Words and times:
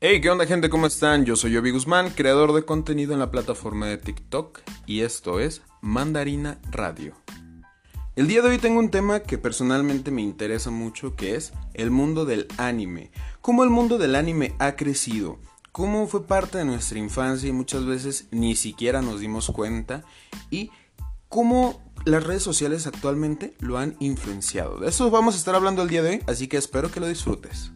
Hey, 0.00 0.20
¿qué 0.20 0.30
onda 0.30 0.46
gente? 0.46 0.70
¿Cómo 0.70 0.86
están? 0.86 1.24
Yo 1.24 1.34
soy 1.34 1.50
Yobi 1.50 1.72
Guzmán, 1.72 2.10
creador 2.10 2.52
de 2.52 2.64
contenido 2.64 3.14
en 3.14 3.18
la 3.18 3.32
plataforma 3.32 3.86
de 3.86 3.98
TikTok 3.98 4.60
y 4.86 5.00
esto 5.00 5.40
es 5.40 5.62
Mandarina 5.80 6.60
Radio. 6.70 7.16
El 8.14 8.28
día 8.28 8.40
de 8.40 8.50
hoy 8.50 8.58
tengo 8.58 8.78
un 8.78 8.92
tema 8.92 9.24
que 9.24 9.38
personalmente 9.38 10.12
me 10.12 10.22
interesa 10.22 10.70
mucho 10.70 11.16
que 11.16 11.34
es 11.34 11.52
el 11.74 11.90
mundo 11.90 12.26
del 12.26 12.46
anime. 12.58 13.10
Cómo 13.40 13.64
el 13.64 13.70
mundo 13.70 13.98
del 13.98 14.14
anime 14.14 14.54
ha 14.60 14.76
crecido, 14.76 15.40
cómo 15.72 16.06
fue 16.06 16.28
parte 16.28 16.58
de 16.58 16.64
nuestra 16.64 17.00
infancia 17.00 17.48
y 17.48 17.52
muchas 17.52 17.84
veces 17.84 18.28
ni 18.30 18.54
siquiera 18.54 19.02
nos 19.02 19.18
dimos 19.18 19.50
cuenta 19.50 20.04
y 20.48 20.70
cómo 21.28 21.82
las 22.04 22.22
redes 22.22 22.44
sociales 22.44 22.86
actualmente 22.86 23.56
lo 23.58 23.78
han 23.78 23.96
influenciado. 23.98 24.78
De 24.78 24.90
eso 24.90 25.10
vamos 25.10 25.34
a 25.34 25.38
estar 25.38 25.56
hablando 25.56 25.82
el 25.82 25.88
día 25.88 26.02
de 26.02 26.10
hoy, 26.10 26.22
así 26.28 26.46
que 26.46 26.56
espero 26.56 26.92
que 26.92 27.00
lo 27.00 27.08
disfrutes. 27.08 27.72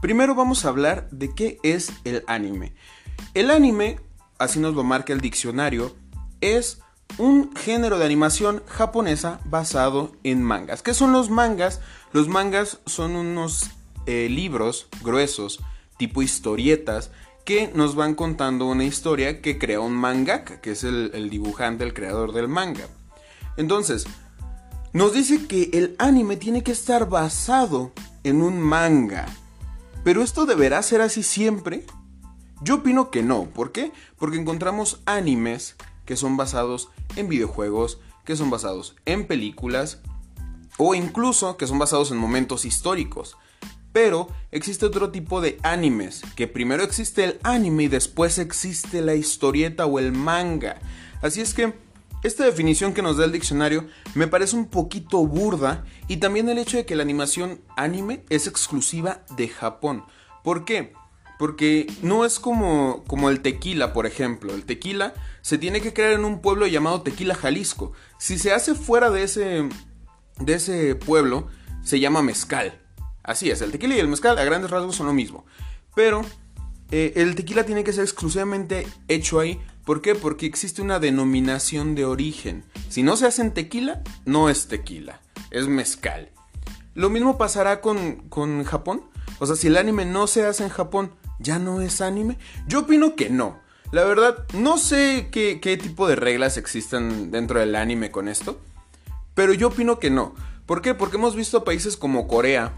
Primero 0.00 0.34
vamos 0.34 0.64
a 0.64 0.70
hablar 0.70 1.08
de 1.10 1.34
qué 1.34 1.58
es 1.62 1.92
el 2.04 2.24
anime. 2.26 2.72
El 3.34 3.50
anime, 3.50 4.00
así 4.38 4.58
nos 4.58 4.74
lo 4.74 4.82
marca 4.82 5.12
el 5.12 5.20
diccionario, 5.20 5.94
es 6.40 6.80
un 7.18 7.54
género 7.54 7.98
de 7.98 8.06
animación 8.06 8.62
japonesa 8.66 9.40
basado 9.44 10.12
en 10.24 10.42
mangas. 10.42 10.82
¿Qué 10.82 10.94
son 10.94 11.12
los 11.12 11.28
mangas? 11.28 11.80
Los 12.12 12.28
mangas 12.28 12.80
son 12.86 13.14
unos 13.14 13.70
eh, 14.06 14.28
libros 14.30 14.88
gruesos, 15.02 15.60
tipo 15.98 16.22
historietas, 16.22 17.10
que 17.44 17.70
nos 17.74 17.94
van 17.94 18.14
contando 18.14 18.66
una 18.66 18.84
historia 18.84 19.42
que 19.42 19.58
crea 19.58 19.80
un 19.80 19.92
mangaka, 19.92 20.62
que 20.62 20.72
es 20.72 20.84
el, 20.84 21.10
el 21.12 21.28
dibujante, 21.28 21.84
el 21.84 21.92
creador 21.92 22.32
del 22.32 22.48
manga. 22.48 22.86
Entonces, 23.58 24.06
nos 24.94 25.12
dice 25.12 25.46
que 25.46 25.70
el 25.74 25.94
anime 25.98 26.36
tiene 26.36 26.62
que 26.62 26.72
estar 26.72 27.08
basado 27.08 27.92
en 28.24 28.40
un 28.40 28.60
manga. 28.60 29.26
¿Pero 30.02 30.22
esto 30.22 30.46
deberá 30.46 30.82
ser 30.82 31.00
así 31.00 31.22
siempre? 31.22 31.84
Yo 32.62 32.76
opino 32.76 33.10
que 33.10 33.22
no. 33.22 33.44
¿Por 33.44 33.72
qué? 33.72 33.92
Porque 34.18 34.38
encontramos 34.38 35.02
animes 35.06 35.76
que 36.04 36.16
son 36.16 36.36
basados 36.36 36.90
en 37.16 37.28
videojuegos, 37.28 38.00
que 38.24 38.36
son 38.36 38.50
basados 38.50 38.96
en 39.04 39.26
películas 39.26 40.00
o 40.78 40.94
incluso 40.94 41.56
que 41.56 41.66
son 41.66 41.78
basados 41.78 42.10
en 42.10 42.16
momentos 42.16 42.64
históricos. 42.64 43.36
Pero 43.92 44.28
existe 44.50 44.86
otro 44.86 45.10
tipo 45.10 45.40
de 45.40 45.58
animes, 45.62 46.22
que 46.36 46.46
primero 46.46 46.82
existe 46.82 47.24
el 47.24 47.40
anime 47.42 47.84
y 47.84 47.88
después 47.88 48.38
existe 48.38 49.00
la 49.02 49.14
historieta 49.14 49.84
o 49.86 49.98
el 49.98 50.12
manga. 50.12 50.78
Así 51.22 51.40
es 51.40 51.54
que 51.54 51.74
esta 52.22 52.44
definición 52.44 52.92
que 52.92 53.02
nos 53.02 53.16
da 53.16 53.24
el 53.24 53.32
diccionario 53.32 53.86
me 54.14 54.26
parece 54.26 54.54
un 54.54 54.66
poquito 54.66 55.26
burda 55.26 55.84
y 56.06 56.18
también 56.18 56.48
el 56.48 56.58
hecho 56.58 56.76
de 56.76 56.84
que 56.84 56.96
la 56.96 57.02
animación 57.02 57.62
anime 57.76 58.24
es 58.28 58.46
exclusiva 58.46 59.24
de 59.36 59.48
Japón. 59.48 60.04
¿Por 60.44 60.64
qué? 60.66 60.92
Porque 61.38 61.86
no 62.02 62.26
es 62.26 62.38
como, 62.38 63.04
como 63.06 63.30
el 63.30 63.40
tequila, 63.40 63.94
por 63.94 64.06
ejemplo. 64.06 64.54
El 64.54 64.66
tequila 64.66 65.14
se 65.40 65.56
tiene 65.56 65.80
que 65.80 65.94
crear 65.94 66.12
en 66.12 66.26
un 66.26 66.42
pueblo 66.42 66.66
llamado 66.66 67.00
Tequila 67.00 67.34
Jalisco. 67.34 67.92
Si 68.18 68.38
se 68.38 68.52
hace 68.52 68.74
fuera 68.74 69.10
de 69.10 69.22
ese, 69.22 69.68
de 70.38 70.54
ese 70.54 70.94
pueblo, 70.96 71.48
se 71.82 72.00
llama 72.00 72.20
mezcal. 72.20 72.78
Así 73.22 73.50
es, 73.50 73.62
el 73.62 73.72
tequila 73.72 73.96
y 73.96 74.00
el 74.00 74.08
mezcal 74.08 74.38
a 74.38 74.44
grandes 74.44 74.70
rasgos 74.70 74.96
son 74.96 75.06
lo 75.06 75.14
mismo. 75.14 75.46
Pero 75.94 76.22
eh, 76.90 77.14
el 77.16 77.34
tequila 77.34 77.64
tiene 77.64 77.84
que 77.84 77.92
ser 77.94 78.04
exclusivamente 78.04 78.86
hecho 79.08 79.40
ahí 79.40 79.58
¿Por 79.90 80.02
qué? 80.02 80.14
Porque 80.14 80.46
existe 80.46 80.82
una 80.82 81.00
denominación 81.00 81.96
de 81.96 82.04
origen. 82.04 82.62
Si 82.88 83.02
no 83.02 83.16
se 83.16 83.26
hace 83.26 83.42
en 83.42 83.52
tequila, 83.52 84.02
no 84.24 84.48
es 84.48 84.68
tequila, 84.68 85.20
es 85.50 85.66
mezcal. 85.66 86.30
Lo 86.94 87.10
mismo 87.10 87.36
pasará 87.38 87.80
con, 87.80 88.28
con 88.28 88.62
Japón. 88.62 89.02
O 89.40 89.46
sea, 89.46 89.56
si 89.56 89.66
el 89.66 89.76
anime 89.76 90.04
no 90.04 90.28
se 90.28 90.46
hace 90.46 90.62
en 90.62 90.68
Japón, 90.68 91.10
¿ya 91.40 91.58
no 91.58 91.80
es 91.80 92.00
anime? 92.02 92.38
Yo 92.68 92.82
opino 92.82 93.16
que 93.16 93.30
no. 93.30 93.58
La 93.90 94.04
verdad, 94.04 94.46
no 94.54 94.78
sé 94.78 95.28
qué, 95.32 95.58
qué 95.60 95.76
tipo 95.76 96.06
de 96.06 96.14
reglas 96.14 96.56
existen 96.56 97.32
dentro 97.32 97.58
del 97.58 97.74
anime 97.74 98.12
con 98.12 98.28
esto. 98.28 98.60
Pero 99.34 99.54
yo 99.54 99.66
opino 99.66 99.98
que 99.98 100.10
no. 100.10 100.36
¿Por 100.66 100.82
qué? 100.82 100.94
Porque 100.94 101.16
hemos 101.16 101.34
visto 101.34 101.64
países 101.64 101.96
como 101.96 102.28
Corea, 102.28 102.74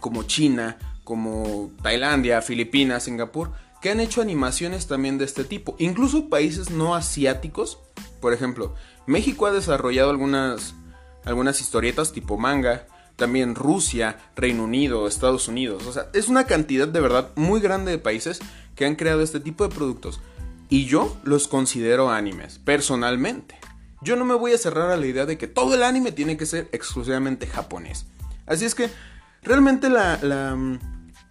como 0.00 0.24
China, 0.24 0.76
como 1.04 1.70
Tailandia, 1.84 2.42
Filipinas, 2.42 3.04
Singapur, 3.04 3.52
que 3.82 3.90
han 3.90 4.00
hecho 4.00 4.22
animaciones 4.22 4.86
también 4.86 5.18
de 5.18 5.24
este 5.24 5.42
tipo. 5.44 5.74
Incluso 5.78 6.28
países 6.28 6.70
no 6.70 6.94
asiáticos. 6.94 7.78
Por 8.20 8.32
ejemplo, 8.32 8.74
México 9.06 9.46
ha 9.46 9.52
desarrollado 9.52 10.10
algunas, 10.10 10.74
algunas 11.24 11.60
historietas 11.60 12.12
tipo 12.12 12.38
manga. 12.38 12.86
También 13.16 13.56
Rusia, 13.56 14.18
Reino 14.36 14.64
Unido, 14.64 15.06
Estados 15.06 15.48
Unidos. 15.48 15.86
O 15.86 15.92
sea, 15.92 16.08
es 16.14 16.28
una 16.28 16.44
cantidad 16.44 16.88
de 16.88 17.00
verdad 17.00 17.30
muy 17.34 17.60
grande 17.60 17.90
de 17.90 17.98
países 17.98 18.40
que 18.76 18.86
han 18.86 18.94
creado 18.94 19.20
este 19.20 19.40
tipo 19.40 19.68
de 19.68 19.74
productos. 19.74 20.20
Y 20.70 20.86
yo 20.86 21.18
los 21.24 21.48
considero 21.48 22.08
animes, 22.08 22.58
personalmente. 22.60 23.58
Yo 24.00 24.16
no 24.16 24.24
me 24.24 24.34
voy 24.34 24.52
a 24.52 24.58
cerrar 24.58 24.90
a 24.90 24.96
la 24.96 25.06
idea 25.06 25.26
de 25.26 25.36
que 25.36 25.48
todo 25.48 25.74
el 25.74 25.82
anime 25.82 26.12
tiene 26.12 26.36
que 26.36 26.46
ser 26.46 26.68
exclusivamente 26.72 27.46
japonés. 27.46 28.06
Así 28.46 28.64
es 28.64 28.74
que 28.74 28.90
realmente 29.42 29.90
la, 29.90 30.18
la 30.22 30.56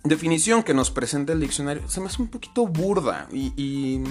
definición 0.03 0.63
que 0.63 0.73
nos 0.73 0.91
presenta 0.91 1.34
el 1.34 1.39
diccionario 1.39 1.88
se 1.88 2.00
me 2.00 2.07
hace 2.07 2.22
un 2.22 2.29
poquito 2.29 2.67
burda 2.67 3.28
y, 3.31 4.01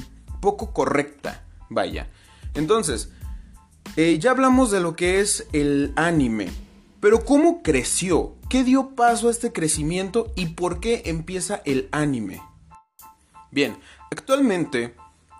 poco 0.41 0.73
correcta, 0.73 1.45
vaya. 1.69 2.09
Entonces, 2.55 3.11
eh, 3.97 4.19
ya 4.19 4.31
hablamos 4.31 4.71
de 4.71 4.81
lo 4.81 4.97
que 4.97 5.21
es 5.21 5.47
el 5.53 5.93
anime, 5.97 6.49
pero 7.01 7.25
¿cómo 7.25 7.63
creció? 7.63 8.37
¿Qué 8.49 8.65
dio 8.65 8.95
paso 8.95 9.29
a 9.29 9.31
este 9.31 9.53
crecimiento 9.53 10.33
y 10.37 10.47
por 10.47 10.81
qué 10.81 11.03
empieza 11.07 11.61
el 11.65 11.89
anime? 11.93 12.41
Bien, 13.51 13.77
actualmente 14.11 14.95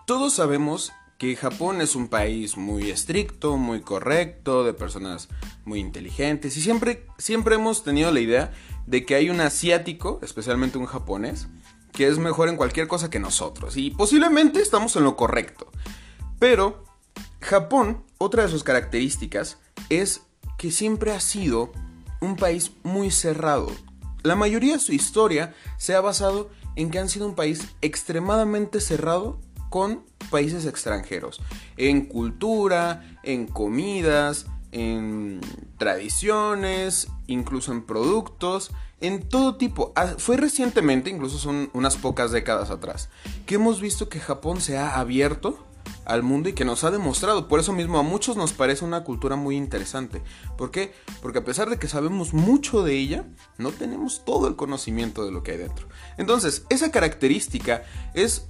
todos 0.05 0.33
sabemos 0.33 0.91
que 1.17 1.35
Japón 1.35 1.81
es 1.81 1.95
un 1.95 2.07
país 2.07 2.57
muy 2.57 2.89
estricto, 2.89 3.55
muy 3.55 3.81
correcto, 3.81 4.63
de 4.63 4.73
personas 4.73 5.29
muy 5.65 5.79
inteligentes 5.79 6.57
y 6.57 6.61
siempre, 6.61 7.05
siempre 7.19 7.55
hemos 7.55 7.83
tenido 7.83 8.11
la 8.11 8.19
idea 8.19 8.53
de 8.85 9.05
que 9.05 9.15
hay 9.15 9.29
un 9.29 9.41
asiático, 9.41 10.19
especialmente 10.21 10.77
un 10.77 10.85
japonés, 10.85 11.47
que 11.91 12.07
es 12.07 12.17
mejor 12.17 12.49
en 12.49 12.57
cualquier 12.57 12.87
cosa 12.87 13.09
que 13.09 13.19
nosotros. 13.19 13.77
Y 13.77 13.91
posiblemente 13.91 14.61
estamos 14.61 14.95
en 14.95 15.03
lo 15.03 15.15
correcto. 15.15 15.71
Pero 16.39 16.83
Japón, 17.41 18.03
otra 18.17 18.43
de 18.43 18.49
sus 18.49 18.63
características 18.63 19.57
es 19.89 20.21
que 20.57 20.71
siempre 20.71 21.11
ha 21.11 21.19
sido 21.19 21.71
un 22.21 22.35
país 22.35 22.71
muy 22.83 23.11
cerrado. 23.11 23.71
La 24.23 24.35
mayoría 24.35 24.73
de 24.73 24.79
su 24.79 24.93
historia 24.93 25.55
se 25.77 25.95
ha 25.95 26.01
basado 26.01 26.49
en 26.75 26.91
que 26.91 26.99
han 26.99 27.09
sido 27.09 27.27
un 27.27 27.35
país 27.35 27.67
extremadamente 27.81 28.79
cerrado 28.79 29.39
con 29.69 30.03
países 30.29 30.65
extranjeros. 30.65 31.41
En 31.77 32.05
cultura, 32.05 33.17
en 33.23 33.47
comidas, 33.47 34.45
en 34.71 35.41
tradiciones, 35.77 37.07
incluso 37.27 37.71
en 37.71 37.83
productos, 37.83 38.71
en 39.01 39.27
todo 39.27 39.55
tipo. 39.55 39.91
Ah, 39.95 40.15
fue 40.17 40.37
recientemente, 40.37 41.09
incluso 41.09 41.37
son 41.37 41.69
unas 41.73 41.97
pocas 41.97 42.31
décadas 42.31 42.69
atrás, 42.69 43.09
que 43.45 43.55
hemos 43.55 43.81
visto 43.81 44.09
que 44.09 44.19
Japón 44.19 44.61
se 44.61 44.77
ha 44.77 44.99
abierto 44.99 45.65
al 46.05 46.23
mundo 46.23 46.49
y 46.49 46.53
que 46.53 46.65
nos 46.65 46.83
ha 46.83 46.91
demostrado. 46.91 47.47
Por 47.47 47.59
eso 47.59 47.73
mismo 47.73 47.99
a 47.99 48.03
muchos 48.03 48.37
nos 48.37 48.53
parece 48.53 48.85
una 48.85 49.03
cultura 49.03 49.35
muy 49.35 49.55
interesante. 49.55 50.21
¿Por 50.57 50.71
qué? 50.71 50.93
Porque 51.21 51.39
a 51.39 51.45
pesar 51.45 51.69
de 51.69 51.77
que 51.77 51.87
sabemos 51.87 52.33
mucho 52.33 52.83
de 52.83 52.97
ella, 52.97 53.25
no 53.57 53.71
tenemos 53.71 54.23
todo 54.25 54.47
el 54.47 54.55
conocimiento 54.55 55.25
de 55.25 55.31
lo 55.31 55.43
que 55.43 55.51
hay 55.51 55.57
dentro. 55.57 55.87
Entonces, 56.17 56.65
esa 56.69 56.91
característica 56.91 57.83
es 58.13 58.47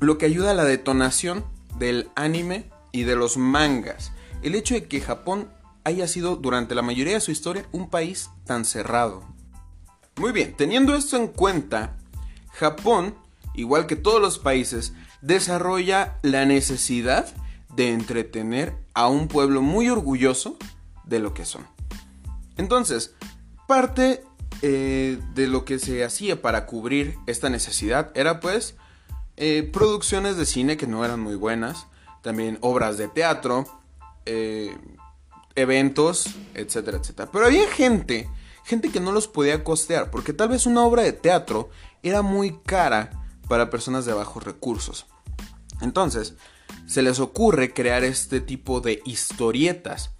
lo 0.00 0.18
que 0.18 0.26
ayuda 0.26 0.50
a 0.50 0.54
la 0.54 0.64
detonación 0.64 1.44
del 1.78 2.10
anime 2.14 2.70
y 2.92 3.02
de 3.02 3.16
los 3.16 3.36
mangas 3.36 4.12
el 4.44 4.54
hecho 4.54 4.74
de 4.74 4.84
que 4.84 5.00
Japón 5.00 5.48
haya 5.84 6.06
sido 6.06 6.36
durante 6.36 6.74
la 6.74 6.82
mayoría 6.82 7.14
de 7.14 7.20
su 7.20 7.30
historia 7.30 7.66
un 7.72 7.90
país 7.90 8.30
tan 8.44 8.64
cerrado. 8.64 9.24
Muy 10.16 10.32
bien, 10.32 10.54
teniendo 10.56 10.94
esto 10.94 11.16
en 11.16 11.28
cuenta, 11.28 11.96
Japón, 12.52 13.14
igual 13.54 13.86
que 13.86 13.96
todos 13.96 14.20
los 14.20 14.38
países, 14.38 14.92
desarrolla 15.22 16.18
la 16.22 16.44
necesidad 16.44 17.26
de 17.74 17.92
entretener 17.92 18.74
a 18.92 19.08
un 19.08 19.28
pueblo 19.28 19.62
muy 19.62 19.88
orgulloso 19.88 20.56
de 21.04 21.18
lo 21.18 21.34
que 21.34 21.44
son. 21.44 21.66
Entonces, 22.56 23.14
parte 23.66 24.22
eh, 24.62 25.18
de 25.34 25.46
lo 25.48 25.64
que 25.64 25.78
se 25.78 26.04
hacía 26.04 26.40
para 26.40 26.66
cubrir 26.66 27.16
esta 27.26 27.48
necesidad 27.48 28.12
era 28.14 28.40
pues 28.40 28.76
eh, 29.36 29.68
producciones 29.72 30.36
de 30.36 30.46
cine 30.46 30.76
que 30.76 30.86
no 30.86 31.04
eran 31.04 31.20
muy 31.20 31.34
buenas, 31.34 31.86
también 32.22 32.58
obras 32.60 32.96
de 32.96 33.08
teatro, 33.08 33.66
eh, 34.26 34.76
eventos, 35.54 36.34
etcétera, 36.54 36.98
etcétera. 36.98 37.30
Pero 37.32 37.46
había 37.46 37.68
gente, 37.68 38.28
gente 38.64 38.90
que 38.90 39.00
no 39.00 39.12
los 39.12 39.28
podía 39.28 39.64
costear, 39.64 40.10
porque 40.10 40.32
tal 40.32 40.48
vez 40.48 40.66
una 40.66 40.84
obra 40.84 41.02
de 41.02 41.12
teatro 41.12 41.70
era 42.02 42.22
muy 42.22 42.58
cara 42.64 43.10
para 43.48 43.70
personas 43.70 44.04
de 44.04 44.12
bajos 44.12 44.42
recursos. 44.42 45.06
Entonces, 45.80 46.34
se 46.86 47.02
les 47.02 47.20
ocurre 47.20 47.72
crear 47.72 48.04
este 48.04 48.40
tipo 48.40 48.80
de 48.80 49.00
historietas, 49.04 50.10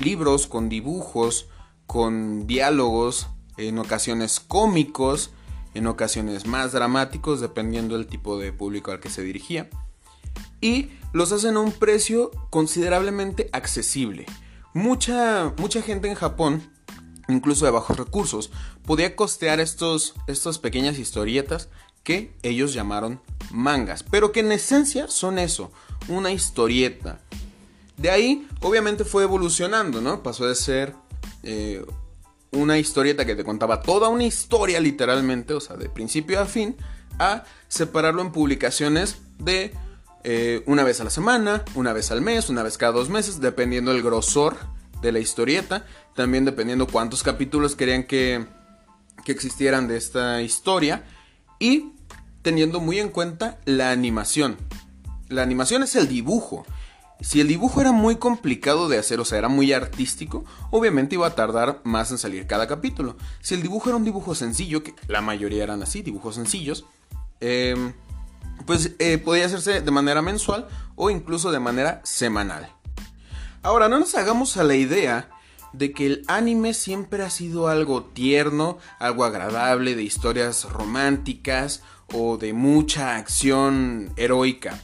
libros 0.00 0.46
con 0.46 0.68
dibujos, 0.68 1.48
con 1.86 2.46
diálogos, 2.46 3.28
en 3.56 3.78
ocasiones 3.78 4.40
cómicos, 4.40 5.30
en 5.74 5.86
ocasiones 5.86 6.46
más 6.46 6.72
dramáticos 6.72 7.40
dependiendo 7.40 7.96
del 7.96 8.06
tipo 8.06 8.38
de 8.38 8.52
público 8.52 8.90
al 8.90 9.00
que 9.00 9.10
se 9.10 9.22
dirigía. 9.22 9.68
Y 10.60 10.90
los 11.12 11.32
hacen 11.32 11.56
a 11.56 11.60
un 11.60 11.72
precio 11.72 12.30
considerablemente 12.50 13.48
accesible. 13.52 14.26
Mucha, 14.74 15.54
mucha 15.56 15.82
gente 15.82 16.08
en 16.08 16.14
Japón, 16.14 16.62
incluso 17.28 17.64
de 17.64 17.70
bajos 17.70 17.96
recursos, 17.96 18.50
podía 18.84 19.16
costear 19.16 19.60
estos, 19.60 20.14
estas 20.26 20.58
pequeñas 20.58 20.98
historietas 20.98 21.68
que 22.02 22.36
ellos 22.42 22.72
llamaron 22.72 23.20
mangas, 23.50 24.02
pero 24.02 24.32
que 24.32 24.40
en 24.40 24.52
esencia 24.52 25.08
son 25.08 25.38
eso, 25.38 25.72
una 26.08 26.30
historieta. 26.30 27.20
De 27.96 28.10
ahí, 28.10 28.46
obviamente 28.60 29.04
fue 29.04 29.22
evolucionando, 29.22 30.00
¿no? 30.00 30.22
Pasó 30.22 30.46
de 30.46 30.54
ser 30.54 30.94
eh, 31.42 31.84
una 32.52 32.78
historieta 32.78 33.24
que 33.24 33.34
te 33.34 33.44
contaba 33.44 33.82
toda 33.82 34.08
una 34.08 34.24
historia 34.24 34.80
literalmente, 34.80 35.54
o 35.54 35.60
sea, 35.60 35.76
de 35.76 35.88
principio 35.88 36.40
a 36.40 36.46
fin, 36.46 36.76
a 37.18 37.44
separarlo 37.68 38.22
en 38.22 38.32
publicaciones 38.32 39.16
de 39.38 39.72
eh, 40.28 40.64
una 40.66 40.82
vez 40.82 41.00
a 41.00 41.04
la 41.04 41.10
semana, 41.10 41.64
una 41.76 41.92
vez 41.92 42.10
al 42.10 42.20
mes, 42.20 42.50
una 42.50 42.64
vez 42.64 42.76
cada 42.78 42.90
dos 42.90 43.08
meses, 43.08 43.40
dependiendo 43.40 43.92
el 43.92 44.02
grosor 44.02 44.56
de 45.00 45.12
la 45.12 45.20
historieta, 45.20 45.86
también 46.16 46.44
dependiendo 46.44 46.88
cuántos 46.88 47.22
capítulos 47.22 47.76
querían 47.76 48.02
que, 48.02 48.44
que 49.24 49.30
existieran 49.30 49.86
de 49.86 49.96
esta 49.96 50.42
historia 50.42 51.04
y 51.60 51.92
teniendo 52.42 52.80
muy 52.80 52.98
en 52.98 53.10
cuenta 53.10 53.60
la 53.66 53.92
animación. 53.92 54.56
La 55.28 55.42
animación 55.42 55.84
es 55.84 55.94
el 55.94 56.08
dibujo. 56.08 56.66
Si 57.20 57.40
el 57.40 57.46
dibujo 57.46 57.80
era 57.80 57.92
muy 57.92 58.16
complicado 58.16 58.88
de 58.88 58.98
hacer, 58.98 59.20
o 59.20 59.24
sea, 59.24 59.38
era 59.38 59.48
muy 59.48 59.72
artístico, 59.72 60.44
obviamente 60.72 61.14
iba 61.14 61.28
a 61.28 61.36
tardar 61.36 61.82
más 61.84 62.10
en 62.10 62.18
salir 62.18 62.48
cada 62.48 62.66
capítulo. 62.66 63.16
Si 63.42 63.54
el 63.54 63.62
dibujo 63.62 63.90
era 63.90 63.96
un 63.96 64.04
dibujo 64.04 64.34
sencillo, 64.34 64.82
que 64.82 64.92
la 65.06 65.20
mayoría 65.20 65.62
eran 65.62 65.84
así, 65.84 66.02
dibujos 66.02 66.34
sencillos, 66.34 66.84
em, 67.38 67.92
pues 68.64 68.92
eh, 68.98 69.18
podía 69.18 69.46
hacerse 69.46 69.80
de 69.80 69.90
manera 69.90 70.22
mensual 70.22 70.66
o 70.94 71.10
incluso 71.10 71.52
de 71.52 71.60
manera 71.60 72.00
semanal. 72.04 72.72
Ahora, 73.62 73.88
no 73.88 73.98
nos 73.98 74.14
hagamos 74.14 74.56
a 74.56 74.64
la 74.64 74.76
idea 74.76 75.28
de 75.72 75.92
que 75.92 76.06
el 76.06 76.24
anime 76.28 76.72
siempre 76.72 77.22
ha 77.22 77.30
sido 77.30 77.68
algo 77.68 78.04
tierno, 78.04 78.78
algo 78.98 79.24
agradable, 79.24 79.94
de 79.94 80.02
historias 80.02 80.64
románticas 80.64 81.82
o 82.12 82.38
de 82.38 82.52
mucha 82.52 83.16
acción 83.16 84.12
heroica. 84.16 84.80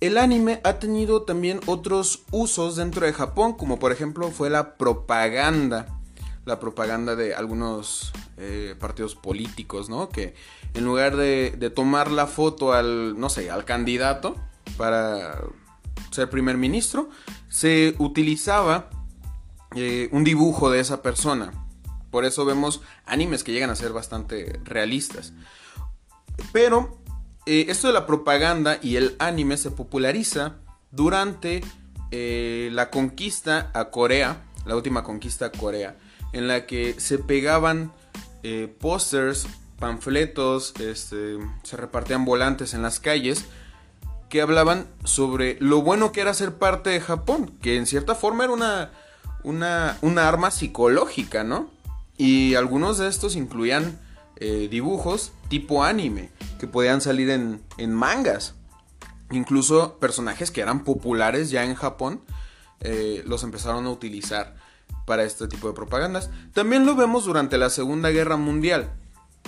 El 0.00 0.18
anime 0.18 0.60
ha 0.62 0.74
tenido 0.74 1.22
también 1.22 1.60
otros 1.66 2.22
usos 2.30 2.76
dentro 2.76 3.06
de 3.06 3.14
Japón, 3.14 3.54
como 3.54 3.78
por 3.78 3.92
ejemplo 3.92 4.30
fue 4.30 4.50
la 4.50 4.76
propaganda. 4.76 5.95
La 6.46 6.58
propaganda 6.60 7.16
de 7.16 7.34
algunos 7.34 8.12
eh, 8.38 8.76
partidos 8.78 9.16
políticos, 9.16 9.88
¿no? 9.88 10.10
Que 10.10 10.34
en 10.74 10.84
lugar 10.84 11.16
de, 11.16 11.72
tomar 11.74 12.10
la 12.10 12.28
foto 12.28 12.72
al, 12.72 13.18
no 13.18 13.30
sé, 13.30 13.50
al 13.50 13.64
candidato 13.64 14.36
para 14.76 15.40
ser 16.12 16.30
primer 16.30 16.56
ministro, 16.56 17.10
se 17.48 17.96
utilizaba 17.98 18.90
eh, 19.74 20.08
un 20.12 20.22
dibujo 20.22 20.70
de 20.70 20.78
esa 20.78 21.02
persona. 21.02 21.52
Por 22.12 22.24
eso 22.24 22.44
vemos 22.44 22.80
animes 23.06 23.42
que 23.42 23.52
llegan 23.52 23.70
a 23.70 23.74
ser 23.74 23.92
bastante 23.92 24.60
realistas. 24.64 25.32
Pero 26.52 26.96
eh, 27.46 27.66
esto 27.70 27.88
de 27.88 27.92
la 27.92 28.06
propaganda 28.06 28.78
y 28.80 28.94
el 28.94 29.16
anime 29.18 29.56
se 29.56 29.72
populariza 29.72 30.56
durante 30.92 31.64
la 32.12 32.88
conquista 32.90 33.70
a 33.74 33.90
Corea, 33.90 34.44
la 34.64 34.76
última 34.76 35.02
conquista 35.02 35.46
a 35.46 35.52
Corea, 35.52 35.96
en 36.36 36.48
la 36.48 36.66
que 36.66 36.98
se 36.98 37.18
pegaban 37.18 37.92
eh, 38.42 38.74
pósters, 38.80 39.46
panfletos, 39.78 40.74
este, 40.80 41.38
se 41.62 41.76
repartían 41.76 42.24
volantes 42.24 42.74
en 42.74 42.82
las 42.82 43.00
calles 43.00 43.44
que 44.28 44.40
hablaban 44.40 44.86
sobre 45.04 45.56
lo 45.60 45.82
bueno 45.82 46.12
que 46.12 46.20
era 46.20 46.34
ser 46.34 46.54
parte 46.54 46.90
de 46.90 47.00
Japón, 47.00 47.52
que 47.62 47.76
en 47.76 47.86
cierta 47.86 48.14
forma 48.14 48.44
era 48.44 48.52
una, 48.52 48.90
una, 49.44 49.98
una 50.02 50.28
arma 50.28 50.50
psicológica, 50.50 51.44
¿no? 51.44 51.70
Y 52.16 52.54
algunos 52.54 52.98
de 52.98 53.08
estos 53.08 53.36
incluían 53.36 54.00
dibujos 54.70 55.32
tipo 55.48 55.82
anime 55.82 56.30
que 56.58 56.66
podían 56.66 57.00
salir 57.00 57.30
en, 57.30 57.94
mangas. 57.94 58.54
Incluso 59.30 59.98
personajes 59.98 60.50
que 60.50 60.60
eran 60.60 60.84
populares 60.84 61.50
ya 61.50 61.64
en 61.64 61.74
Japón 61.74 62.20
eh, 62.80 63.22
los 63.26 63.42
empezaron 63.42 63.86
a 63.86 63.90
utilizar 63.90 64.56
para 65.06 65.24
este 65.24 65.48
tipo 65.48 65.68
de 65.68 65.74
propagandas. 65.74 66.30
También 66.52 66.84
lo 66.84 66.94
vemos 66.94 67.24
durante 67.24 67.56
la 67.56 67.70
Segunda 67.70 68.10
Guerra 68.10 68.36
Mundial. 68.36 68.92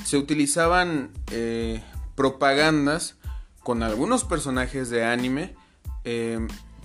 Se 0.04 0.16
utilizaban 0.16 1.10
eh, 1.30 1.82
propagandas 2.14 3.16
con 3.62 3.82
algunos 3.82 4.24
personajes 4.24 4.88
de 4.88 5.04
anime 5.04 5.54
eh, 6.04 6.38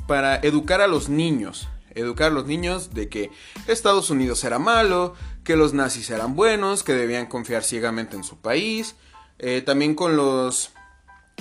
para 0.08 0.36
educar 0.36 0.81
a 0.81 0.88
los 0.88 1.08
niños. 1.08 1.70
Educar 1.96 2.31
a 2.31 2.34
los 2.34 2.48
niños 2.48 2.94
de 2.94 3.08
que 3.08 3.31
Estados 3.68 4.10
Unidos 4.10 4.44
era 4.44 4.60
malo, 4.60 5.14
que 5.44 5.56
los 5.56 5.74
nazis 5.74 6.10
eran 6.10 6.36
buenos, 6.36 6.84
que 6.84 6.94
debían 6.94 7.28
confiar 7.28 7.64
ciegamente 7.64 8.16
en 8.16 8.24
su 8.24 8.38
país, 8.38 8.96
eh, 9.40 9.62
también 9.62 9.94
con 9.94 10.16
los, 10.16 10.72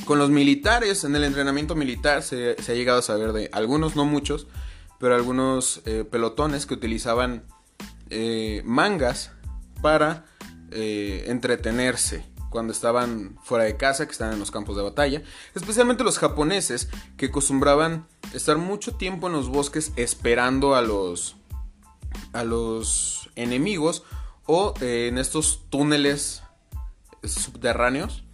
con 0.04 0.18
los 0.18 0.30
militares, 0.30 1.04
en 1.04 1.14
el 1.14 1.24
entrenamiento 1.24 1.74
militar 1.74 2.22
se, 2.22 2.56
ha 2.56 2.72
llegado 2.72 2.98
a 2.98 3.02
saber 3.02 3.32
de 3.32 3.48
algunos, 3.52 3.96
no 3.96 4.04
muchos, 4.04 4.46
pero 5.02 5.16
algunos 5.16 5.82
eh, 5.84 6.04
pelotones 6.08 6.64
que 6.64 6.74
utilizaban 6.74 7.44
eh, 8.08 8.62
mangas 8.64 9.32
para 9.82 10.26
entretenerse 10.70 12.24
cuando 12.48 12.72
estaban 12.72 13.36
fuera 13.42 13.64
de 13.64 13.76
casa, 13.76 14.06
que 14.06 14.12
estaban 14.12 14.34
en 14.34 14.40
los 14.40 14.50
campos 14.50 14.74
de 14.76 14.82
batalla, 14.82 15.22
especialmente 15.54 16.04
los 16.04 16.18
japoneses 16.18 16.88
que 17.18 17.26
acostumbraban 17.26 18.06
estar 18.32 18.56
mucho 18.56 18.94
tiempo 18.94 19.26
en 19.26 19.32
los 19.32 19.48
bosques 19.50 19.92
esperando 19.96 20.74
a 20.74 20.80
los 20.80 21.36
a 22.32 22.44
los 22.44 23.28
enemigos 23.34 24.04
o 24.46 24.72
en 24.80 25.18
estos 25.18 25.68
túneles 25.68 26.42
subterráneos. 27.24 28.24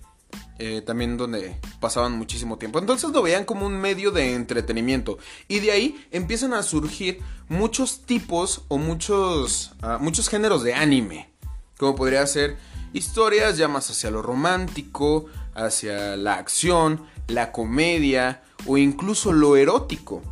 Eh, 0.61 0.83
también 0.85 1.17
donde 1.17 1.57
pasaban 1.79 2.19
muchísimo 2.19 2.59
tiempo. 2.59 2.81
Entonces 2.81 3.11
lo 3.11 3.23
veían 3.23 3.45
como 3.45 3.65
un 3.65 3.81
medio 3.81 4.11
de 4.11 4.35
entretenimiento. 4.35 5.19
Y 5.47 5.61
de 5.61 5.71
ahí 5.71 6.05
empiezan 6.11 6.53
a 6.53 6.65
surgir 6.65 7.21
muchos 7.49 8.01
tipos 8.01 8.63
o 8.67 8.77
muchos, 8.77 9.73
ah, 9.83 9.99
muchos 10.00 10.29
géneros 10.29 10.65
de 10.65 10.75
anime. 10.75 11.31
Como 11.79 11.95
podría 11.95 12.27
ser 12.27 12.57
historias 12.93 13.57
ya 13.57 13.69
más 13.69 13.88
hacia 13.88 14.11
lo 14.11 14.21
romántico, 14.21 15.27
hacia 15.55 16.17
la 16.17 16.35
acción, 16.35 17.07
la 17.29 17.53
comedia 17.53 18.43
o 18.67 18.79
incluso 18.79 19.33
lo 19.33 19.57
erótico. 19.57 20.23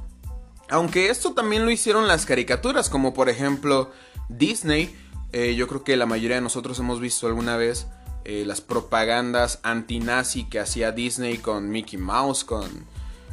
Aunque 0.68 1.11
esto 1.11 1.35
también 1.35 1.64
lo 1.64 1.71
hicieron 1.71 2.09
las 2.09 2.26
caricaturas, 2.26 2.88
como 2.88 3.14
por 3.14 3.28
ejemplo 3.28 3.92
Disney. 4.28 4.92
Eh, 5.33 5.54
yo 5.54 5.68
creo 5.68 5.85
que 5.85 5.97
la 5.97 6.06
mayoría 6.06 6.37
de 6.37 6.42
nosotros 6.42 6.80
hemos 6.80 6.99
visto 6.99 7.28
alguna 7.28 7.56
vez 7.56 7.87
eh, 8.28 8.45
las 8.45 8.61
propagandas 8.61 9.61
anti-nazi 9.62 10.49
que 10.49 10.59
hacía 10.59 10.90
Disney 10.90 11.38
con 11.38 11.71
Mickey 11.71 11.97
Mouse, 11.97 12.42
con 12.42 12.68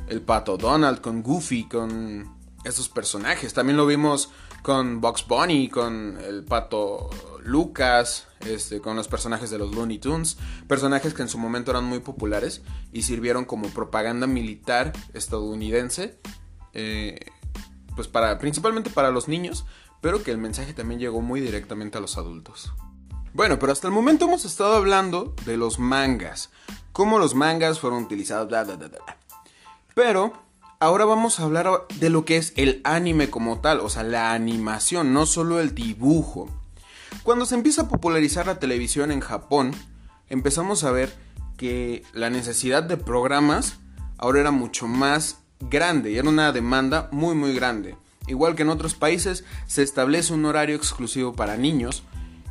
el 0.07 0.21
pato 0.21 0.55
Donald, 0.55 1.01
con 1.01 1.23
Goofy, 1.23 1.67
con 1.67 2.31
esos 2.63 2.89
personajes. 2.89 3.55
También 3.55 3.75
lo 3.75 3.87
vimos 3.87 4.29
con 4.61 5.01
Box 5.01 5.25
Bunny, 5.27 5.67
con 5.67 6.19
el 6.23 6.43
pato 6.43 7.09
Lucas, 7.43 8.27
este, 8.41 8.81
con 8.81 8.95
los 8.95 9.07
personajes 9.07 9.49
de 9.49 9.57
los 9.57 9.73
Looney 9.73 9.97
Tunes, 9.97 10.37
personajes 10.67 11.15
que 11.15 11.23
en 11.23 11.27
su 11.27 11.39
momento 11.39 11.71
eran 11.71 11.85
muy 11.85 11.97
populares 11.97 12.61
y 12.91 13.01
sirvieron 13.01 13.45
como 13.45 13.69
propaganda 13.69 14.27
militar 14.27 14.93
estadounidense, 15.15 16.19
eh, 16.73 17.31
pues 17.95 18.07
para, 18.07 18.37
principalmente 18.37 18.91
para 18.91 19.09
los 19.09 19.27
niños, 19.27 19.65
pero 20.01 20.21
que 20.21 20.29
el 20.29 20.37
mensaje 20.37 20.75
también 20.75 20.99
llegó 20.99 21.19
muy 21.23 21.41
directamente 21.41 21.97
a 21.97 22.01
los 22.01 22.19
adultos. 22.19 22.71
Bueno, 23.33 23.57
pero 23.57 23.71
hasta 23.71 23.87
el 23.87 23.93
momento 23.93 24.25
hemos 24.25 24.45
estado 24.45 24.75
hablando 24.75 25.33
de 25.45 25.57
los 25.57 25.79
mangas, 25.79 26.51
cómo 26.91 27.17
los 27.17 27.33
mangas 27.33 27.79
fueron 27.79 28.03
utilizados, 28.03 28.47
bla, 28.47 28.63
bla, 28.63 28.75
bla, 28.75 28.89
bla. 28.89 29.17
Pero 29.95 30.33
ahora 30.79 31.05
vamos 31.05 31.39
a 31.39 31.43
hablar 31.43 31.67
de 31.95 32.11
lo 32.11 32.25
que 32.25 32.37
es 32.37 32.53
el 32.57 32.79
anime 32.83 33.31
como 33.31 33.59
tal, 33.59 33.79
o 33.79 33.89
sea, 33.89 34.03
la 34.03 34.33
animación, 34.33 35.13
no 35.13 35.25
solo 35.25 35.59
el 35.59 35.73
dibujo. 35.73 36.47
Cuando 37.23 37.47
se 37.47 37.55
empieza 37.55 37.83
a 37.83 37.87
popularizar 37.87 38.45
la 38.45 38.59
televisión 38.59 39.11
en 39.11 39.19
Japón, 39.19 39.71
empezamos 40.29 40.83
a 40.83 40.91
ver 40.91 41.11
que 41.57 42.03
la 42.13 42.29
necesidad 42.29 42.83
de 42.83 42.97
programas 42.97 43.77
ahora 44.19 44.41
era 44.41 44.51
mucho 44.51 44.87
más 44.87 45.39
grande 45.59 46.11
y 46.11 46.17
era 46.17 46.29
una 46.29 46.51
demanda 46.51 47.09
muy 47.11 47.33
muy 47.33 47.55
grande. 47.55 47.95
Igual 48.27 48.53
que 48.55 48.61
en 48.61 48.69
otros 48.69 48.93
países, 48.93 49.43
se 49.65 49.81
establece 49.81 50.33
un 50.33 50.45
horario 50.45 50.75
exclusivo 50.75 51.33
para 51.33 51.57
niños 51.57 52.03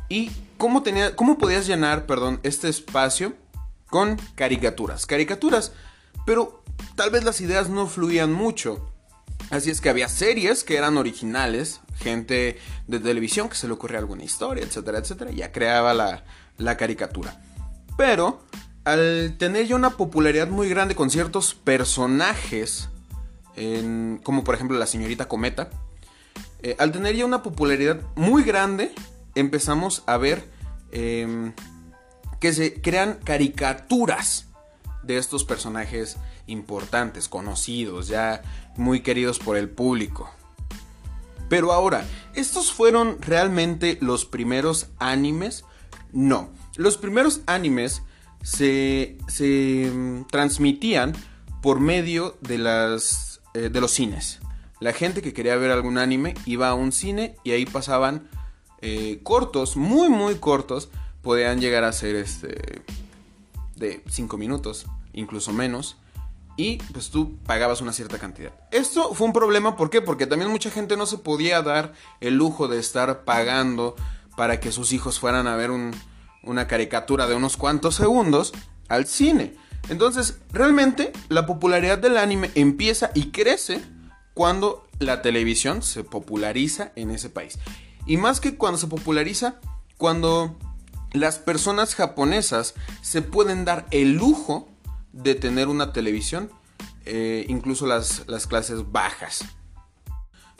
y 0.09 0.29
¿Cómo, 0.57 0.83
tenía, 0.83 1.15
¿Cómo 1.15 1.37
podías 1.37 1.67
llenar, 1.67 2.05
perdón, 2.05 2.39
este 2.43 2.69
espacio 2.69 3.33
con 3.89 4.17
caricaturas? 4.35 5.05
Caricaturas, 5.05 5.73
pero 6.25 6.63
tal 6.95 7.09
vez 7.09 7.23
las 7.23 7.41
ideas 7.41 7.69
no 7.69 7.87
fluían 7.87 8.31
mucho. 8.31 8.89
Así 9.49 9.69
es 9.69 9.81
que 9.81 9.89
había 9.89 10.07
series 10.07 10.63
que 10.63 10.77
eran 10.77 10.97
originales, 10.97 11.81
gente 11.97 12.57
de 12.87 12.99
televisión 12.99 13.49
que 13.49 13.55
se 13.55 13.67
le 13.67 13.73
ocurría 13.73 13.99
alguna 13.99 14.23
historia, 14.23 14.63
etcétera, 14.63 14.99
etcétera, 14.99 15.31
ya 15.31 15.51
creaba 15.51 15.93
la, 15.93 16.23
la 16.57 16.77
caricatura. 16.77 17.41
Pero 17.97 18.41
al 18.83 19.35
tener 19.37 19.67
ya 19.67 19.75
una 19.75 19.91
popularidad 19.91 20.47
muy 20.47 20.69
grande 20.69 20.95
con 20.95 21.09
ciertos 21.09 21.53
personajes, 21.53 22.89
como 24.23 24.43
por 24.43 24.55
ejemplo 24.55 24.77
la 24.77 24.87
señorita 24.87 25.27
Cometa, 25.27 25.69
eh, 26.61 26.75
al 26.79 26.91
tener 26.91 27.15
ya 27.15 27.25
una 27.25 27.43
popularidad 27.43 28.01
muy 28.15 28.43
grande, 28.43 28.93
empezamos 29.35 30.03
a 30.05 30.17
ver 30.17 30.49
em, 30.91 31.53
que 32.39 32.53
se 32.53 32.81
crean 32.81 33.19
caricaturas 33.23 34.47
de 35.03 35.17
estos 35.17 35.43
personajes 35.43 36.17
importantes, 36.47 37.27
conocidos, 37.27 38.07
ya 38.07 38.41
muy 38.75 39.01
queridos 39.01 39.39
por 39.39 39.57
el 39.57 39.69
público. 39.69 40.29
Pero 41.49 41.71
ahora, 41.71 42.05
¿estos 42.33 42.71
fueron 42.71 43.21
realmente 43.21 43.97
los 44.01 44.25
primeros 44.25 44.87
animes? 44.99 45.65
No, 46.11 46.49
los 46.75 46.97
primeros 46.97 47.41
animes 47.45 48.01
se, 48.41 49.17
mm, 49.19 50.23
transmitían 50.29 51.13
por 51.61 51.79
medio 51.79 52.37
de, 52.41 52.57
las, 52.57 53.41
eh, 53.53 53.69
de 53.69 53.81
los 53.81 53.91
cines. 53.91 54.39
La 54.79 54.93
gente 54.93 55.21
que 55.21 55.33
quería 55.33 55.55
ver 55.55 55.71
algún 55.71 55.97
anime 55.97 56.33
iba 56.45 56.69
a 56.69 56.73
un 56.73 56.91
cine 56.91 57.35
y 57.43 57.51
ahí 57.51 57.65
pasaban 57.65 58.27
eh, 58.85 59.21
cortos, 59.23 59.77
muy 59.77 60.09
muy 60.09 60.35
cortos, 60.35 60.89
podían 61.21 61.61
llegar 61.61 61.85
a 61.85 61.93
ser 61.93 62.17
este, 62.17 62.81
de 63.77 64.03
5 64.09 64.37
minutos, 64.37 64.87
incluso 65.13 65.53
menos. 65.53 65.95
Y 66.57 66.79
pues 66.91 67.09
tú 67.09 67.37
pagabas 67.45 67.79
una 67.79 67.93
cierta 67.93 68.19
cantidad. 68.19 68.51
Esto 68.71 69.13
fue 69.13 69.25
un 69.25 69.31
problema, 69.31 69.77
¿por 69.77 69.89
qué? 69.89 70.01
Porque 70.01 70.27
también 70.27 70.51
mucha 70.51 70.69
gente 70.69 70.97
no 70.97 71.05
se 71.05 71.17
podía 71.17 71.61
dar 71.61 71.93
el 72.19 72.35
lujo 72.35 72.67
de 72.67 72.77
estar 72.77 73.23
pagando 73.23 73.95
para 74.35 74.59
que 74.59 74.73
sus 74.73 74.91
hijos 74.91 75.17
fueran 75.17 75.47
a 75.47 75.55
ver 75.55 75.71
una 76.43 76.67
caricatura 76.67 77.25
de 77.25 77.35
unos 77.35 77.55
cuantos 77.55 77.95
segundos 77.95 78.51
al 78.89 79.07
cine. 79.07 79.55
Entonces, 79.87 80.39
realmente 80.51 81.13
la 81.29 81.45
popularidad 81.45 81.99
del 81.99 82.17
anime 82.17 82.51
empieza 82.53 83.11
y 83.15 83.31
crece 83.31 83.81
cuando 84.33 84.85
la 84.99 85.21
televisión 85.21 85.81
se 85.81 86.03
populariza 86.03 86.91
en 86.97 87.11
ese 87.11 87.29
país. 87.29 87.57
Y 88.05 88.17
más 88.17 88.39
que 88.39 88.57
cuando 88.57 88.77
se 88.77 88.87
populariza, 88.87 89.59
cuando 89.97 90.57
las 91.13 91.37
personas 91.37 91.95
japonesas 91.95 92.73
se 93.01 93.21
pueden 93.21 93.65
dar 93.65 93.85
el 93.91 94.15
lujo 94.15 94.67
de 95.13 95.35
tener 95.35 95.67
una 95.67 95.93
televisión, 95.93 96.49
eh, 97.05 97.45
incluso 97.47 97.85
las, 97.85 98.23
clases 98.47 98.91
bajas. 98.91 99.45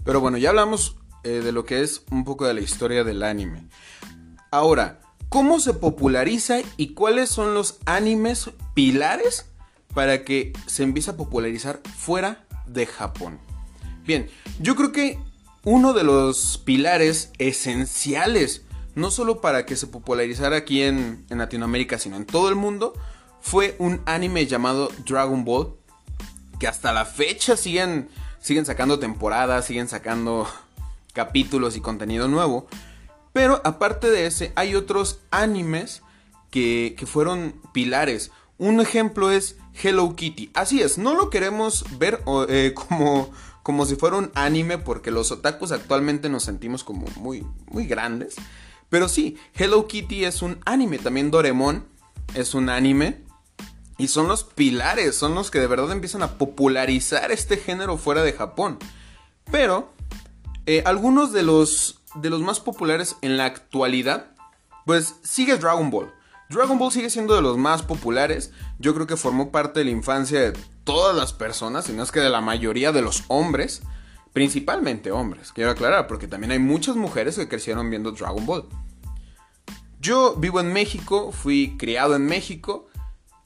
Pero 0.04 0.22
bueno, 0.22 0.38
ya 0.38 0.50
hablamos 0.50 0.98
eh, 1.24 1.42
de 1.44 1.52
lo 1.52 1.66
que 1.66 1.82
es 1.82 2.04
un 2.12 2.24
poco 2.24 2.46
de 2.46 2.54
la 2.54 2.62
historia 2.62 3.04
del 3.04 3.24
anime. 3.24 3.68
Ahora, 4.52 5.02
¿cómo 5.30 5.60
se 5.60 5.74
populariza 5.74 6.60
y 6.78 6.94
cuáles 6.94 7.30
son 7.30 7.54
los 7.54 7.80
animes 7.86 8.52
pilares 8.74 9.48
para 9.94 10.24
que 10.24 10.54
se 10.68 10.84
empiece 10.84 11.12
a 11.12 11.18
popularizar 11.18 11.82
fuera 11.98 12.46
de 12.68 12.86
Japón? 12.86 13.40
Bien, 14.06 14.30
yo 14.60 14.76
creo 14.76 14.92
que 14.92 15.18
uno 15.64 15.94
de 15.94 16.04
los 16.04 16.58
pilares 16.58 17.32
esenciales, 17.38 18.64
no 18.96 19.12
solo 19.12 19.42
para 19.42 19.66
que 19.66 19.76
se 19.76 19.88
popularizara 19.88 20.58
aquí 20.58 20.84
en, 20.84 21.26
Latinoamérica, 21.30 21.98
sino 21.98 22.18
en 22.18 22.26
todo 22.26 22.50
el 22.50 22.56
mundo, 22.56 22.94
fue 23.42 23.76
un 23.80 24.02
anime 24.06 24.46
llamado 24.46 24.92
Dragon 25.06 25.46
Ball, 25.46 25.76
que 26.60 26.68
hasta 26.68 26.92
la 26.92 27.06
fecha 27.06 27.58
siguen, 27.58 28.10
siguen 28.40 28.66
sacando 28.66 29.00
temporadas, 29.00 29.66
siguen 29.66 29.88
sacando 29.88 30.48
capítulos 31.14 31.78
y 31.78 31.82
contenido 31.82 32.28
nuevo. 32.28 32.68
Pero 33.32 33.62
aparte 33.64 34.12
de 34.12 34.28
ese, 34.28 34.52
hay 34.56 34.76
otros 34.76 35.20
animes 35.32 36.04
que, 36.52 36.96
fueron 37.08 37.56
pilares. 37.74 38.32
Un 38.60 38.80
ejemplo 38.80 39.32
es 39.32 39.58
Hello 39.82 40.16
Kitty. 40.16 40.52
Así 40.54 40.82
es, 40.82 40.98
no 40.98 41.16
lo 41.16 41.30
queremos 41.30 41.86
ver 41.98 42.22
eh, 42.50 42.74
como 42.76 43.32
como 43.64 43.86
si 43.86 43.96
fuera 43.96 44.18
un 44.18 44.32
anime, 44.36 44.78
porque 44.78 45.10
los 45.10 45.32
otakus 45.32 45.72
actualmente 45.72 46.30
nos 46.30 46.44
sentimos 46.44 46.84
como 46.84 47.08
muy, 47.16 47.48
muy 47.68 47.88
grandes. 47.88 48.36
Pero 48.90 49.08
sí, 49.08 49.38
Hello 49.56 49.88
Kitty 49.88 50.26
es 50.26 50.42
un 50.42 50.60
anime, 50.66 51.00
también 51.00 51.32
Doremon 51.32 51.86
es 52.36 52.54
un 52.54 52.70
anime. 52.70 53.24
Y 53.98 54.10
son 54.10 54.28
los 54.28 54.44
pilares, 54.44 55.16
son 55.16 55.34
los 55.34 55.50
que 55.50 55.60
de 55.60 55.68
verdad 55.68 55.92
empiezan 55.92 56.24
a 56.24 56.38
popularizar 56.38 57.32
este 57.32 57.58
género 57.58 57.98
fuera 57.98 58.22
de 58.24 58.34
Japón. 58.34 58.80
Pero 59.50 59.94
eh, 60.66 60.84
algunos 60.86 61.32
de 61.32 61.44
los, 61.44 62.02
de 62.16 62.30
los 62.30 62.42
más 62.42 62.60
populares 62.60 63.16
en 63.22 63.38
la 63.38 63.46
actualidad, 63.46 64.32
pues 64.86 65.16
sigue 65.24 65.58
Dragon 65.58 65.90
Ball. 65.90 66.12
Dragon 66.50 66.78
Ball 66.78 66.92
sigue 66.92 67.10
siendo 67.10 67.36
de 67.36 67.42
los 67.42 67.58
más 67.58 67.82
populares. 67.82 68.52
Yo 68.78 68.94
creo 68.94 69.08
que 69.08 69.16
formó 69.16 69.52
parte 69.52 69.80
de 69.80 69.86
la 69.86 69.92
infancia 69.92 70.40
de 70.40 70.54
todas 70.84 71.16
las 71.16 71.34
personas, 71.34 71.90
y 71.90 71.94
no 71.94 72.04
es 72.04 72.12
que 72.12 72.20
de 72.20 72.30
la 72.30 72.42
mayoría 72.42 72.92
de 72.92 73.02
los 73.02 73.24
hombres, 73.28 73.84
principalmente 74.34 75.12
hombres, 75.12 75.52
quiero 75.54 75.72
aclarar, 75.72 76.08
porque 76.08 76.28
también 76.28 76.52
hay 76.52 76.60
muchas 76.60 76.96
mujeres 76.96 77.36
que 77.36 77.48
crecieron 77.48 77.90
viendo 77.90 78.12
Dragon 78.12 78.46
Ball. 78.46 78.66
Yo 80.00 80.36
vivo 80.36 80.60
en 80.60 80.74
México, 80.74 81.32
fui 81.32 81.78
criado 81.78 82.16
en 82.16 82.26
México, 82.26 82.88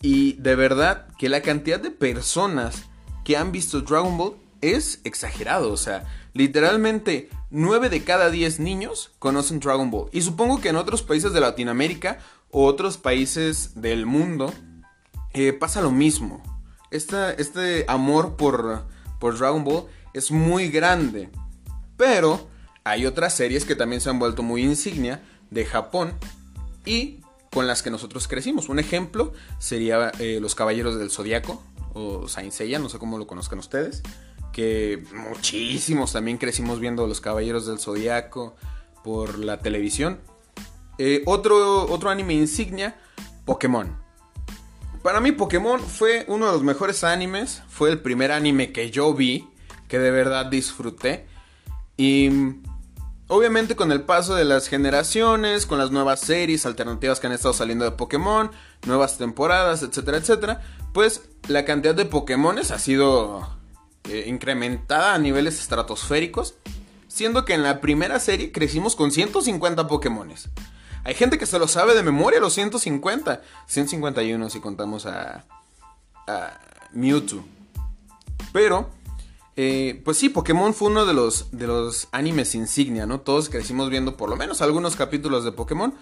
y 0.02 0.34
de 0.34 0.56
verdad 0.56 1.08
que 1.18 1.30
la 1.30 1.42
cantidad 1.42 1.80
de 1.80 1.92
personas 1.92 2.84
que 3.24 3.38
han 3.38 3.52
visto 3.52 3.82
Dragon 3.82 4.18
Ball 4.18 4.36
es 4.62 5.02
exagerado, 5.04 5.72
o 5.72 5.78
sea, 5.78 6.06
literalmente 6.34 7.30
9 7.50 7.90
de 7.90 8.04
cada 8.04 8.30
10 8.30 8.60
niños 8.60 9.12
conocen 9.20 9.60
Dragon 9.60 9.92
Ball. 9.92 10.10
Y 10.12 10.22
supongo 10.22 10.62
que 10.62 10.70
en 10.70 10.76
otros 10.76 11.04
países 11.04 11.34
de 11.34 11.40
Latinoamérica 11.40 12.20
o 12.52 12.66
otros 12.66 12.98
países 12.98 13.80
del 13.80 14.06
mundo 14.06 14.54
eh, 15.34 15.54
pasa 15.54 15.82
lo 15.82 15.92
mismo. 15.92 16.42
Este 16.92 17.86
amor 17.88 18.36
por, 18.36 18.84
por 19.20 19.38
Dragon 19.38 19.64
Ball 19.64 19.86
es 20.14 20.32
muy 20.32 20.70
grande. 20.70 21.30
Pero 21.96 22.48
hay 22.84 23.06
otras 23.06 23.36
series 23.36 23.66
que 23.66 23.76
también 23.76 24.02
se 24.02 24.10
han 24.10 24.20
vuelto 24.20 24.44
muy 24.44 24.64
insignia 24.64 25.22
de 25.50 25.66
Japón 25.66 26.14
y 26.86 27.22
con 27.52 27.68
las 27.68 27.84
que 27.84 27.90
nosotros 27.90 28.28
crecimos. 28.28 28.70
Un 28.70 28.80
ejemplo 28.80 29.34
sería 29.60 30.12
eh, 30.20 30.40
Los 30.42 30.56
Caballeros 30.56 30.98
del 30.98 31.10
Zodiaco 31.10 31.62
o 31.94 32.28
Saint 32.28 32.54
Seiya, 32.54 32.80
no 32.80 32.90
sé 32.90 33.00
cómo 33.00 33.18
lo 33.18 33.28
conozcan 33.28 33.60
ustedes. 33.60 34.04
Que 34.54 35.04
muchísimos 35.14 36.14
también 36.14 36.38
crecimos 36.38 36.80
viendo 36.80 37.08
Los 37.08 37.22
Caballeros 37.22 37.66
del 37.66 37.80
Zodiaco 37.80 38.56
por 39.04 39.40
la 39.40 39.60
televisión. 39.60 40.20
Eh, 40.98 41.24
otro, 41.26 41.86
otro 41.92 42.10
anime 42.10 42.34
insignia, 42.34 43.00
Pokémon. 43.46 44.07
Para 45.08 45.22
mí 45.22 45.32
Pokémon 45.32 45.80
fue 45.80 46.26
uno 46.28 46.48
de 46.48 46.52
los 46.52 46.64
mejores 46.64 47.06
animes, 47.06 47.64
fue 47.70 47.90
el 47.90 48.02
primer 48.02 48.34
anime 48.34 48.74
que 48.74 48.92
yo 48.92 49.14
vi, 49.14 49.48
que 49.88 50.00
de 50.00 50.12
verdad 50.12 50.48
disfruté. 50.48 51.26
Y 51.96 52.30
obviamente 53.30 53.78
con 53.78 53.94
el 53.94 54.02
paso 54.02 54.36
de 54.36 54.44
las 54.44 54.68
generaciones, 54.68 55.66
con 55.66 55.78
las 55.78 55.92
nuevas 55.92 56.20
series 56.20 56.66
alternativas 56.66 57.22
que 57.22 57.28
han 57.28 57.32
estado 57.32 57.54
saliendo 57.54 57.86
de 57.86 57.92
Pokémon, 57.92 58.52
nuevas 58.86 59.18
temporadas, 59.18 59.82
etcétera, 59.82 60.18
etcétera, 60.18 60.62
pues 60.94 61.22
la 61.48 61.64
cantidad 61.64 61.96
de 61.96 62.04
Pokémones 62.04 62.72
ha 62.72 62.78
sido 62.78 63.48
eh, 64.10 64.26
incrementada 64.28 65.14
a 65.14 65.20
niveles 65.20 65.58
estratosféricos, 65.62 66.56
siendo 67.08 67.46
que 67.46 67.54
en 67.54 67.64
la 67.64 67.80
primera 67.80 68.20
serie 68.20 68.52
crecimos 68.52 68.98
con 68.98 69.12
150 69.14 69.88
Pokémones. 69.88 70.50
Hay 71.04 71.14
gente 71.14 71.38
que 71.38 71.46
se 71.46 71.60
lo 71.60 71.68
sabe 71.68 71.96
de 71.96 72.04
memoria, 72.04 72.40
los 72.40 72.54
150. 72.54 73.42
151 73.66 74.50
si 74.50 74.60
contamos 74.60 75.06
a, 75.06 75.46
a 76.28 76.60
Mewtwo. 76.94 77.44
Pero, 78.54 78.90
eh, 79.56 80.02
pues 80.04 80.18
sí, 80.18 80.30
Pokémon 80.30 80.74
fue 80.74 80.90
uno 80.90 81.06
de 81.06 81.14
los, 81.14 81.52
de 81.52 81.68
los 81.68 82.08
animes 82.12 82.56
insignia, 82.56 83.06
¿no? 83.06 83.22
Todos 83.22 83.50
crecimos 83.50 83.90
viendo 83.90 84.18
por 84.18 84.30
lo 84.30 84.36
menos 84.36 84.62
algunos 84.62 84.96
capítulos 84.96 85.44
de 85.44 85.52
Pokémon. 85.52 85.94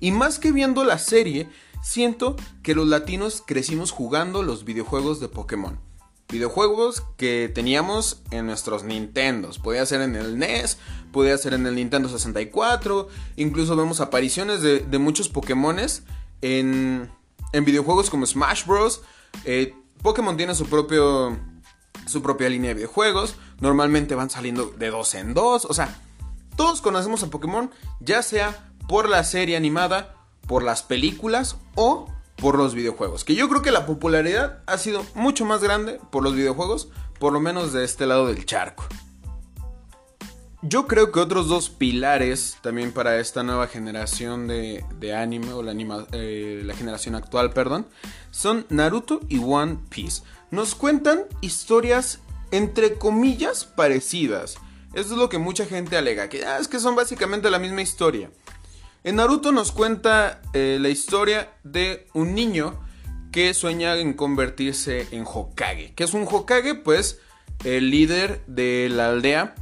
Y 0.00 0.12
más 0.12 0.38
que 0.38 0.52
viendo 0.52 0.84
la 0.84 0.98
serie, 0.98 1.48
siento 1.82 2.36
que 2.62 2.74
los 2.74 2.86
latinos 2.88 3.42
crecimos 3.46 3.90
jugando 3.90 4.42
los 4.42 4.64
videojuegos 4.64 5.20
de 5.20 5.28
Pokémon 5.28 5.91
videojuegos 6.32 7.04
que 7.16 7.50
teníamos 7.54 8.22
en 8.30 8.46
nuestros 8.46 8.82
Nintendos. 8.82 9.58
Podía 9.58 9.86
ser 9.86 10.00
en 10.00 10.16
el 10.16 10.38
NES, 10.38 10.78
podía 11.12 11.36
ser 11.38 11.54
en 11.54 11.66
el 11.66 11.76
Nintendo 11.76 12.08
64. 12.08 13.08
Incluso 13.36 13.76
vemos 13.76 14.00
apariciones 14.00 14.62
de, 14.62 14.98
muchos 14.98 15.28
Pokémones 15.28 16.02
en, 16.40 17.10
en, 17.52 17.64
videojuegos 17.64 18.10
como 18.10 18.26
Smash 18.26 18.66
Bros. 18.66 19.02
Eh, 19.44 19.74
Pokémon 20.02 20.36
tiene 20.36 20.54
su 20.54 20.66
propio 20.66 21.38
su 22.06 22.22
propia 22.22 22.48
línea 22.48 22.70
de 22.70 22.74
videojuegos. 22.74 23.36
Normalmente 23.60 24.14
van 24.14 24.30
saliendo 24.30 24.66
de 24.66 24.90
dos 24.90 25.14
en 25.14 25.34
dos. 25.34 25.66
O 25.66 25.74
sea, 25.74 26.00
todos 26.56 26.80
conocemos 26.80 27.22
a 27.22 27.30
Pokémon, 27.30 27.70
ya 28.00 28.22
sea 28.22 28.72
por 28.88 29.08
la 29.08 29.22
serie 29.24 29.56
animada, 29.56 30.16
por 30.46 30.62
las 30.62 30.82
películas 30.82 31.56
o 31.74 32.08
por 32.42 32.58
los 32.58 32.74
videojuegos. 32.74 33.24
Que 33.24 33.36
yo 33.36 33.48
creo 33.48 33.62
que 33.62 33.70
la 33.70 33.86
popularidad 33.86 34.64
ha 34.66 34.76
sido 34.76 35.06
mucho 35.14 35.44
más 35.44 35.62
grande 35.62 36.00
por 36.10 36.24
los 36.24 36.34
videojuegos, 36.34 36.88
por 37.20 37.32
lo 37.32 37.38
menos 37.38 37.72
de 37.72 37.84
este 37.84 38.04
lado 38.04 38.26
del 38.26 38.44
charco. 38.44 38.84
Yo 40.60 40.88
creo 40.88 41.12
que 41.12 41.20
otros 41.20 41.48
dos 41.48 41.70
pilares 41.70 42.56
también 42.60 42.90
para 42.90 43.20
esta 43.20 43.44
nueva 43.44 43.68
generación 43.68 44.48
de, 44.48 45.14
anime, 45.16 45.52
o 45.52 45.62
la, 45.62 45.72
eh, 46.12 46.62
la 46.64 46.74
generación 46.74 47.14
actual, 47.14 47.52
perdón, 47.52 47.86
son 48.32 48.66
Naruto 48.70 49.20
y 49.28 49.38
One 49.38 49.78
Piece. 49.88 50.22
Nos 50.50 50.74
cuentan 50.74 51.26
historias 51.42 52.20
entre 52.50 52.94
comillas 52.94 53.64
parecidas. 53.64 54.56
Eso 54.94 55.14
es 55.14 55.18
lo 55.18 55.28
que 55.28 55.38
mucha 55.38 55.64
gente 55.64 55.96
alega, 55.96 56.28
que 56.28 56.44
ah, 56.44 56.58
es 56.58 56.66
que 56.66 56.80
son 56.80 56.96
básicamente 56.96 57.50
la 57.50 57.60
misma 57.60 57.82
historia. 57.82 58.30
En 59.04 59.16
Naruto 59.16 59.50
nos 59.50 59.72
cuenta 59.72 60.40
eh, 60.52 60.78
la 60.80 60.88
historia 60.88 61.52
de 61.64 62.06
un 62.14 62.36
niño 62.36 62.78
que 63.32 63.52
sueña 63.52 63.96
en 63.96 64.12
convertirse 64.12 65.08
en 65.10 65.24
Hokage. 65.26 65.92
¿Qué 65.96 66.04
es 66.04 66.14
un 66.14 66.24
Hokage? 66.30 66.76
Pues 66.76 67.18
el 67.64 67.90
líder 67.90 68.44
de 68.46 68.88
la 68.88 69.08
aldea, 69.08 69.56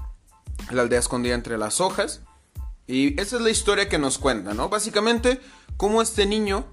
la 0.70 0.82
aldea 0.82 0.98
escondida 0.98 1.34
entre 1.34 1.56
las 1.56 1.80
hojas. 1.80 2.20
Y 2.86 3.18
esa 3.18 3.36
es 3.36 3.42
la 3.42 3.48
historia 3.48 3.88
que 3.88 3.98
nos 3.98 4.18
cuenta, 4.18 4.52
¿no? 4.52 4.68
Básicamente, 4.68 5.40
cómo 5.78 6.02
este 6.02 6.26
niño 6.26 6.66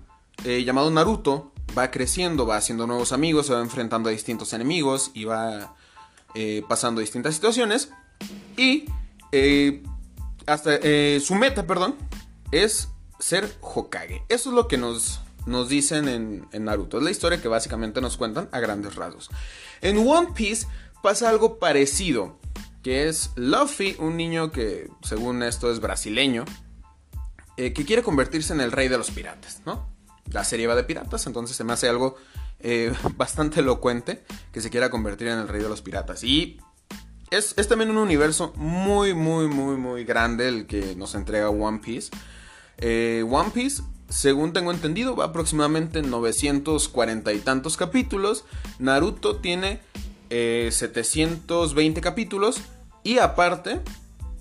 eh, 0.44 0.66
llamado 0.66 0.92
Naruto 0.92 1.54
va 1.78 1.90
creciendo, 1.90 2.46
va 2.46 2.58
haciendo 2.58 2.86
nuevos 2.86 3.14
amigos, 3.14 3.48
se 3.48 3.54
va 3.54 3.62
enfrentando 3.62 4.10
a 4.10 4.12
distintos 4.12 4.52
enemigos 4.52 5.12
y 5.14 5.24
va 5.24 5.74
eh, 6.36 6.64
pasando 6.68 7.00
distintas 7.00 7.34
situaciones. 7.34 7.92
Y 8.58 8.84
eh, 9.32 9.84
hasta 10.46 10.80
su 11.22 11.36
meta, 11.36 11.66
perdón, 11.66 11.96
es 12.52 12.90
ser 13.20 13.52
Hokage. 13.62 14.24
Eso 14.30 14.50
es 14.50 14.56
lo 14.56 14.68
que 14.68 14.78
nos, 14.78 15.22
nos 15.46 15.70
dicen 15.70 16.08
en, 16.08 16.48
en, 16.52 16.66
Naruto. 16.66 16.98
Es 16.98 17.04
la 17.04 17.12
historia 17.12 17.42
que 17.42 17.48
básicamente 17.48 18.02
nos 18.02 18.18
cuentan 18.18 18.50
a 18.52 18.60
grandes 18.60 18.96
rasgos. 18.96 19.30
En 19.82 19.98
One 19.98 20.30
Piece 20.36 20.68
pasa 21.02 21.30
algo 21.30 21.60
parecido. 21.60 22.40
Que 22.84 23.10
es 23.10 23.32
Luffy, 23.36 23.98
un 24.00 24.16
niño 24.16 24.52
que 24.52 24.90
según 25.04 25.44
esto 25.44 25.72
es 25.72 25.80
brasileño. 25.80 26.46
que 27.56 27.74
quiere 27.74 28.04
convertirse 28.04 28.54
en 28.54 28.62
el 28.62 28.72
rey 28.72 28.88
de 28.88 28.98
los 28.98 29.12
piratas, 29.12 29.62
¿no? 29.66 29.90
La 30.32 30.44
serie 30.44 30.68
va 30.68 30.76
de 30.76 30.84
piratas, 30.84 31.26
entonces 31.26 31.56
se 31.56 31.64
me 31.64 31.74
hace 31.74 31.90
algo 31.90 32.16
eh, 32.60 32.94
bastante 33.18 33.60
elocuente 33.60 34.24
que 34.52 34.62
se 34.62 34.70
quiera 34.70 34.90
convertir 34.90 35.28
en 35.28 35.40
el 35.40 35.48
rey 35.48 35.62
de 35.62 35.70
los 35.70 35.82
piratas. 35.82 36.24
Y 36.24 36.60
es, 37.30 37.56
también 37.68 37.92
un 37.92 37.98
universo 37.98 38.54
muy, 38.56 39.14
muy, 39.14 39.48
muy, 39.48 39.76
muy 39.76 40.04
grande 40.06 40.48
el 40.48 40.66
que 40.66 40.96
nos 40.96 41.16
entrega 41.16 41.50
One 41.50 41.80
Piece. 41.80 42.12
Eh, 42.78 43.26
One 43.30 43.52
Piece, 43.52 43.84
según 44.10 44.54
tengo 44.54 44.72
entendido, 44.72 45.16
va 45.16 45.26
aproximadamente 45.26 46.02
940 46.02 47.34
y 47.34 47.40
tantos 47.40 47.78
capítulos. 47.78 48.46
Naruto 48.80 49.38
tiene 49.38 49.82
720 50.30 52.00
eh, 52.00 52.04
capítulos. 52.04 52.62
Y 53.04 53.20
aparte, 53.20 53.82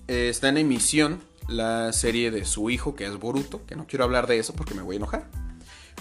está 0.09 0.49
en 0.49 0.59
emisión 0.59 1.21
la 1.49 1.93
serie 1.93 2.31
de 2.31 2.45
su 2.45 2.71
hijo, 2.71 2.95
que 2.95 3.07
es 3.07 3.17
Boruto. 3.19 3.65
Que 3.67 3.77
no 3.77 3.87
quiero 3.87 4.05
hablar 4.05 4.27
de 4.27 4.39
eso 4.39 4.55
porque 4.55 4.75
me 4.75 4.83
voy 4.83 4.97
a 4.97 4.99
enojar. 4.99 5.29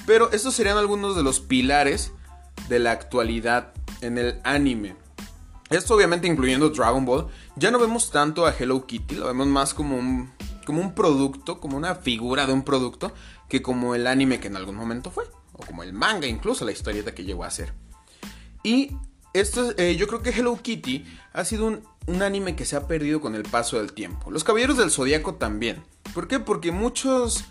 Pero 0.05 0.31
estos 0.31 0.53
serían 0.53 0.77
algunos 0.77 1.15
de 1.15 1.23
los 1.23 1.39
pilares 1.39 2.11
de 2.69 2.79
la 2.79 2.91
actualidad 2.91 3.73
en 4.01 4.17
el 4.17 4.39
anime. 4.43 4.95
Esto 5.69 5.95
obviamente 5.95 6.27
incluyendo 6.27 6.69
Dragon 6.69 7.05
Ball. 7.05 7.27
Ya 7.55 7.71
no 7.71 7.79
vemos 7.79 8.11
tanto 8.11 8.45
a 8.45 8.53
Hello 8.57 8.85
Kitty, 8.85 9.15
lo 9.15 9.25
vemos 9.25 9.47
más 9.47 9.73
como 9.73 9.97
un, 9.97 10.31
como 10.65 10.81
un 10.81 10.93
producto, 10.93 11.59
como 11.59 11.77
una 11.77 11.95
figura 11.95 12.45
de 12.45 12.53
un 12.53 12.63
producto, 12.63 13.13
que 13.47 13.61
como 13.61 13.95
el 13.95 14.07
anime 14.07 14.39
que 14.39 14.47
en 14.47 14.57
algún 14.57 14.75
momento 14.75 15.11
fue. 15.11 15.25
O 15.53 15.65
como 15.65 15.83
el 15.83 15.93
manga, 15.93 16.27
incluso 16.27 16.65
la 16.65 16.71
historieta 16.71 17.15
que 17.15 17.23
llegó 17.23 17.45
a 17.45 17.51
ser. 17.51 17.73
Y 18.63 18.91
esto, 19.33 19.73
eh, 19.77 19.95
yo 19.95 20.07
creo 20.07 20.21
que 20.21 20.31
Hello 20.31 20.57
Kitty 20.61 21.05
ha 21.31 21.45
sido 21.45 21.67
un, 21.67 21.83
un, 22.07 22.21
anime 22.21 22.55
que 22.55 22.65
se 22.65 22.75
ha 22.75 22.87
perdido 22.87 23.21
con 23.21 23.35
el 23.35 23.43
paso 23.43 23.77
del 23.77 23.93
tiempo. 23.93 24.31
Los 24.31 24.43
Caballeros 24.43 24.77
del 24.77 24.91
Zodíaco 24.91 25.35
también. 25.35 25.83
¿Por 26.13 26.27
qué? 26.27 26.39
Porque 26.39 26.71
muchos 26.71 27.45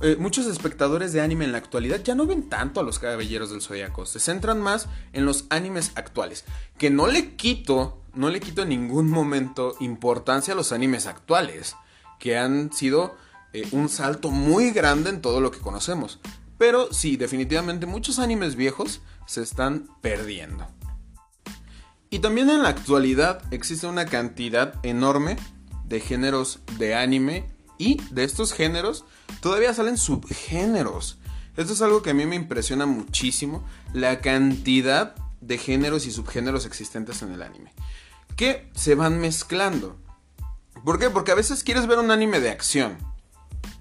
eh, 0.00 0.16
muchos 0.16 0.46
espectadores 0.46 1.12
de 1.12 1.20
anime 1.20 1.44
en 1.44 1.50
la 1.50 1.58
actualidad 1.58 2.00
ya 2.04 2.14
no 2.14 2.24
ven 2.24 2.48
tanto 2.48 2.78
a 2.78 2.84
los 2.84 3.00
caballeros 3.00 3.50
del 3.50 3.60
zodiaco, 3.60 4.06
se 4.06 4.20
centran 4.20 4.60
más 4.60 4.88
en 5.12 5.26
los 5.26 5.46
animes 5.50 5.90
actuales. 5.96 6.44
Que 6.78 6.88
no 6.88 7.08
le 7.08 7.34
quito, 7.34 8.00
no 8.14 8.30
le 8.30 8.38
quito 8.38 8.62
en 8.62 8.68
ningún 8.68 9.10
momento 9.10 9.74
importancia 9.80 10.54
a 10.54 10.56
los 10.56 10.70
animes 10.70 11.06
actuales, 11.06 11.74
que 12.18 12.38
han 12.38 12.72
sido 12.72 13.16
eh, 13.52 13.66
un 13.72 13.88
salto 13.88 14.30
muy 14.30 14.70
grande 14.70 15.10
en 15.10 15.20
todo 15.20 15.40
lo 15.40 15.50
que 15.50 15.58
conocemos. 15.58 16.20
Pero 16.58 16.92
sí, 16.92 17.16
definitivamente 17.16 17.86
muchos 17.86 18.18
animes 18.18 18.56
viejos 18.56 19.00
se 19.26 19.42
están 19.42 19.88
perdiendo. 20.00 20.66
Y 22.10 22.20
también 22.20 22.50
en 22.50 22.62
la 22.62 22.70
actualidad 22.70 23.42
existe 23.52 23.86
una 23.86 24.06
cantidad 24.06 24.74
enorme 24.82 25.36
de 25.84 26.00
géneros 26.00 26.60
de 26.78 26.94
anime 26.94 27.44
y 27.78 28.00
de 28.10 28.24
estos 28.24 28.52
géneros 28.52 29.04
todavía 29.40 29.74
salen 29.74 29.98
subgéneros. 29.98 31.18
Esto 31.56 31.72
es 31.72 31.82
algo 31.82 32.02
que 32.02 32.10
a 32.10 32.14
mí 32.14 32.24
me 32.24 32.36
impresiona 32.36 32.86
muchísimo, 32.86 33.64
la 33.92 34.20
cantidad 34.20 35.14
de 35.40 35.58
géneros 35.58 36.06
y 36.06 36.10
subgéneros 36.10 36.66
existentes 36.66 37.22
en 37.22 37.32
el 37.32 37.42
anime. 37.42 37.72
Que 38.36 38.70
se 38.74 38.94
van 38.94 39.20
mezclando. 39.20 39.96
¿Por 40.84 40.98
qué? 40.98 41.10
Porque 41.10 41.32
a 41.32 41.34
veces 41.34 41.64
quieres 41.64 41.86
ver 41.86 41.98
un 41.98 42.10
anime 42.10 42.40
de 42.40 42.50
acción. 42.50 42.98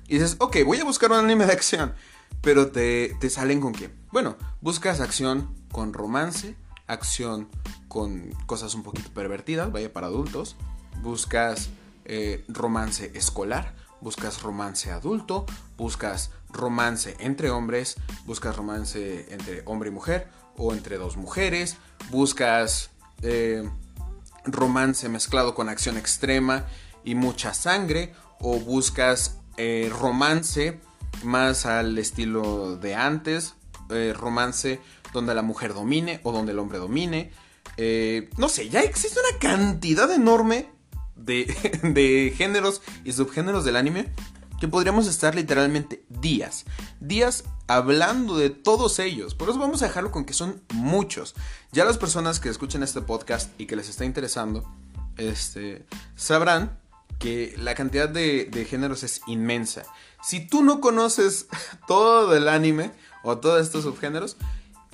Y 0.08 0.16
dices, 0.16 0.36
ok, 0.40 0.58
voy 0.66 0.80
a 0.80 0.84
buscar 0.84 1.12
un 1.12 1.18
anime 1.20 1.46
de 1.46 1.54
acción. 1.54 1.94
Pero 2.42 2.72
te, 2.72 3.16
te 3.20 3.30
salen 3.30 3.60
con 3.60 3.74
qué? 3.74 3.90
Bueno, 4.12 4.38
buscas 4.62 5.02
acción 5.02 5.54
con 5.72 5.94
romance, 5.94 6.56
acción 6.88 7.50
con 7.88 8.32
cosas 8.46 8.74
un 8.76 8.84
poquito 8.84 9.12
pervertidas, 9.14 9.72
vaya 9.72 9.92
para 9.92 10.08
adultos. 10.08 10.56
Buscas 11.02 11.70
eh, 12.06 12.46
romance 12.48 13.12
escolar, 13.16 13.76
buscas 14.02 14.42
romance 14.42 14.92
adulto, 14.92 15.46
buscas 15.78 16.32
romance 16.50 17.16
entre 17.20 17.50
hombres, 17.50 17.98
buscas 18.26 18.56
romance 18.56 19.26
entre 19.34 19.62
hombre 19.66 19.90
y 19.90 19.92
mujer 19.92 20.30
o 20.56 20.74
entre 20.74 20.98
dos 20.98 21.18
mujeres, 21.18 21.76
buscas 22.10 22.92
eh, 23.22 23.70
romance 24.46 25.10
mezclado 25.10 25.54
con 25.54 25.70
acción 25.70 25.98
extrema 25.98 26.66
y 27.04 27.16
mucha 27.16 27.54
sangre 27.54 28.14
o 28.40 28.60
buscas 28.60 29.40
eh, 29.58 29.92
romance 29.92 30.80
más 31.24 31.66
al 31.66 31.98
estilo 31.98 32.78
de 32.78 32.96
antes, 32.96 33.56
eh, 33.90 34.14
romance 34.16 34.80
donde 35.14 35.34
la 35.34 35.42
mujer 35.42 35.74
domine 35.74 36.20
o 36.24 36.32
donde 36.32 36.52
el 36.52 36.60
hombre 36.60 36.78
domine. 36.78 37.32
no 38.38 38.50
sé, 38.50 38.70
ya 38.70 38.82
existe 38.82 39.20
una 39.20 39.40
cantidad 39.40 40.12
enorme 40.12 40.70
de, 41.18 42.34
géneros 42.38 42.82
y 43.04 43.12
subgéneros 43.12 43.66
del 43.66 43.76
anime 43.76 44.12
que 44.60 44.68
podríamos 44.68 45.08
estar 45.08 45.36
literalmente 45.36 46.04
días, 46.10 46.66
días 47.00 47.44
hablando 47.68 48.38
de 48.38 48.50
todos 48.50 49.00
ellos. 49.00 49.36
Por 49.36 49.50
eso 49.50 49.60
vamos 49.60 49.82
a 49.82 49.88
dejarlo 49.88 50.12
con 50.12 50.26
que 50.26 50.34
son 50.34 50.64
muchos. 50.74 51.36
Ya 51.72 51.86
las 51.86 51.98
personas 51.98 52.40
que 52.40 52.50
escuchen 52.50 52.82
este 52.82 53.02
podcast 53.02 53.50
y 53.60 53.68
que 53.68 53.76
les 53.76 53.90
está 53.90 54.06
interesando, 54.06 54.68
este, 55.18 55.86
sabrán 56.16 56.80
que 57.20 57.56
la 57.58 57.76
cantidad 57.76 58.10
de, 58.10 58.68
géneros 58.70 59.04
es 59.04 59.22
inmensa. 59.28 59.84
Si 60.22 60.46
tú 60.46 60.64
no 60.64 60.82
conoces 60.82 61.48
todo 61.88 62.36
el 62.36 62.48
anime 62.48 62.92
o 63.24 63.38
todos 63.38 63.62
estos 63.62 63.84
subgéneros 63.84 64.38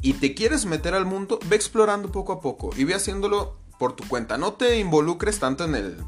y 0.01 0.13
te 0.13 0.33
quieres 0.33 0.65
meter 0.65 0.93
al 0.93 1.05
mundo, 1.05 1.39
ve 1.47 1.55
explorando 1.55 2.12
poco 2.12 2.33
a 2.33 2.41
poco 2.41 2.71
y 2.75 2.83
ve 2.83 2.95
haciéndolo 2.95 3.57
por 3.79 3.95
tu 3.95 4.07
cuenta. 4.07 4.38
No 4.38 4.53
te 4.53 4.79
involucres 4.79 5.39
tanto 5.39 5.65
en 5.65 6.05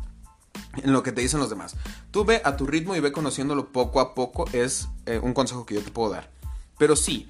lo 0.83 1.03
que 1.03 1.11
te 1.11 1.21
dicen 1.21 1.39
los 1.39 1.49
demás. 1.49 1.75
Tú 2.11 2.25
ve 2.25 2.41
a 2.43 2.55
tu 2.57 2.65
ritmo 2.65 2.95
y 2.95 2.99
ve 2.99 3.11
conociéndolo 3.11 3.71
poco 3.71 3.99
a 3.99 4.13
poco. 4.13 4.45
Es 4.53 4.87
eh, 5.05 5.19
un 5.21 5.33
consejo 5.33 5.65
que 5.65 5.75
yo 5.75 5.81
te 5.81 5.91
puedo 5.91 6.11
dar. 6.11 6.31
Pero 6.77 6.95
sí, 6.95 7.29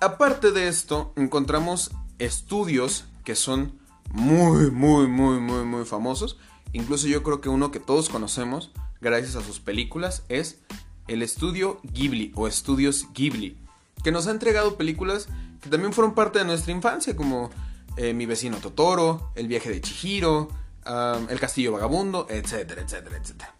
aparte 0.00 0.52
de 0.52 0.68
esto, 0.68 1.12
encontramos 1.16 1.92
estudios 2.18 3.04
que 3.24 3.36
son 3.36 3.78
muy, 4.10 4.70
muy, 4.70 5.06
muy, 5.06 5.40
muy, 5.40 5.64
muy 5.64 5.84
famosos. 5.84 6.38
Incluso 6.74 7.06
yo 7.06 7.22
creo 7.22 7.40
que 7.40 7.48
uno 7.48 7.70
que 7.70 7.78
todos 7.78 8.08
conocemos, 8.08 8.72
gracias 9.00 9.36
a 9.36 9.42
sus 9.42 9.60
películas, 9.60 10.24
es 10.28 10.58
el 11.06 11.22
estudio 11.22 11.80
Ghibli 11.84 12.32
o 12.34 12.48
estudios 12.48 13.06
Ghibli. 13.14 13.56
Que 14.02 14.10
nos 14.10 14.26
ha 14.26 14.32
entregado 14.32 14.76
películas 14.76 15.28
que 15.62 15.70
también 15.70 15.92
fueron 15.92 16.14
parte 16.14 16.40
de 16.40 16.44
nuestra 16.44 16.72
infancia, 16.72 17.14
como 17.14 17.50
eh, 17.96 18.12
Mi 18.12 18.26
vecino 18.26 18.56
Totoro, 18.56 19.30
El 19.36 19.46
viaje 19.46 19.70
de 19.70 19.80
Chihiro, 19.80 20.48
El 20.84 21.38
castillo 21.38 21.72
vagabundo, 21.72 22.26
etcétera, 22.28 22.82
etcétera, 22.82 23.18
etcétera. 23.18 23.54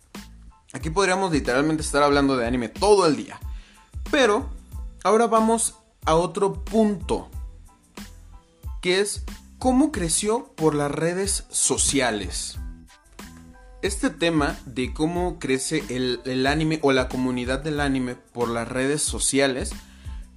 Aquí 0.72 0.90
podríamos 0.90 1.30
literalmente 1.30 1.84
estar 1.84 2.02
hablando 2.02 2.36
de 2.36 2.48
anime 2.48 2.68
todo 2.68 3.06
el 3.06 3.14
día. 3.14 3.38
Pero 4.10 4.50
ahora 5.04 5.28
vamos 5.28 5.76
a 6.04 6.16
otro 6.16 6.64
punto, 6.64 7.30
que 8.82 9.00
es 9.00 9.22
cómo 9.60 9.92
creció 9.92 10.52
por 10.56 10.74
las 10.74 10.90
redes 10.90 11.44
sociales. 11.48 12.58
Este 13.84 14.08
tema 14.08 14.56
de 14.64 14.94
cómo 14.94 15.38
crece 15.38 15.84
el, 15.90 16.46
anime 16.46 16.78
o 16.80 16.92
la 16.92 17.06
comunidad 17.10 17.58
del 17.58 17.80
anime 17.80 18.14
por 18.14 18.48
las 18.48 18.66
redes 18.66 19.02
sociales, 19.02 19.72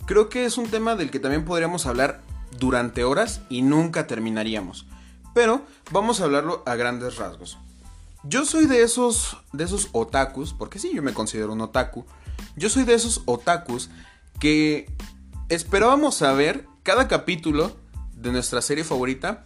creo 0.06 0.28
que 0.28 0.44
es 0.44 0.58
un 0.58 0.68
tema 0.68 0.98
del 0.98 1.10
que 1.12 1.22
también 1.22 1.46
podríamos 1.46 1.86
hablar 1.86 2.20
durante 2.60 3.06
horas 3.06 3.40
y 3.48 3.62
nunca 3.62 4.06
terminaríamos. 4.06 4.86
Pero 5.34 5.62
vamos 5.92 6.20
a 6.20 6.26
hablarlo 6.26 6.62
a 6.66 6.76
grandes 6.76 7.16
rasgos. 7.16 7.58
Yo 8.26 8.44
soy 8.44 8.66
de 8.66 8.84
esos, 8.84 9.38
de 9.54 9.64
esos 9.64 9.88
otakus, 9.94 10.52
porque 10.52 10.78
sí, 10.78 10.92
yo 10.94 11.02
me 11.02 11.14
considero 11.14 11.54
un 11.54 11.62
otaku. 11.62 12.06
Yo 12.58 12.68
soy 12.68 12.84
de 12.84 12.96
esos 12.96 13.22
otakus 13.24 13.90
que 14.42 14.92
esperábamos 15.48 16.22
a 16.22 16.34
ver 16.34 16.66
cada 16.84 17.08
capítulo 17.08 17.78
de 18.12 18.34
nuestra 18.34 18.62
serie 18.62 18.84
favorita 18.84 19.46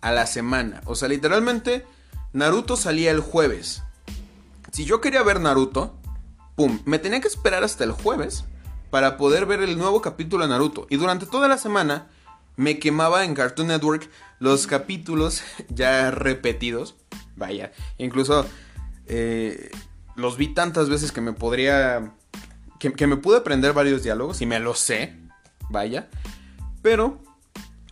a 0.00 0.12
la 0.12 0.26
semana. 0.28 0.80
O 0.84 0.94
sea, 0.94 1.08
literalmente, 1.08 1.84
Naruto 2.32 2.76
salía 2.76 3.10
el 3.10 3.20
jueves. 3.20 3.82
Si 4.72 4.84
yo 4.84 5.00
quería 5.00 5.22
ver 5.22 5.40
Naruto, 5.40 5.94
pum, 6.56 6.80
me 6.86 6.98
tenía 6.98 7.20
que 7.20 7.28
esperar 7.28 7.62
hasta 7.62 7.84
el 7.84 7.92
jueves 7.92 8.44
para 8.90 9.18
poder 9.18 9.44
ver 9.44 9.62
el 9.62 9.76
nuevo 9.76 10.00
capítulo 10.00 10.44
de 10.44 10.50
Naruto. 10.50 10.86
Y 10.88 10.96
durante 10.96 11.26
toda 11.26 11.46
la 11.46 11.58
semana 11.58 12.08
me 12.56 12.78
quemaba 12.78 13.24
en 13.24 13.34
Cartoon 13.34 13.68
Network 13.68 14.08
los 14.38 14.66
capítulos 14.66 15.42
ya 15.68 16.10
repetidos. 16.10 16.96
Vaya, 17.36 17.72
incluso 17.98 18.46
eh, 19.06 19.70
los 20.16 20.36
vi 20.36 20.48
tantas 20.48 20.88
veces 20.88 21.12
que 21.12 21.20
me 21.20 21.32
podría... 21.32 22.14
Que, 22.78 23.06
me 23.06 23.16
pude 23.16 23.38
aprender 23.38 23.74
varios 23.74 24.02
diálogos 24.02 24.40
y 24.42 24.46
me 24.46 24.58
los 24.58 24.80
sé. 24.80 25.16
Vaya. 25.70 26.08
Pero 26.82 27.22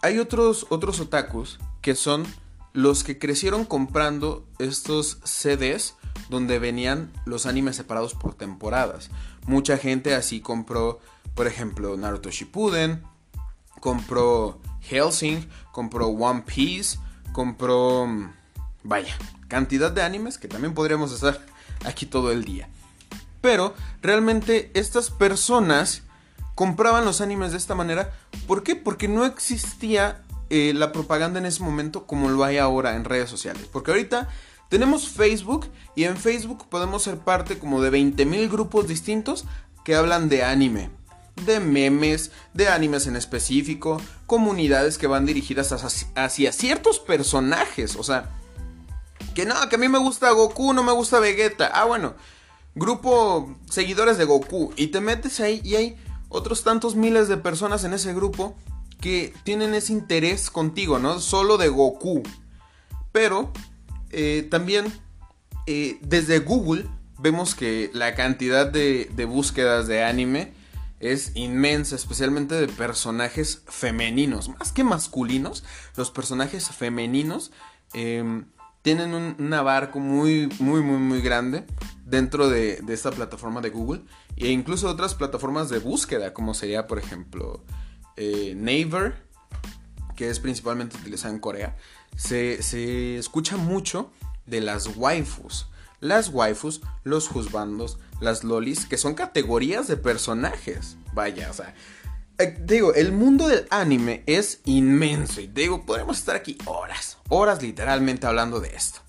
hay 0.03 0.19
otros, 0.19 0.67
otros 0.69 0.99
otakus 0.99 1.61
que 1.81 1.95
son 1.95 2.27
los 2.73 3.05
que 3.05 3.19
crecieron 3.19 3.65
comprando 3.65 4.47
estos 4.59 5.19
CDs 5.25 5.95
donde 6.29 6.59
venían 6.59 7.13
los 7.25 7.47
animes 7.47 7.77
separados 7.77 8.15
por 8.15 8.35
temporadas. 8.35 9.11
Mucha 9.47 9.79
gente 9.79 10.15
así 10.15 10.41
compró, 10.41 11.01
por 11.35 11.47
ejemplo, 11.47 11.97
Naruto 11.97 12.31
Shippuden, 12.31 13.03
compró 13.81 14.61
Helsing, 14.83 15.49
compró 15.73 16.09
One 16.09 16.43
Piece, 16.43 16.99
compró... 17.33 18.07
Vaya, 18.83 19.15
cantidad 19.49 19.91
de 19.91 20.03
animes 20.03 20.39
que 20.39 20.49
también 20.49 20.73
podríamos 20.73 21.13
estar 21.13 21.45
aquí 21.85 22.07
todo 22.07 22.33
el 22.33 22.45
día. 22.45 22.69
Pero 23.41 23.75
realmente 24.03 24.71
estas 24.75 25.11
personas 25.11 26.03
compraban 26.55 27.05
los 27.05 27.21
animes 27.21 27.53
de 27.53 27.59
esta 27.59 27.75
manera. 27.75 28.13
¿Por 28.47 28.63
qué? 28.63 28.77
Porque 28.77 29.09
no 29.09 29.25
existía 29.25 30.25
eh, 30.51 30.73
la 30.75 30.91
propaganda 30.91 31.39
en 31.39 31.47
ese 31.47 31.63
momento 31.63 32.07
como 32.07 32.29
lo 32.29 32.43
hay 32.43 32.59
ahora 32.59 32.97
en 32.97 33.05
redes 33.05 33.31
sociales. 33.31 33.69
Porque 33.71 33.93
ahorita 33.93 34.29
tenemos 34.69 35.09
Facebook 35.09 35.69
y 35.95 36.05
en 36.05 36.17
Facebook 36.17 36.69
podemos 36.69 37.03
ser 37.03 37.19
parte 37.19 37.59
como 37.59 37.81
de 37.81 37.91
20.000 37.91 38.51
grupos 38.51 38.89
distintos 38.89 39.45
que 39.85 39.95
hablan 39.95 40.29
de 40.29 40.45
anime. 40.45 40.91
De 41.45 41.61
memes, 41.61 42.33
de 42.53 42.69
animes 42.69 43.07
en 43.07 43.17
específico, 43.17 44.01
comunidades 44.27 44.99
que 44.99 45.07
van 45.07 45.25
dirigidas 45.25 45.73
hacia, 45.73 46.53
ciertos 46.53 46.99
personajes. 46.99 47.97
O 47.97 48.03
sea, 48.03 48.31
que 49.35 49.47
no, 49.47 49.55
que 49.69 49.77
a 49.77 49.79
mí 49.79 49.89
me 49.89 49.99
gusta 49.99 50.31
Goku, 50.31 50.73
no 50.73 50.83
me 50.83 50.93
gusta 50.93 51.21
Vegeta. 51.21 51.71
Ah, 51.73 51.85
bueno, 51.85 52.15
grupo 52.75 53.57
seguidores 53.71 54.19
de 54.19 54.25
Goku. 54.25 54.73
Y 54.77 54.89
te 54.89 55.01
metes 55.01 55.41
ahí 55.41 55.61
y 55.65 55.77
hay 55.77 55.97
otros 56.29 56.63
tantos 56.63 56.95
miles 56.95 57.29
de 57.29 57.37
personas 57.37 57.85
en 57.85 57.93
ese 57.93 58.15
grupo 58.15 58.57
que 59.01 59.33
tienen 59.45 59.75
ese 59.75 59.93
interés 59.93 60.51
contigo, 60.51 60.99
¿no? 60.99 61.21
Solo 61.21 61.57
de 61.57 61.69
Goku. 61.69 62.23
Pero 63.13 63.53
eh, 64.11 64.47
también 64.51 64.93
eh, 65.67 65.99
desde 66.03 66.41
Google 66.41 66.87
vemos 67.19 67.55
que 67.55 67.91
la 67.93 68.15
cantidad 68.15 68.67
de, 68.67 69.09
búsquedas 69.29 69.87
de 69.87 70.05
anime 70.05 70.53
es 71.01 71.33
inmensa, 71.35 71.97
especialmente 71.97 72.55
de 72.55 72.69
personajes 72.69 73.63
femeninos, 73.67 74.51
más 74.59 74.73
que 74.73 74.85
masculinos, 74.85 75.65
los 75.97 76.11
personajes 76.11 76.69
femeninos 76.69 77.53
em, 77.95 78.47
tienen 78.83 79.15
un, 79.15 79.53
abarco 79.55 79.99
muy, 79.99 80.49
muy, 80.59 80.83
muy, 80.83 80.99
muy 80.99 81.23
grande 81.23 81.65
dentro 82.05 82.51
de, 82.51 82.81
de, 82.83 82.93
esta 82.95 83.11
plataforma 83.11 83.61
de 83.61 83.71
Google 83.71 84.03
e 84.37 84.49
incluso 84.49 84.89
otras 84.89 85.15
plataformas 85.15 85.71
de 85.71 85.79
búsqueda, 85.79 86.35
como 86.35 86.53
sería, 86.53 86.87
por 86.87 86.99
ejemplo, 86.99 87.65
eh, 88.17 88.55
Naver, 88.57 89.15
que 90.17 90.31
es 90.31 90.41
principalmente 90.41 90.97
utilizada 90.97 91.33
en 91.33 91.41
Corea, 91.41 91.77
se, 92.17 93.17
escucha 93.17 93.57
mucho 93.57 94.11
de 94.47 94.61
las 94.61 94.97
waifus. 94.97 95.67
Las 96.01 96.31
waifus, 96.31 96.81
los 97.05 97.29
juzbandos, 97.29 97.99
las 98.21 98.45
lolis, 98.45 98.87
que 98.87 98.97
son 98.97 99.15
categorías 99.15 99.87
de 99.87 99.97
personajes. 99.97 100.97
Vaya, 101.13 101.51
o 101.51 101.55
sea, 101.55 101.75
eh, 102.39 102.57
digo, 102.63 102.95
el 102.95 103.13
mundo 103.13 103.49
del 103.49 103.67
anime 103.71 104.23
es 104.27 104.61
inmenso 104.65 105.41
y 105.41 105.47
digo, 105.47 105.85
podemos 105.85 106.19
estar 106.19 106.37
aquí 106.37 106.57
horas, 106.65 107.19
horas 107.29 107.63
literalmente 107.63 108.27
hablando 108.27 108.61
de 108.61 108.75
esto. 108.75 109.01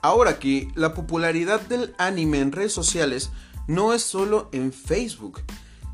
Ahora 0.00 0.38
que 0.38 0.68
la 0.74 0.94
popularidad 0.94 1.60
del 1.60 1.94
anime 1.98 2.40
en 2.40 2.52
redes 2.52 2.72
sociales 2.72 3.30
no 3.66 3.92
es 3.92 4.02
solo 4.02 4.48
en 4.52 4.72
Facebook, 4.72 5.42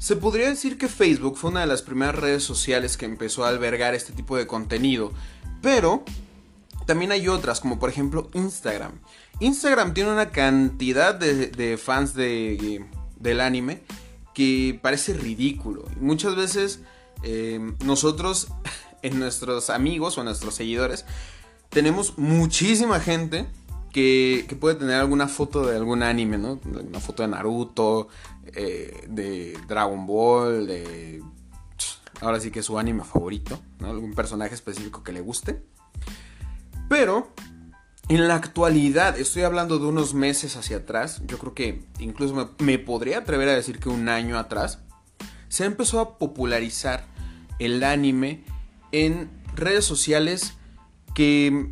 se 0.02 0.16
podría 0.16 0.48
decir 0.48 0.78
que 0.78 0.88
Facebook 0.88 1.36
fue 1.36 1.50
una 1.50 1.60
de 1.60 1.68
las 1.68 1.80
primeras 1.80 2.16
redes 2.16 2.42
sociales 2.42 2.96
que 2.96 3.04
empezó 3.04 3.44
a 3.44 3.50
albergar 3.50 3.94
este 3.94 4.12
tipo 4.12 4.36
de 4.36 4.48
contenido, 4.48 5.12
pero 5.60 6.02
también 6.86 7.12
hay 7.12 7.28
otras, 7.28 7.60
como 7.60 7.78
por 7.78 7.88
ejemplo 7.88 8.28
Instagram. 8.34 8.94
Instagram 9.38 9.94
tiene 9.94 10.10
una 10.10 10.30
cantidad 10.30 11.14
de, 11.14 11.78
fans 11.80 12.14
de, 12.14 12.84
del 13.20 13.40
anime 13.40 13.84
que 14.34 14.76
parece 14.82 15.14
ridículo. 15.14 15.84
Muchas 16.00 16.34
veces 16.34 16.80
eh, 17.22 17.60
nosotros, 17.84 18.48
en 19.02 19.20
nuestros 19.20 19.70
amigos 19.70 20.18
o 20.18 20.24
nuestros 20.24 20.56
seguidores, 20.56 21.04
tenemos 21.68 22.18
muchísima 22.18 22.98
gente 22.98 23.46
que, 23.92 24.56
puede 24.58 24.76
tener 24.76 24.96
alguna 24.96 25.28
foto 25.28 25.66
de 25.66 25.76
algún 25.76 26.02
anime, 26.02 26.38
¿no? 26.38 26.58
Una 26.64 27.00
foto 27.00 27.22
de 27.22 27.28
Naruto, 27.28 28.08
eh, 28.46 29.07
de 29.09 29.59
Dragon 29.68 30.07
Ball, 30.07 30.66
de... 30.66 31.22
Ahora 32.20 32.38
sí 32.38 32.50
que 32.50 32.61
es 32.61 32.66
su 32.66 32.78
anime 32.78 33.02
favorito, 33.05 33.61
¿no? 33.81 33.88
Algún 33.88 34.14
personaje 34.14 34.55
específico 34.55 35.02
que 35.02 35.12
le 35.12 35.20
guste. 35.20 35.62
Pero, 36.88 37.33
en 38.09 38.28
la 38.28 38.35
actualidad, 38.35 39.18
estoy 39.18 39.42
hablando 39.42 39.78
de 39.78 39.87
unos 39.87 40.14
meses 40.14 40.57
hacia 40.57 40.78
atrás, 40.78 41.22
yo 41.26 41.38
creo 41.38 41.55
que 41.55 41.85
incluso 41.98 42.55
me, 42.59 42.78
podría 42.78 43.18
atrever 43.18 43.48
a 43.48 43.55
decir 43.55 43.81
que 43.81 43.88
un 43.88 44.09
año 44.09 44.38
atrás, 44.38 44.81
se 45.48 45.64
empezó 45.64 46.00
a 46.00 46.18
popularizar 46.18 47.07
el 47.59 47.83
anime 47.83 48.44
en 48.92 49.31
redes 49.55 49.85
sociales 49.85 50.55
que 51.14 51.70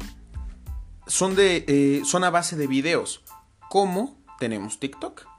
son, 1.07 1.37
de, 1.37 1.65
eh, 1.69 2.03
son 2.05 2.25
a 2.25 2.31
base 2.31 2.57
de 2.57 2.67
videos. 2.67 3.23
Como 3.69 4.19
tenemos 4.39 4.81
TikTok. 4.81 5.30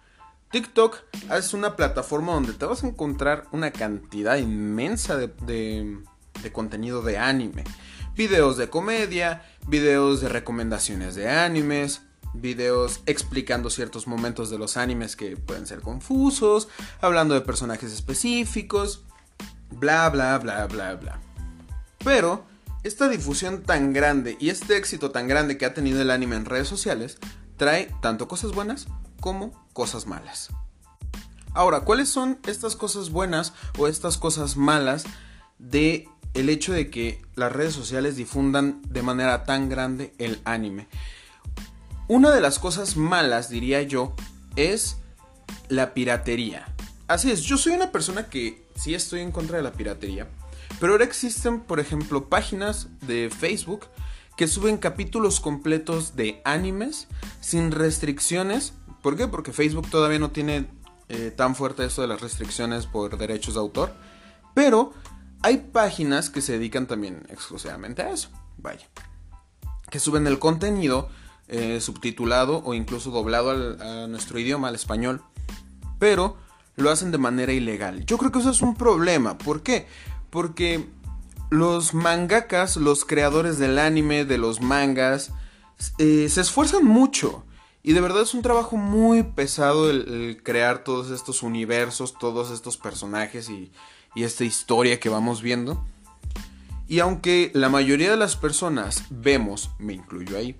TikTok 0.51 0.97
es 1.31 1.53
una 1.53 1.77
plataforma 1.77 2.33
donde 2.33 2.51
te 2.51 2.65
vas 2.65 2.83
a 2.83 2.87
encontrar 2.87 3.47
una 3.53 3.71
cantidad 3.71 4.35
inmensa 4.35 5.15
de, 5.15 6.03
contenido 6.51 7.01
de 7.01 7.17
anime. 7.17 7.63
Videos 8.15 8.57
de 8.57 8.69
comedia, 8.69 9.45
videos 9.67 10.19
de 10.19 10.27
recomendaciones 10.27 11.15
de 11.15 11.29
animes, 11.29 12.01
videos 12.33 12.99
explicando 13.05 13.69
ciertos 13.69 14.07
momentos 14.07 14.49
de 14.49 14.57
los 14.57 14.75
animes 14.75 15.15
que 15.15 15.37
pueden 15.37 15.65
ser 15.65 15.79
confusos, 15.79 16.67
hablando 16.99 17.33
de 17.33 17.41
personajes 17.41 17.93
específicos, 17.93 19.05
bla, 19.69 20.09
bla, 20.09 20.37
bla, 20.37 20.67
bla, 20.67 20.95
bla. 20.95 21.19
Pero 22.03 22.43
esta 22.83 23.07
difusión 23.07 23.63
tan 23.63 23.93
grande 23.93 24.35
y 24.37 24.49
este 24.49 24.75
éxito 24.75 25.11
tan 25.11 25.29
grande 25.29 25.57
que 25.57 25.65
ha 25.65 25.73
tenido 25.73 26.01
el 26.01 26.11
anime 26.11 26.35
en 26.35 26.43
redes 26.43 26.67
sociales 26.67 27.19
trae 27.55 27.89
tanto 28.01 28.27
cosas 28.27 28.51
buenas 28.51 28.87
como 29.21 29.53
cosas 29.71 30.05
malas. 30.05 30.49
Ahora, 31.53 31.81
¿cuáles 31.81 32.09
son 32.09 32.39
estas 32.45 32.75
cosas 32.75 33.09
buenas 33.09 33.53
o 33.77 33.87
estas 33.87 34.17
cosas 34.17 34.57
malas 34.57 35.05
de 35.59 36.09
el 36.33 36.49
hecho 36.49 36.73
de 36.73 36.89
que 36.89 37.21
las 37.35 37.51
redes 37.51 37.73
sociales 37.73 38.15
difundan 38.17 38.81
de 38.89 39.01
manera 39.01 39.45
tan 39.45 39.69
grande 39.69 40.13
el 40.17 40.41
anime? 40.43 40.89
Una 42.09 42.31
de 42.31 42.41
las 42.41 42.59
cosas 42.59 42.97
malas, 42.97 43.49
diría 43.49 43.81
yo, 43.83 44.13
es 44.57 44.97
la 45.69 45.93
piratería. 45.93 46.73
Así 47.07 47.31
es, 47.31 47.41
yo 47.41 47.57
soy 47.57 47.73
una 47.73 47.91
persona 47.91 48.29
que 48.29 48.65
sí 48.75 48.93
estoy 48.93 49.21
en 49.21 49.31
contra 49.31 49.57
de 49.57 49.63
la 49.63 49.73
piratería, 49.73 50.27
pero 50.79 50.93
ahora 50.93 51.05
existen, 51.05 51.59
por 51.59 51.79
ejemplo, 51.79 52.29
páginas 52.29 52.87
de 53.01 53.29
Facebook 53.29 53.87
que 54.37 54.47
suben 54.47 54.77
capítulos 54.77 55.39
completos 55.39 56.15
de 56.15 56.41
animes 56.45 57.07
sin 57.41 57.71
restricciones. 57.71 58.73
¿Por 59.01 59.17
qué? 59.17 59.27
Porque 59.27 59.51
Facebook 59.51 59.89
todavía 59.89 60.19
no 60.19 60.31
tiene 60.31 60.67
eh, 61.09 61.31
tan 61.35 61.55
fuerte 61.55 61.85
esto 61.85 62.01
de 62.01 62.07
las 62.07 62.21
restricciones 62.21 62.85
por 62.85 63.17
derechos 63.17 63.55
de 63.55 63.59
autor. 63.59 63.93
Pero 64.53 64.93
hay 65.41 65.57
páginas 65.57 66.29
que 66.29 66.41
se 66.41 66.53
dedican 66.53 66.87
también 66.87 67.25
exclusivamente 67.29 68.01
a 68.01 68.11
eso. 68.11 68.29
Vaya. 68.57 68.87
Que 69.89 69.99
suben 69.99 70.27
el 70.27 70.39
contenido 70.39 71.09
eh, 71.47 71.81
subtitulado 71.81 72.61
o 72.63 72.73
incluso 72.73 73.11
doblado 73.11 73.51
a 73.51 74.07
nuestro 74.07 74.39
idioma, 74.39 74.69
al 74.69 74.75
español. 74.75 75.21
Pero 75.99 76.37
lo 76.75 76.89
hacen 76.91 77.11
de 77.11 77.17
manera 77.17 77.51
ilegal. 77.51 78.05
Yo 78.05 78.17
creo 78.17 78.31
que 78.31 78.39
eso 78.39 78.51
es 78.51 78.61
un 78.61 78.75
problema. 78.75 79.37
¿Por 79.37 79.63
qué? 79.63 79.87
Porque 80.29 80.87
los 81.49 81.93
mangakas, 81.93 82.77
los 82.77 83.03
creadores 83.03 83.57
del 83.57 83.79
anime, 83.79 84.25
de 84.25 84.37
los 84.37 84.61
mangas, 84.61 85.33
eh, 85.97 86.29
se 86.29 86.41
esfuerzan 86.41 86.85
mucho. 86.85 87.43
Y 87.83 87.93
de 87.93 88.01
verdad 88.01 88.21
es 88.21 88.33
un 88.33 88.41
trabajo 88.41 88.77
muy 88.77 89.23
pesado 89.23 89.89
el, 89.89 90.41
crear 90.43 90.83
todos 90.83 91.09
estos 91.09 91.41
universos, 91.41 92.13
todos 92.17 92.51
estos 92.51 92.77
personajes 92.77 93.49
y, 93.49 93.71
esta 94.15 94.43
historia 94.43 94.99
que 94.99 95.09
vamos 95.09 95.41
viendo. 95.41 95.83
Y 96.87 96.99
aunque 96.99 97.49
la 97.53 97.69
mayoría 97.69 98.11
de 98.11 98.17
las 98.17 98.35
personas 98.35 99.05
vemos, 99.09 99.71
me 99.79 99.93
incluyo 99.93 100.37
ahí, 100.37 100.59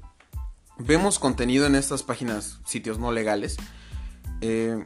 vemos 0.77 1.19
contenido 1.19 1.65
en 1.65 1.75
estas 1.75 2.01
páginas, 2.01 2.59
sitios 2.65 2.97
no 2.97 3.11
legales, 3.11 3.57
eh, 4.39 4.85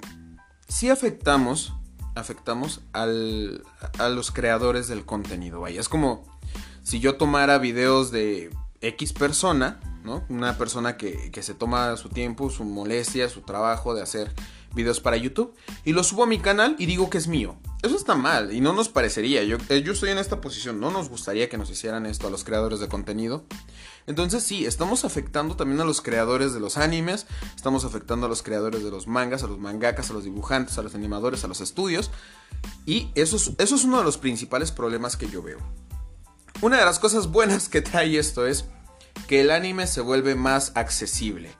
sí 0.68 0.90
afectamos, 0.90 1.74
afectamos 2.16 2.82
a 2.92 3.06
los 3.06 4.32
creadores 4.32 4.88
del 4.88 5.06
contenido. 5.06 5.62
Vaya, 5.62 5.80
es 5.80 5.88
como 5.88 6.26
si 6.82 7.00
yo 7.00 7.16
tomara 7.16 7.60
videos 7.60 8.12
de 8.12 8.50
X 8.88 9.14
persona, 9.14 9.80
¿no? 10.04 10.24
Una 10.30 10.58
persona 10.58 10.98
que, 10.98 11.32
que, 11.32 11.44
se 11.44 11.54
toma 11.54 11.98
su 11.98 12.10
tiempo, 12.10 12.50
su 12.50 12.64
molestia, 12.64 13.30
su 13.30 13.42
trabajo 13.42 13.94
de 13.94 14.02
hacer 14.02 14.32
videos 14.76 15.00
para 15.00 15.18
YouTube 15.18 15.56
y 15.86 15.94
lo 15.94 16.04
subo 16.04 16.24
a 16.24 16.28
mi 16.28 16.38
canal 16.38 16.76
y 16.78 16.86
digo 16.86 17.10
que 17.10 17.18
es 17.18 17.28
mío. 17.28 17.58
Eso 17.82 17.96
está 17.96 18.16
mal 18.16 18.52
y 18.54 18.62
no 18.62 18.74
nos 18.74 18.90
parecería. 18.90 19.44
Yo, 19.44 19.58
eh, 19.70 19.82
yo 19.82 19.94
estoy 19.94 20.10
en 20.10 20.18
esta 20.18 20.42
posición, 20.42 20.80
no 20.80 20.92
nos 20.92 21.10
gustaría 21.10 21.50
que 21.50 21.58
nos 21.58 21.70
hicieran 21.70 22.06
esto 22.06 22.28
a 22.28 22.30
los 22.30 22.44
creadores 22.44 22.80
de 22.80 22.88
contenido. 22.88 23.46
Entonces 24.08 24.44
sí, 24.44 24.66
estamos 24.66 25.06
afectando 25.06 25.56
también 25.56 25.82
a 25.82 25.86
los 25.86 26.02
creadores 26.02 26.54
de 26.54 26.60
los 26.60 26.78
animes, 26.78 27.26
estamos 27.56 27.86
afectando 27.86 28.28
a 28.28 28.30
los 28.30 28.44
creadores 28.44 28.84
de 28.84 28.92
los 28.92 29.08
mangas, 29.08 29.44
a 29.44 29.48
los 29.48 29.60
mangakas, 29.60 30.10
a 30.12 30.14
los 30.14 30.24
dibujantes, 30.24 30.78
a 30.78 30.84
los 30.84 30.94
animadores, 30.94 31.44
a 31.44 31.48
los 31.48 31.62
estudios. 31.62 32.12
Y 32.86 33.10
eso 33.16 33.38
es, 33.38 33.52
eso 33.58 33.76
es 33.76 33.84
uno 33.84 33.98
de 33.98 34.04
los 34.04 34.18
principales 34.18 34.72
problemas 34.72 35.16
que 35.16 35.30
yo 35.30 35.42
veo. 35.42 35.60
Una 36.62 36.78
de 36.78 36.86
las 36.86 37.00
cosas 37.00 37.28
buenas 37.28 37.70
que 37.70 37.82
trae 37.82 38.18
esto 38.18 38.46
es 38.48 38.66
que 39.28 39.42
el 39.42 39.52
anime 39.52 39.88
se 39.88 40.02
vuelve 40.02 40.36
más 40.36 40.72
accesible. 40.76 41.52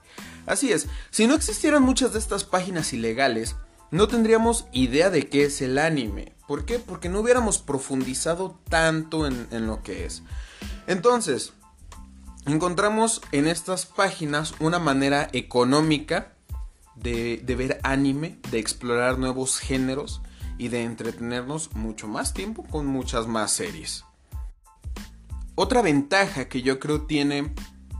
Así 0.46 0.72
es, 0.72 0.86
si 1.10 1.26
no 1.26 1.34
existieran 1.34 1.82
muchas 1.82 2.12
de 2.12 2.20
estas 2.20 2.44
páginas 2.44 2.92
ilegales, 2.92 3.56
no 3.90 4.08
tendríamos 4.08 4.66
idea 4.72 5.10
de 5.10 5.28
qué 5.28 5.44
es 5.44 5.60
el 5.62 5.78
anime. 5.78 6.34
¿Por 6.46 6.64
qué? 6.64 6.78
Porque 6.78 7.08
no 7.08 7.20
hubiéramos 7.20 7.58
profundizado 7.58 8.58
tanto 8.68 9.26
en, 9.26 9.66
lo 9.66 9.82
que 9.82 10.06
es. 10.06 10.22
Entonces, 10.86 11.52
encontramos 12.46 13.20
en 13.32 13.48
estas 13.48 13.86
páginas 13.86 14.54
una 14.60 14.78
manera 14.78 15.28
económica 15.32 16.32
de, 16.94 17.42
de, 17.44 17.54
ver 17.56 17.80
anime, 17.82 18.38
de 18.50 18.58
explorar 18.58 19.18
nuevos 19.18 19.58
géneros 19.58 20.22
y 20.58 20.68
de 20.68 20.84
entretenernos 20.84 21.74
mucho 21.74 22.06
más 22.06 22.32
tiempo 22.32 22.64
con 22.64 22.86
muchas 22.86 23.26
más 23.26 23.52
series. 23.52 24.04
Otra 25.58 25.80
ventaja 25.80 26.50
que 26.50 26.60
yo 26.60 26.78
creo 26.78 27.02
tiene 27.06 27.54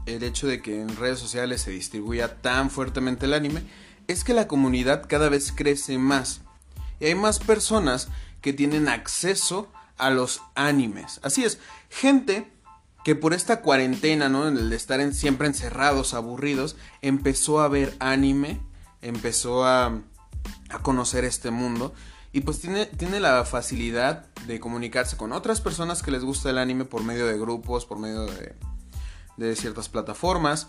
el 0.05 0.21
hecho 0.21 0.45
de 0.45 0.61
que 0.61 0.79
en 0.79 0.95
redes 0.95 1.17
sociales 1.17 1.61
se 1.61 1.71
distribuya 1.71 2.39
tan 2.39 2.69
fuertemente 2.69 3.25
el 3.25 3.33
anime 3.33 3.63
es 4.05 4.23
que 4.23 4.35
la 4.35 4.47
comunidad 4.47 5.05
cada 5.09 5.27
vez 5.27 5.51
crece 5.51 5.97
más 5.97 6.41
y 6.99 7.05
hay 7.05 7.15
más 7.15 7.39
personas 7.39 8.09
que 8.41 8.53
tienen 8.53 8.87
acceso 8.87 9.71
a 9.97 10.11
los 10.11 10.43
animes. 10.53 11.19
Así 11.23 11.45
es, 11.45 11.57
gente 11.89 12.47
que 13.03 13.15
por 13.15 13.33
esta 13.33 13.61
cuarentena, 13.61 14.29
¿no? 14.29 14.47
En 14.47 14.55
el 14.55 14.69
de 14.69 14.75
estar 14.75 14.99
en, 14.99 15.15
siempre 15.15 15.47
encerrados, 15.47 16.13
aburridos, 16.13 16.75
empezó 17.01 17.59
a 17.59 17.69
ver 17.69 17.95
anime, 17.97 18.61
empezó 19.01 19.65
a, 19.65 20.03
a 20.69 20.79
conocer 20.83 21.25
este 21.25 21.49
mundo 21.49 21.95
y 22.31 22.41
pues 22.41 22.59
tiene, 22.59 22.85
tiene 22.85 23.19
la 23.19 23.45
facilidad 23.45 24.25
de 24.45 24.59
comunicarse 24.59 25.17
con 25.17 25.31
otras 25.31 25.61
personas 25.61 26.03
que 26.03 26.11
les 26.11 26.23
gusta 26.23 26.49
el 26.49 26.57
anime 26.57 26.85
por 26.85 27.03
medio 27.03 27.25
de 27.25 27.37
grupos, 27.37 27.85
por 27.85 27.99
medio 27.99 28.25
de, 29.37 29.55
ciertas 29.55 29.87
plataformas 29.87 30.67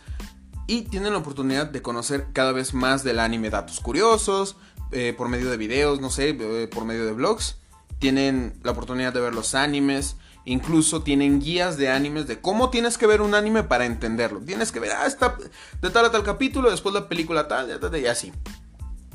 y 0.66 0.83
tienen 0.83 1.12
la 1.12 1.18
oportunidad 1.18 1.66
de 1.66 1.81
conocer 1.81 2.27
cada 2.35 2.53
vez 2.53 2.75
más 2.75 3.03
del 3.03 3.18
anime, 3.18 3.49
datos 3.49 3.81
curiosos, 3.81 4.57
eh, 4.92 5.14
por 5.16 5.29
medio 5.29 5.51
de 5.51 5.57
videos, 5.57 6.01
no 6.01 6.11
sé, 6.11 6.31
eh, 6.38 6.68
por 6.68 6.85
medio 6.85 7.07
de 7.07 7.12
blogs. 7.12 7.57
Tienen 7.99 8.61
la 8.62 8.73
oportunidad 8.73 9.14
de 9.14 9.21
ver 9.21 9.35
los 9.35 9.55
animes, 9.55 10.16
incluso 10.44 11.03
tienen 11.03 11.40
guías 11.40 11.79
de 11.79 11.88
animes 11.88 12.27
de 12.27 12.40
cómo 12.40 12.68
tienes 12.68 12.99
que 12.99 13.07
ver 13.07 13.23
un 13.23 13.35
anime 13.35 13.62
para 13.62 13.87
entenderlo. 13.87 14.40
Tienes 14.40 14.71
que 14.71 14.81
ver, 14.81 14.92
ah, 14.92 15.07
está 15.07 15.37
de 15.81 15.90
tal 15.90 16.05
a 16.05 16.11
tal 16.11 16.23
capítulo, 16.23 16.71
después 16.71 16.94
la 16.94 17.09
película 17.09 17.49
tal, 17.49 17.79
y 18.01 18.07
así. 18.07 18.33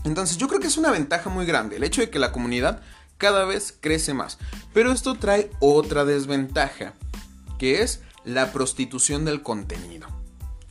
Entonces 0.04 0.38
yo 0.38 0.48
creo 0.48 0.60
que 0.60 0.68
es 0.68 0.78
una 0.78 0.92
ventaja 0.92 1.30
muy 1.30 1.46
grande 1.46 1.78
el 1.78 1.84
hecho 1.84 2.02
de 2.02 2.10
que 2.10 2.20
la 2.20 2.32
comunidad 2.32 2.82
cada 3.18 3.46
vez 3.46 3.74
crece 3.80 4.14
más. 4.14 4.38
Pero 4.74 4.92
esto 4.92 5.16
trae 5.16 5.50
otra 5.60 6.06
desventaja, 6.06 6.94
que 7.58 7.82
es 7.82 8.02
la 8.26 8.52
prostitución 8.52 9.26
del 9.26 9.42
contenido. 9.42 10.08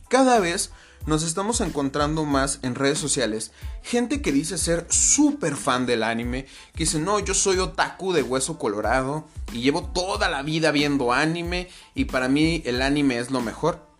Cada 0.07 0.39
vez 0.39 0.71
nos 1.05 1.23
estamos 1.23 1.59
encontrando 1.61 2.23
más 2.23 2.59
en 2.61 2.75
redes 2.75 2.97
sociales 2.97 3.51
gente 3.81 4.21
que 4.21 4.31
dice 4.31 4.57
ser 4.57 4.85
súper 4.89 5.55
fan 5.55 5.85
del 5.85 6.03
anime, 6.03 6.45
que 6.73 6.85
dice, 6.85 6.99
no, 6.99 7.19
yo 7.19 7.33
soy 7.33 7.57
otaku 7.59 8.13
de 8.13 8.23
hueso 8.23 8.57
colorado 8.57 9.27
y 9.51 9.61
llevo 9.61 9.83
toda 9.83 10.29
la 10.29 10.43
vida 10.43 10.71
viendo 10.71 11.11
anime 11.11 11.69
y 11.93 12.05
para 12.05 12.29
mí 12.29 12.61
el 12.65 12.81
anime 12.81 13.19
es 13.19 13.31
lo 13.31 13.41
mejor. 13.41 13.92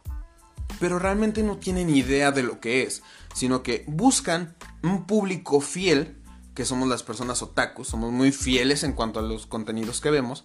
Pero 0.84 1.00
realmente 1.00 1.44
no 1.44 1.56
tienen 1.56 1.90
idea 1.90 2.34
de 2.34 2.44
lo 2.44 2.60
que 2.60 2.84
es, 2.84 3.04
sino 3.34 3.64
que 3.64 3.86
buscan 3.88 4.54
un 4.82 5.06
público 5.06 5.62
fiel, 5.62 6.18
que 6.56 6.66
somos 6.66 6.90
las 6.90 7.04
personas 7.04 7.42
otakus, 7.42 7.88
somos 7.88 8.12
muy 8.12 8.34
fieles 8.34 8.84
en 8.84 8.92
cuanto 8.92 9.22
a 9.22 9.24
los 9.24 9.48
contenidos 9.48 10.02
que 10.02 10.12
vemos, 10.12 10.44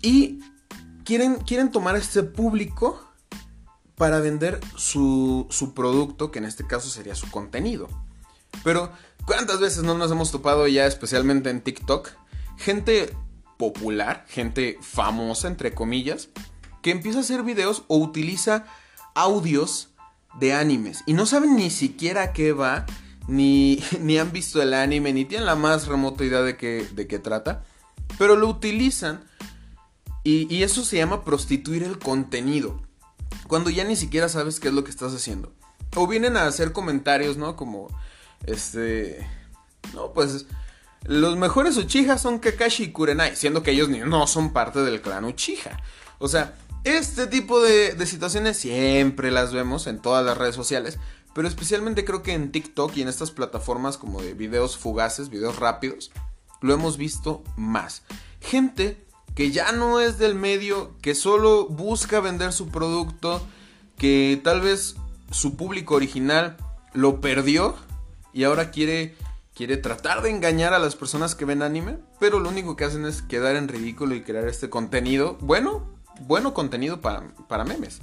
y 0.00 0.38
quieren, 1.02 1.38
quieren 1.38 1.72
tomar 1.72 1.96
este 1.96 2.22
público 2.22 3.04
para 3.96 4.20
vender 4.20 4.60
su, 4.76 5.48
su 5.50 5.74
producto, 5.74 6.30
que 6.30 6.38
en 6.38 6.44
este 6.44 6.64
caso 6.64 6.88
sería 6.88 7.16
su 7.16 7.28
contenido. 7.32 7.88
Pero, 8.62 8.92
¿cuántas 9.26 9.58
veces 9.58 9.82
no 9.82 9.98
nos 9.98 10.12
hemos 10.12 10.30
topado 10.30 10.68
ya, 10.68 10.86
especialmente 10.86 11.50
en 11.50 11.62
TikTok? 11.62 12.10
Gente 12.58 13.12
popular, 13.58 14.24
gente 14.28 14.78
famosa, 14.80 15.48
entre 15.48 15.74
comillas, 15.74 16.28
que 16.80 16.92
empieza 16.92 17.18
a 17.18 17.22
hacer 17.22 17.42
videos 17.42 17.82
o 17.88 17.96
utiliza 17.98 18.66
audios 19.14 19.88
de 20.38 20.52
animes 20.52 21.02
y 21.06 21.12
no 21.12 21.26
saben 21.26 21.56
ni 21.56 21.70
siquiera 21.70 22.32
qué 22.32 22.52
va, 22.52 22.86
ni, 23.26 23.82
ni 24.00 24.18
han 24.18 24.32
visto 24.32 24.62
el 24.62 24.74
anime, 24.74 25.12
ni 25.12 25.24
tienen 25.24 25.46
la 25.46 25.56
más 25.56 25.86
remota 25.86 26.24
idea 26.24 26.42
de 26.42 26.56
qué, 26.56 26.86
de 26.92 27.06
qué 27.06 27.18
trata, 27.18 27.64
pero 28.18 28.36
lo 28.36 28.48
utilizan 28.48 29.24
y, 30.24 30.54
y 30.54 30.62
eso 30.62 30.84
se 30.84 30.96
llama 30.98 31.24
prostituir 31.24 31.82
el 31.82 31.98
contenido 31.98 32.80
cuando 33.50 33.68
ya 33.68 33.82
ni 33.82 33.96
siquiera 33.96 34.28
sabes 34.28 34.60
qué 34.60 34.68
es 34.68 34.74
lo 34.74 34.84
que 34.84 34.90
estás 34.90 35.12
haciendo. 35.12 35.52
O 35.96 36.06
vienen 36.06 36.36
a 36.36 36.46
hacer 36.46 36.70
comentarios, 36.72 37.36
¿no? 37.36 37.56
Como, 37.56 37.88
este... 38.46 39.26
No, 39.92 40.12
pues... 40.12 40.46
Los 41.02 41.36
mejores 41.36 41.76
Uchiha 41.76 42.16
son 42.16 42.38
Kakashi 42.38 42.84
y 42.84 42.92
Kurenai, 42.92 43.34
siendo 43.34 43.64
que 43.64 43.72
ellos 43.72 43.88
no 43.88 44.26
son 44.26 44.52
parte 44.52 44.80
del 44.80 45.00
clan 45.00 45.24
Uchiha. 45.24 45.78
O 46.18 46.28
sea, 46.28 46.54
este 46.84 47.26
tipo 47.26 47.60
de, 47.60 47.94
situaciones 48.06 48.56
siempre 48.56 49.30
las 49.30 49.52
vemos 49.52 49.86
en 49.86 50.00
todas 50.00 50.24
las 50.24 50.38
redes 50.38 50.54
sociales, 50.54 50.98
pero 51.34 51.46
especialmente 51.46 52.04
creo 52.04 52.22
que 52.22 52.32
en 52.32 52.52
TikTok 52.52 52.96
y 52.96 53.02
en 53.02 53.08
estas 53.08 53.30
plataformas 53.30 53.98
como 53.98 54.22
de 54.22 54.34
videos 54.34 54.76
fugaces, 54.76 55.28
videos 55.28 55.58
rápidos, 55.58 56.10
lo 56.60 56.72
hemos 56.72 56.96
visto 56.96 57.42
más. 57.56 58.02
Gente 58.40 59.04
que 59.34 59.50
ya 59.50 59.72
no 59.72 60.00
es 60.00 60.18
del 60.18 60.34
medio, 60.34 60.96
que 61.02 61.14
solo 61.14 61.66
busca 61.66 62.20
vender 62.20 62.52
su 62.52 62.68
producto, 62.68 63.40
que 63.96 64.40
tal 64.42 64.60
vez 64.60 64.96
su 65.30 65.56
público 65.56 65.94
original 65.94 66.56
lo 66.92 67.20
perdió 67.20 67.76
y 68.32 68.44
ahora 68.44 68.70
quiere 68.70 69.14
quiere 69.54 69.76
tratar 69.76 70.22
de 70.22 70.30
engañar 70.30 70.72
a 70.72 70.78
las 70.78 70.96
personas 70.96 71.34
que 71.34 71.44
ven 71.44 71.60
anime, 71.60 71.98
pero 72.18 72.40
lo 72.40 72.48
único 72.48 72.76
que 72.76 72.84
hacen 72.84 73.04
es 73.04 73.20
quedar 73.20 73.56
en 73.56 73.68
ridículo 73.68 74.14
y 74.14 74.22
crear 74.22 74.48
este 74.48 74.70
contenido, 74.70 75.36
bueno, 75.42 75.99
bueno 76.20 76.54
contenido 76.54 77.00
para, 77.00 77.28
para 77.48 77.64
memes. 77.64 78.00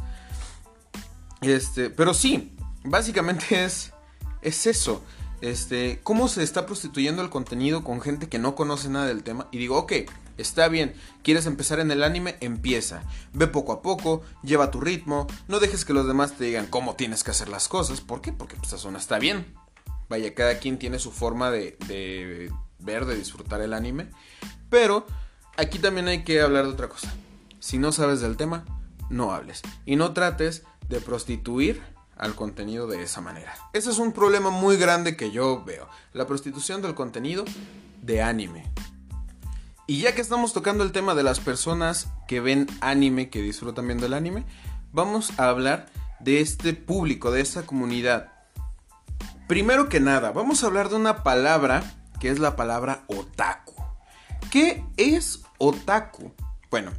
Este, 1.41 1.89
pero 1.89 2.13
sí, 2.13 2.56
básicamente 2.84 3.45
es 3.65 3.93
es 4.41 4.65
eso. 4.67 5.01
Este, 5.41 5.99
cómo 6.03 6.27
se 6.27 6.41
está 6.43 6.65
prostituyendo 6.65 7.21
el 7.21 7.30
contenido 7.30 7.84
con 7.84 8.01
gente 8.01 8.27
que 8.27 8.39
no 8.39 8.56
conoce 8.56 8.89
nada 8.89 9.06
del 9.06 9.23
tema 9.23 9.47
y 9.51 9.60
digo, 9.60 9.77
ok, 9.77 9.93
Está 10.38 10.67
bien, 10.67 10.93
quieres 11.23 11.47
empezar 11.47 11.80
en 11.80 11.89
el 11.89 12.03
anime, 12.03 12.38
empieza. 12.41 13.01
Ve 13.34 13.47
poco 13.47 13.71
a 13.71 13.82
poco, 13.82 14.21
lleva 14.43 14.69
tu 14.69 14.80
ritmo, 14.80 15.25
no 15.47 15.60
dejes 15.60 15.84
que 15.84 15.93
los 15.93 16.08
demás 16.08 16.38
te 16.38 16.43
digan 16.43 16.67
cómo 16.67 16.95
tienes 16.95 17.23
que 17.23 17.32
hacer 17.32 17.49
las 17.49 17.67
cosas. 17.67 18.01
¿Por 18.01 18.21
qué? 18.21 18.32
Porque 18.32 18.56
pues 18.56 18.86
no 18.86 18.97
está 18.97 19.17
bien. 19.17 19.56
Vaya, 20.10 20.34
cada 20.36 20.60
quien 20.60 20.77
tiene 20.77 20.99
su 20.99 21.12
forma 21.12 21.49
de, 21.49 21.75
de 21.88 22.51
ver, 22.77 23.06
de 23.06 23.15
disfrutar 23.15 23.62
el 23.62 23.73
anime. 23.73 24.10
Pero 24.69 25.08
aquí 25.58 25.80
también 25.80 26.08
hay 26.08 26.23
que 26.23 26.39
hablar 26.39 26.65
de 26.65 26.71
otra 26.71 26.88
cosa. 26.88 27.12
Si 27.59 27.77
no 27.77 27.91
sabes 27.91 28.21
del 28.21 28.37
tema, 28.37 28.65
no 29.09 29.31
hables. 29.31 29.61
Y 29.85 29.95
no 29.95 30.13
trates 30.13 30.63
de 30.89 31.01
prostituir 31.01 31.81
al 32.17 32.35
contenido 32.35 32.87
de 32.87 33.03
esa 33.03 33.21
manera. 33.21 33.53
Ese 33.73 33.91
es 33.91 33.99
un 33.99 34.11
problema 34.11 34.49
muy 34.49 34.77
grande 34.77 35.15
que 35.15 35.31
yo 35.31 35.63
veo. 35.63 35.87
La 36.13 36.27
prostitución 36.27 36.81
del 36.81 36.95
contenido 36.95 37.45
de 38.01 38.21
anime. 38.21 38.71
Y 39.85 40.01
ya 40.01 40.13
que 40.13 40.21
estamos 40.21 40.51
tocando 40.53 40.83
el 40.83 40.91
tema 40.91 41.15
de 41.15 41.23
las 41.23 41.39
personas 41.39 42.09
que 42.27 42.41
ven 42.41 42.67
anime, 42.81 43.29
que 43.29 43.41
disfrutan 43.41 43.87
viendo 43.87 44.05
el 44.05 44.13
anime, 44.13 44.45
vamos 44.91 45.31
a 45.39 45.47
hablar 45.47 45.87
de 46.19 46.41
este 46.41 46.73
público, 46.73 47.31
de 47.31 47.41
esta 47.41 47.65
comunidad. 47.65 48.33
Primero 49.47 49.87
que 49.87 50.01
nada, 50.01 50.31
vamos 50.31 50.63
a 50.63 50.67
hablar 50.67 50.89
de 50.89 50.95
una 50.95 51.23
palabra 51.23 51.83
que 52.19 52.29
es 52.29 52.39
la 52.39 52.55
palabra 52.55 53.05
otaku. 53.07 53.75
¿Qué 54.51 54.83
es 54.97 55.43
otaku? 55.57 56.33
Bueno, 56.69 56.91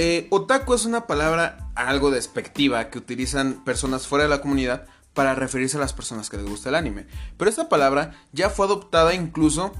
eh, 0.00 0.28
otaku 0.30 0.74
es 0.74 0.84
una 0.84 1.08
palabra 1.08 1.70
algo 1.74 2.12
despectiva 2.12 2.88
que 2.88 2.98
utilizan 2.98 3.64
personas 3.64 4.06
fuera 4.06 4.22
de 4.22 4.30
la 4.30 4.40
comunidad 4.40 4.86
para 5.12 5.34
referirse 5.34 5.76
a 5.76 5.80
las 5.80 5.92
personas 5.92 6.30
que 6.30 6.36
les 6.36 6.46
gusta 6.46 6.68
el 6.68 6.76
anime. 6.76 7.08
Pero 7.36 7.50
esta 7.50 7.68
palabra 7.68 8.14
ya 8.32 8.48
fue 8.48 8.66
adoptada 8.66 9.12
incluso 9.12 9.72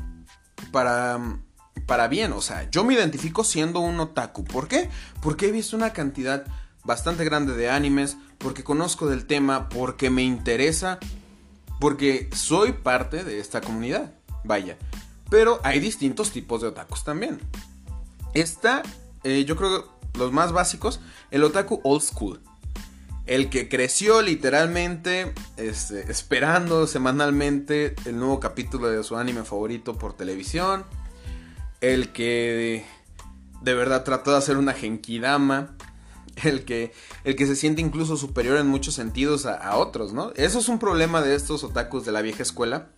para, 0.73 1.21
para 1.87 2.09
bien. 2.09 2.33
O 2.33 2.41
sea, 2.41 2.69
yo 2.69 2.83
me 2.83 2.95
identifico 2.95 3.45
siendo 3.45 3.79
un 3.79 4.01
otaku. 4.01 4.43
¿Por 4.43 4.67
qué? 4.67 4.91
Porque 5.23 5.47
he 5.47 5.53
visto 5.53 5.77
una 5.77 5.93
cantidad 5.93 6.45
bastante 6.83 7.25
grande 7.25 7.55
de 7.55 7.71
animes, 7.71 8.17
porque 8.39 8.65
conozco 8.65 9.07
del 9.07 9.25
tema, 9.25 9.69
porque 9.69 10.11
me 10.11 10.25
interesa, 10.25 10.99
porque 11.79 12.29
soy 12.35 12.73
parte 12.73 13.23
de 13.23 13.39
esta 13.39 13.61
comunidad. 13.61 14.15
Vaya. 14.43 14.77
Pero 15.31 15.61
hay 15.63 15.79
distintos 15.79 16.33
tipos 16.33 16.61
de 16.61 16.67
otakus 16.67 17.05
también. 17.05 17.39
Está, 18.35 18.83
eh, 19.23 19.45
yo 19.45 19.55
creo, 19.55 19.98
los 20.15 20.33
más 20.33 20.53
básicos, 20.53 21.01
el 21.31 21.45
otaku 21.45 21.81
old 21.85 22.03
school. 22.03 22.41
El 23.27 23.51
que 23.51 23.69
creció 23.69 24.23
literalmente 24.23 25.35
este, 25.59 26.11
esperando 26.11 26.87
semanalmente 26.87 27.95
el 28.07 28.17
nuevo 28.19 28.41
capítulo 28.41 28.89
de 28.89 29.05
su 29.05 29.17
anime 29.17 29.45
favorito 29.45 29.99
por 29.99 30.15
televisión. 30.15 30.85
El 31.83 32.13
que 32.13 32.87
de 33.61 33.75
verdad 33.75 34.05
trató 34.05 34.31
de 34.33 34.39
hacer 34.39 34.57
una 34.57 34.73
genkidama. 34.73 35.77
El 36.45 36.65
que, 36.65 36.93
el 37.25 37.35
que 37.35 37.49
se 37.49 37.57
siente 37.57 37.83
incluso 37.83 38.17
superior 38.17 38.59
en 38.59 38.69
muchos 38.69 38.95
sentidos 38.95 39.45
a, 39.45 39.57
a 39.57 39.77
otros, 39.77 40.13
¿no? 40.13 40.31
Eso 40.37 40.61
es 40.61 40.69
un 40.69 40.79
problema 40.79 41.21
de 41.21 41.35
estos 41.35 41.65
otakus 41.65 42.07
de 42.07 42.13
la 42.13 42.23
vieja 42.23 42.45
escuela 42.45 42.91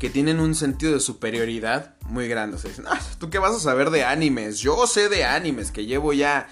que 0.00 0.08
tienen 0.08 0.40
un 0.40 0.54
sentido 0.54 0.94
de 0.94 1.00
superioridad 1.00 1.94
muy 2.06 2.26
grande. 2.26 2.56
O 2.56 2.58
sea, 2.58 2.70
dicen, 2.70 2.86
ah, 2.88 2.98
¿tú 3.18 3.28
qué 3.28 3.38
vas 3.38 3.54
a 3.54 3.60
saber 3.60 3.90
de 3.90 4.04
animes? 4.04 4.58
Yo 4.58 4.86
sé 4.86 5.10
de 5.10 5.24
animes, 5.24 5.70
que 5.70 5.84
llevo 5.84 6.14
ya 6.14 6.48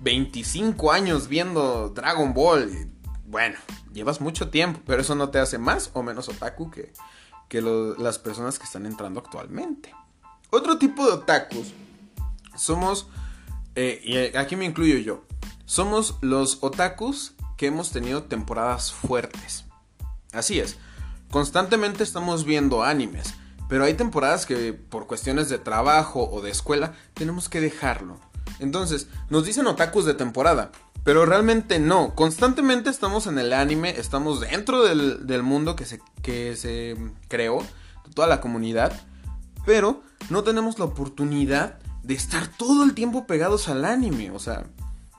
25 0.00 0.92
eh, 0.92 0.96
años 0.96 1.28
viendo 1.28 1.88
Dragon 1.90 2.32
Ball. 2.32 2.88
bueno, 3.26 3.58
llevas 3.92 4.20
mucho 4.20 4.50
tiempo, 4.50 4.80
pero 4.86 5.02
eso 5.02 5.16
no 5.16 5.30
te 5.30 5.40
hace 5.40 5.58
más 5.58 5.90
o 5.92 6.04
menos 6.04 6.28
otaku 6.28 6.70
que, 6.70 6.92
que 7.48 7.60
las 7.60 8.20
personas 8.20 8.58
que 8.58 8.66
están 8.66 8.86
entrando 8.86 9.18
actualmente. 9.20 9.92
Otro 10.50 10.78
tipo 10.78 11.04
de 11.04 11.12
otakus 11.12 11.72
somos, 12.56 13.08
eh, 13.74 14.00
y 14.04 14.36
aquí 14.36 14.54
me 14.54 14.64
incluyo 14.64 14.98
yo, 14.98 15.24
somos 15.64 16.18
los 16.20 16.58
otakus 16.60 17.34
que 17.56 17.66
hemos 17.66 17.90
tenido 17.90 18.22
temporadas 18.22 18.92
fuertes. 18.92 19.64
Así 20.32 20.60
es 20.60 20.78
Constantemente 21.30 22.02
estamos 22.02 22.44
viendo 22.44 22.82
animes, 22.82 23.34
pero 23.68 23.84
hay 23.84 23.94
temporadas 23.94 24.46
que 24.46 24.72
por 24.72 25.06
cuestiones 25.06 25.48
de 25.48 25.58
trabajo 25.58 26.28
o 26.28 26.42
de 26.42 26.50
escuela 26.50 26.94
tenemos 27.14 27.48
que 27.48 27.60
dejarlo. 27.60 28.18
Entonces, 28.58 29.08
nos 29.28 29.44
dicen 29.44 29.66
otakus 29.66 30.04
de 30.04 30.14
temporada, 30.14 30.72
pero 31.04 31.24
realmente 31.24 31.78
no. 31.78 32.14
Constantemente 32.14 32.90
estamos 32.90 33.26
en 33.28 33.38
el 33.38 33.52
anime, 33.52 33.90
estamos 33.90 34.40
dentro 34.40 34.82
del, 34.82 35.42
mundo 35.42 35.76
que 35.76 35.84
se, 35.84 36.00
que 36.22 36.56
se 36.56 36.96
creó, 37.28 37.62
de 38.04 38.12
toda 38.12 38.26
la 38.26 38.40
comunidad, 38.40 38.92
pero 39.64 40.02
no 40.30 40.42
tenemos 40.42 40.78
la 40.78 40.86
oportunidad 40.86 41.78
de 42.02 42.14
estar 42.14 42.48
todo 42.48 42.82
el 42.82 42.94
tiempo 42.94 43.26
pegados 43.26 43.68
al 43.68 43.84
anime. 43.84 44.32
O 44.32 44.40
sea, 44.40 44.66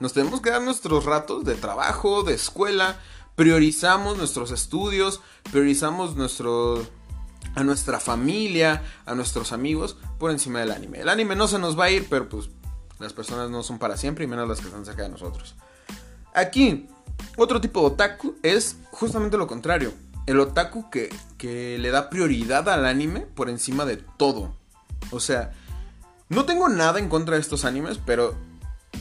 nos 0.01 0.13
tenemos 0.13 0.41
que 0.41 0.49
dar 0.49 0.61
nuestros 0.61 1.05
ratos 1.05 1.45
de 1.45 1.55
trabajo, 1.55 2.23
de 2.23 2.33
escuela, 2.33 2.99
priorizamos 3.35 4.17
nuestros 4.17 4.51
estudios, 4.51 5.21
priorizamos 5.51 6.15
nuestro, 6.15 6.85
a 7.55 7.63
nuestra 7.63 7.99
familia, 7.99 8.83
a 9.05 9.15
nuestros 9.15 9.51
amigos 9.51 9.97
por 10.19 10.31
encima 10.31 10.59
del 10.59 10.71
anime. 10.71 10.99
El 10.99 11.09
anime 11.09 11.35
no 11.35 11.47
se 11.47 11.59
nos 11.59 11.77
va 11.79 11.85
a 11.85 11.91
ir, 11.91 12.07
pero 12.09 12.29
pues 12.29 12.49
las 12.99 13.13
personas 13.13 13.49
no 13.49 13.63
son 13.63 13.79
para 13.79 13.97
siempre 13.97 14.25
y 14.25 14.27
menos 14.27 14.47
las 14.47 14.59
que 14.59 14.67
están 14.67 14.85
cerca 14.85 15.03
de 15.03 15.09
nosotros. 15.09 15.55
Aquí, 16.33 16.87
otro 17.37 17.59
tipo 17.59 17.81
de 17.81 17.87
otaku 17.87 18.35
es 18.43 18.77
justamente 18.91 19.37
lo 19.37 19.47
contrario. 19.47 19.93
El 20.27 20.39
otaku 20.39 20.89
que, 20.89 21.09
que 21.37 21.77
le 21.79 21.89
da 21.89 22.09
prioridad 22.09 22.69
al 22.69 22.85
anime 22.85 23.21
por 23.21 23.49
encima 23.49 23.85
de 23.85 23.97
todo. 23.97 24.55
O 25.09 25.19
sea, 25.19 25.51
no 26.29 26.45
tengo 26.45 26.69
nada 26.69 26.99
en 26.99 27.09
contra 27.09 27.35
de 27.35 27.41
estos 27.41 27.65
animes, 27.65 27.99
pero... 28.05 28.35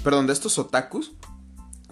Perdón, 0.02 0.26
de 0.26 0.32
estos 0.32 0.58
otakus. 0.58 1.12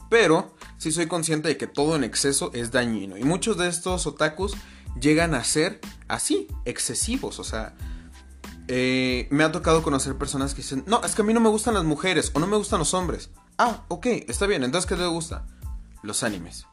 Pero 0.09 0.55
sí 0.79 0.93
soy 0.93 1.07
consciente 1.07 1.49
de 1.49 1.57
que 1.57 1.67
todo 1.67 1.97
en 1.97 2.05
exceso 2.05 2.51
es 2.55 2.71
dañino. 2.71 3.19
Y 3.19 3.25
muchos 3.25 3.59
de 3.59 3.69
estos 3.69 4.07
otakus 4.07 4.57
llegan 5.01 5.35
a 5.35 5.45
ser 5.45 5.81
así, 6.09 6.49
excesivos. 6.65 7.39
O 7.39 7.45
sea, 7.45 7.75
eh, 8.69 9.29
me 9.31 9.45
ha 9.45 9.53
tocado 9.53 9.83
conocer 9.83 10.17
personas 10.17 10.55
que 10.55 10.63
dicen, 10.63 10.85
no, 10.87 11.03
es 11.05 11.15
que 11.15 11.23
a 11.23 11.25
mí 11.25 11.35
no 11.35 11.41
me 11.41 11.49
gustan 11.49 11.75
las 11.75 11.85
mujeres 11.85 12.31
o 12.35 12.41
no 12.41 12.47
me 12.47 12.57
gustan 12.57 12.79
los 12.79 12.95
hombres. 12.95 13.31
Ah, 13.59 13.85
ok, 13.89 14.07
está 14.29 14.47
bien, 14.47 14.63
entonces 14.63 14.89
¿qué 14.89 14.95
te 14.95 15.07
gusta? 15.07 15.47
Los 16.03 16.23
animes. 16.23 16.67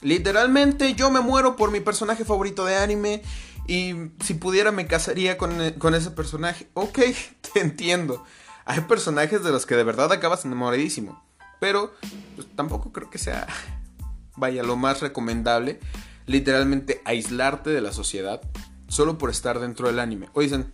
Literalmente 0.00 0.94
yo 0.94 1.10
me 1.10 1.20
muero 1.20 1.56
por 1.56 1.70
mi 1.70 1.80
personaje 1.80 2.24
favorito 2.24 2.64
de 2.64 2.76
anime 2.76 3.22
y 3.66 3.94
si 4.24 4.34
pudiera 4.34 4.72
me 4.72 4.86
casaría 4.86 5.36
con, 5.36 5.60
eh, 5.60 5.74
con 5.74 5.94
ese 5.94 6.10
personaje. 6.10 6.68
Ok, 6.74 6.98
te 7.52 7.60
entiendo. 7.60 8.24
Hay 8.64 8.82
personajes 8.82 9.42
de 9.42 9.50
los 9.50 9.66
que 9.66 9.76
de 9.76 9.84
verdad 9.84 10.12
acabas 10.12 10.44
enamoradísimo. 10.44 11.22
Pero 11.60 11.94
pues, 12.34 12.48
tampoco 12.56 12.92
creo 12.92 13.10
que 13.10 13.18
sea, 13.18 13.46
vaya, 14.36 14.64
lo 14.64 14.76
más 14.76 15.00
recomendable. 15.00 15.78
Literalmente 16.26 17.00
aislarte 17.04 17.70
de 17.70 17.80
la 17.80 17.92
sociedad 17.92 18.40
solo 18.88 19.18
por 19.18 19.30
estar 19.30 19.60
dentro 19.60 19.86
del 19.86 20.00
anime. 20.00 20.28
O 20.32 20.40
dicen, 20.40 20.72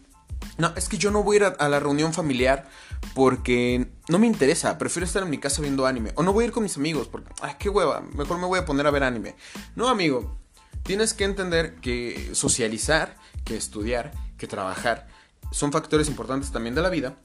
no, 0.59 0.73
es 0.77 0.89
que 0.89 0.99
yo 0.99 1.11
no 1.11 1.23
voy 1.23 1.37
a 1.37 1.39
ir 1.39 1.55
a, 1.59 1.69
la 1.69 1.81
reunión 1.81 2.15
familiar 2.15 2.69
porque 3.15 3.91
no 4.09 4.19
me 4.19 4.27
interesa, 4.27 4.79
prefiero 4.79 5.07
estar 5.07 5.23
en 5.23 5.31
mi 5.31 5.39
casa 5.39 5.63
viendo 5.63 5.87
anime. 5.87 6.13
O 6.15 6.23
no 6.23 6.33
voy 6.33 6.45
a 6.45 6.47
ir 6.49 6.53
con 6.53 6.63
mis 6.63 6.77
amigos 6.77 7.09
porque, 7.09 7.33
ay, 7.43 7.55
qué 7.59 7.69
hueva, 7.69 8.01
mejor 8.01 8.39
me 8.39 8.47
voy 8.47 8.59
a 8.59 8.65
poner 8.65 8.87
a 8.87 8.91
ver 8.91 9.03
anime. 9.03 9.35
No, 9.75 9.89
amigo, 9.89 10.39
tienes 10.83 11.15
que 11.15 11.25
entender 11.25 11.77
que 11.77 12.31
socializar, 12.33 13.17
que 13.45 13.57
estudiar, 13.57 14.13
que 14.39 14.47
trabajar 14.47 15.09
son 15.53 15.73
factores 15.73 16.09
importantes 16.09 16.51
también 16.51 16.75
de 16.75 16.83
la 16.83 16.91
vida 16.91 17.17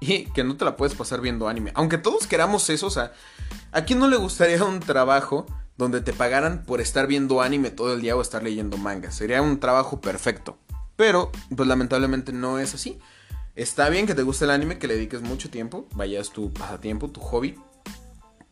y 0.00 0.24
que 0.26 0.44
no 0.44 0.56
te 0.56 0.64
la 0.64 0.76
puedes 0.76 0.94
pasar 0.94 1.20
viendo 1.20 1.48
anime. 1.48 1.72
Aunque 1.74 1.98
todos 1.98 2.26
queramos 2.26 2.68
eso, 2.70 2.86
o 2.86 2.90
sea, 2.90 3.12
¿a 3.72 3.82
quién 3.82 3.98
no 3.98 4.08
le 4.08 4.16
gustaría 4.16 4.62
un 4.64 4.80
trabajo 4.80 5.46
donde 5.76 6.00
te 6.00 6.12
pagaran 6.12 6.64
por 6.64 6.80
estar 6.80 7.06
viendo 7.06 7.40
anime 7.40 7.70
todo 7.70 7.94
el 7.94 8.00
día 8.00 8.16
o 8.16 8.20
estar 8.20 8.42
leyendo 8.42 8.76
manga? 8.76 9.10
Sería 9.10 9.42
un 9.42 9.60
trabajo 9.60 10.00
perfecto. 10.00 10.58
Pero, 10.96 11.30
pues 11.54 11.68
lamentablemente 11.68 12.32
no 12.32 12.58
es 12.58 12.74
así. 12.74 12.98
Está 13.54 13.88
bien 13.88 14.06
que 14.06 14.14
te 14.14 14.22
guste 14.22 14.44
el 14.44 14.52
anime, 14.52 14.78
que 14.78 14.88
le 14.88 14.94
dediques 14.94 15.22
mucho 15.22 15.50
tiempo, 15.50 15.86
vayas 15.94 16.30
tu 16.30 16.52
pasatiempo, 16.52 17.08
tu 17.10 17.20
hobby. 17.20 17.56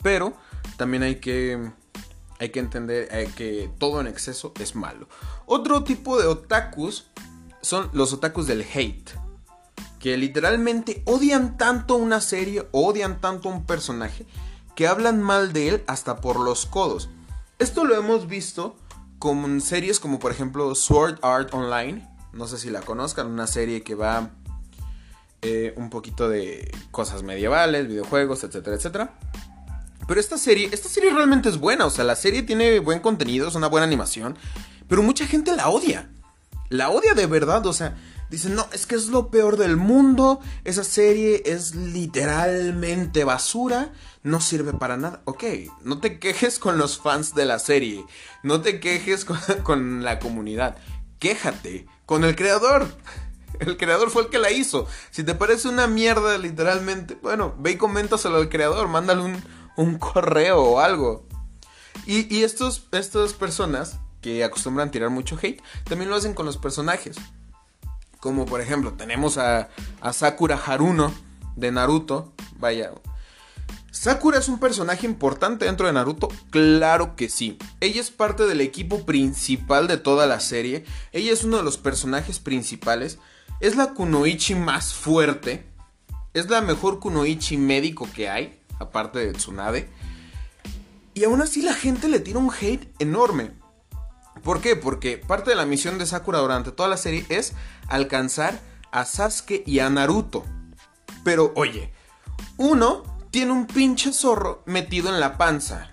Pero 0.02 0.34
también 0.76 1.02
hay 1.02 1.16
que, 1.16 1.70
hay 2.38 2.48
que 2.50 2.60
entender 2.60 3.08
que 3.34 3.70
todo 3.78 4.00
en 4.00 4.06
exceso 4.08 4.52
es 4.60 4.74
malo. 4.74 5.08
Otro 5.46 5.84
tipo 5.84 6.20
de 6.20 6.26
otakus 6.26 7.06
son 7.62 7.88
los 7.92 8.12
otakus 8.12 8.46
del 8.46 8.62
hate 8.62 9.25
que 9.98 10.16
literalmente 10.16 11.02
odian 11.04 11.56
tanto 11.56 11.96
una 11.96 12.20
serie, 12.20 12.66
odian 12.72 13.20
tanto 13.20 13.48
un 13.48 13.64
personaje, 13.64 14.26
que 14.74 14.86
hablan 14.86 15.22
mal 15.22 15.52
de 15.52 15.68
él 15.68 15.84
hasta 15.86 16.20
por 16.20 16.38
los 16.38 16.66
codos. 16.66 17.08
Esto 17.58 17.84
lo 17.84 17.96
hemos 17.96 18.28
visto 18.28 18.76
con 19.18 19.60
series 19.60 19.98
como 19.98 20.18
por 20.18 20.30
ejemplo 20.30 20.74
Sword 20.74 21.18
Art 21.22 21.54
Online, 21.54 22.06
no 22.32 22.46
sé 22.46 22.58
si 22.58 22.70
la 22.70 22.82
conozcan, 22.82 23.26
una 23.28 23.46
serie 23.46 23.82
que 23.82 23.94
va 23.94 24.30
eh, 25.42 25.72
un 25.76 25.90
poquito 25.90 26.28
de 26.28 26.70
cosas 26.90 27.22
medievales, 27.22 27.88
videojuegos, 27.88 28.44
etcétera, 28.44 28.76
etcétera. 28.76 29.14
Pero 30.06 30.20
esta 30.20 30.38
serie, 30.38 30.68
esta 30.72 30.88
serie 30.88 31.10
realmente 31.10 31.48
es 31.48 31.58
buena, 31.58 31.86
o 31.86 31.90
sea, 31.90 32.04
la 32.04 32.14
serie 32.14 32.42
tiene 32.42 32.78
buen 32.78 33.00
contenido, 33.00 33.48
es 33.48 33.54
una 33.54 33.66
buena 33.66 33.86
animación, 33.86 34.36
pero 34.88 35.02
mucha 35.02 35.26
gente 35.26 35.56
la 35.56 35.68
odia. 35.68 36.10
La 36.68 36.90
odia 36.90 37.14
de 37.14 37.26
verdad, 37.26 37.64
o 37.66 37.72
sea, 37.72 37.96
Dicen, 38.30 38.56
no, 38.56 38.66
es 38.72 38.86
que 38.86 38.96
es 38.96 39.06
lo 39.06 39.30
peor 39.30 39.56
del 39.56 39.76
mundo, 39.76 40.40
esa 40.64 40.82
serie 40.82 41.42
es 41.46 41.76
literalmente 41.76 43.22
basura, 43.22 43.92
no 44.24 44.40
sirve 44.40 44.72
para 44.72 44.96
nada. 44.96 45.22
Ok, 45.26 45.44
no 45.82 46.00
te 46.00 46.18
quejes 46.18 46.58
con 46.58 46.76
los 46.76 46.98
fans 46.98 47.34
de 47.34 47.44
la 47.44 47.60
serie, 47.60 48.04
no 48.42 48.62
te 48.62 48.80
quejes 48.80 49.24
con, 49.62 50.02
la 50.04 50.18
comunidad, 50.18 50.76
quéjate 51.18 51.86
con 52.04 52.24
el 52.24 52.34
creador. 52.34 52.88
El 53.58 53.78
creador 53.78 54.10
fue 54.10 54.24
el 54.24 54.28
que 54.28 54.38
la 54.38 54.50
hizo. 54.50 54.86
Si 55.10 55.24
te 55.24 55.34
parece 55.34 55.68
una 55.68 55.86
mierda, 55.86 56.36
literalmente, 56.36 57.18
bueno, 57.22 57.54
ve 57.58 57.70
y 57.70 57.76
coméntaselo 57.78 58.36
al 58.36 58.50
creador, 58.50 58.86
mándale 58.86 59.22
un, 59.22 59.42
un 59.78 59.98
correo 59.98 60.62
o 60.62 60.80
algo. 60.80 61.26
Y, 62.04 62.34
y 62.36 62.42
estos, 62.42 62.86
estas 62.92 63.32
personas 63.32 63.98
que 64.20 64.44
acostumbran 64.44 64.90
tirar 64.90 65.08
mucho 65.08 65.38
hate, 65.40 65.62
también 65.84 66.10
lo 66.10 66.16
hacen 66.16 66.34
con 66.34 66.44
los 66.44 66.58
personajes. 66.58 67.16
Como 68.26 68.44
por 68.44 68.60
ejemplo, 68.60 68.94
tenemos 68.94 69.38
a, 69.38 69.68
Sakura 70.12 70.56
Haruno 70.56 71.14
de 71.54 71.70
Naruto. 71.70 72.32
Vaya. 72.58 72.90
¿Sakura 73.92 74.40
es 74.40 74.48
un 74.48 74.58
personaje 74.58 75.06
importante 75.06 75.66
dentro 75.66 75.86
de 75.86 75.92
Naruto? 75.92 76.26
Claro 76.50 77.14
que 77.14 77.28
sí. 77.28 77.56
Ella 77.78 78.00
es 78.00 78.10
parte 78.10 78.48
del 78.48 78.62
equipo 78.62 79.06
principal 79.06 79.86
de 79.86 79.96
toda 79.96 80.26
la 80.26 80.40
serie. 80.40 80.84
Ella 81.12 81.32
es 81.32 81.44
uno 81.44 81.58
de 81.58 81.62
los 81.62 81.78
personajes 81.78 82.40
principales. 82.40 83.20
Es 83.60 83.76
la 83.76 83.94
Kunoichi 83.94 84.56
más 84.56 84.92
fuerte. 84.92 85.64
Es 86.34 86.50
la 86.50 86.62
mejor 86.62 86.98
Kunoichi 86.98 87.56
médico 87.58 88.08
que 88.12 88.28
hay, 88.28 88.60
aparte 88.80 89.20
de 89.20 89.34
Tsunade. 89.34 89.88
Y 91.14 91.22
aún 91.22 91.42
así 91.42 91.62
la 91.62 91.74
gente 91.74 92.08
le 92.08 92.18
tira 92.18 92.40
un 92.40 92.50
hate 92.50 92.92
enorme. 92.98 93.52
¿Por 94.46 94.60
qué? 94.60 94.76
Porque 94.76 95.18
parte 95.18 95.50
de 95.50 95.56
la 95.56 95.66
misión 95.66 95.98
de 95.98 96.06
Sakura 96.06 96.38
durante 96.38 96.70
toda 96.70 96.88
la 96.88 96.96
serie 96.96 97.26
es 97.30 97.52
alcanzar 97.88 98.60
a 98.92 99.04
Sasuke 99.04 99.64
y 99.66 99.80
a 99.80 99.90
Naruto. 99.90 100.44
Pero 101.24 101.52
oye, 101.56 101.92
uno 102.56 103.02
tiene 103.32 103.50
un 103.50 103.66
pinche 103.66 104.12
zorro 104.12 104.62
metido 104.64 105.12
en 105.12 105.18
la 105.18 105.36
panza, 105.36 105.90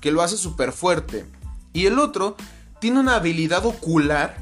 que 0.00 0.10
lo 0.10 0.22
hace 0.22 0.36
súper 0.36 0.72
fuerte. 0.72 1.24
Y 1.72 1.86
el 1.86 2.00
otro 2.00 2.34
tiene 2.80 2.98
una 2.98 3.14
habilidad 3.14 3.64
ocular, 3.64 4.38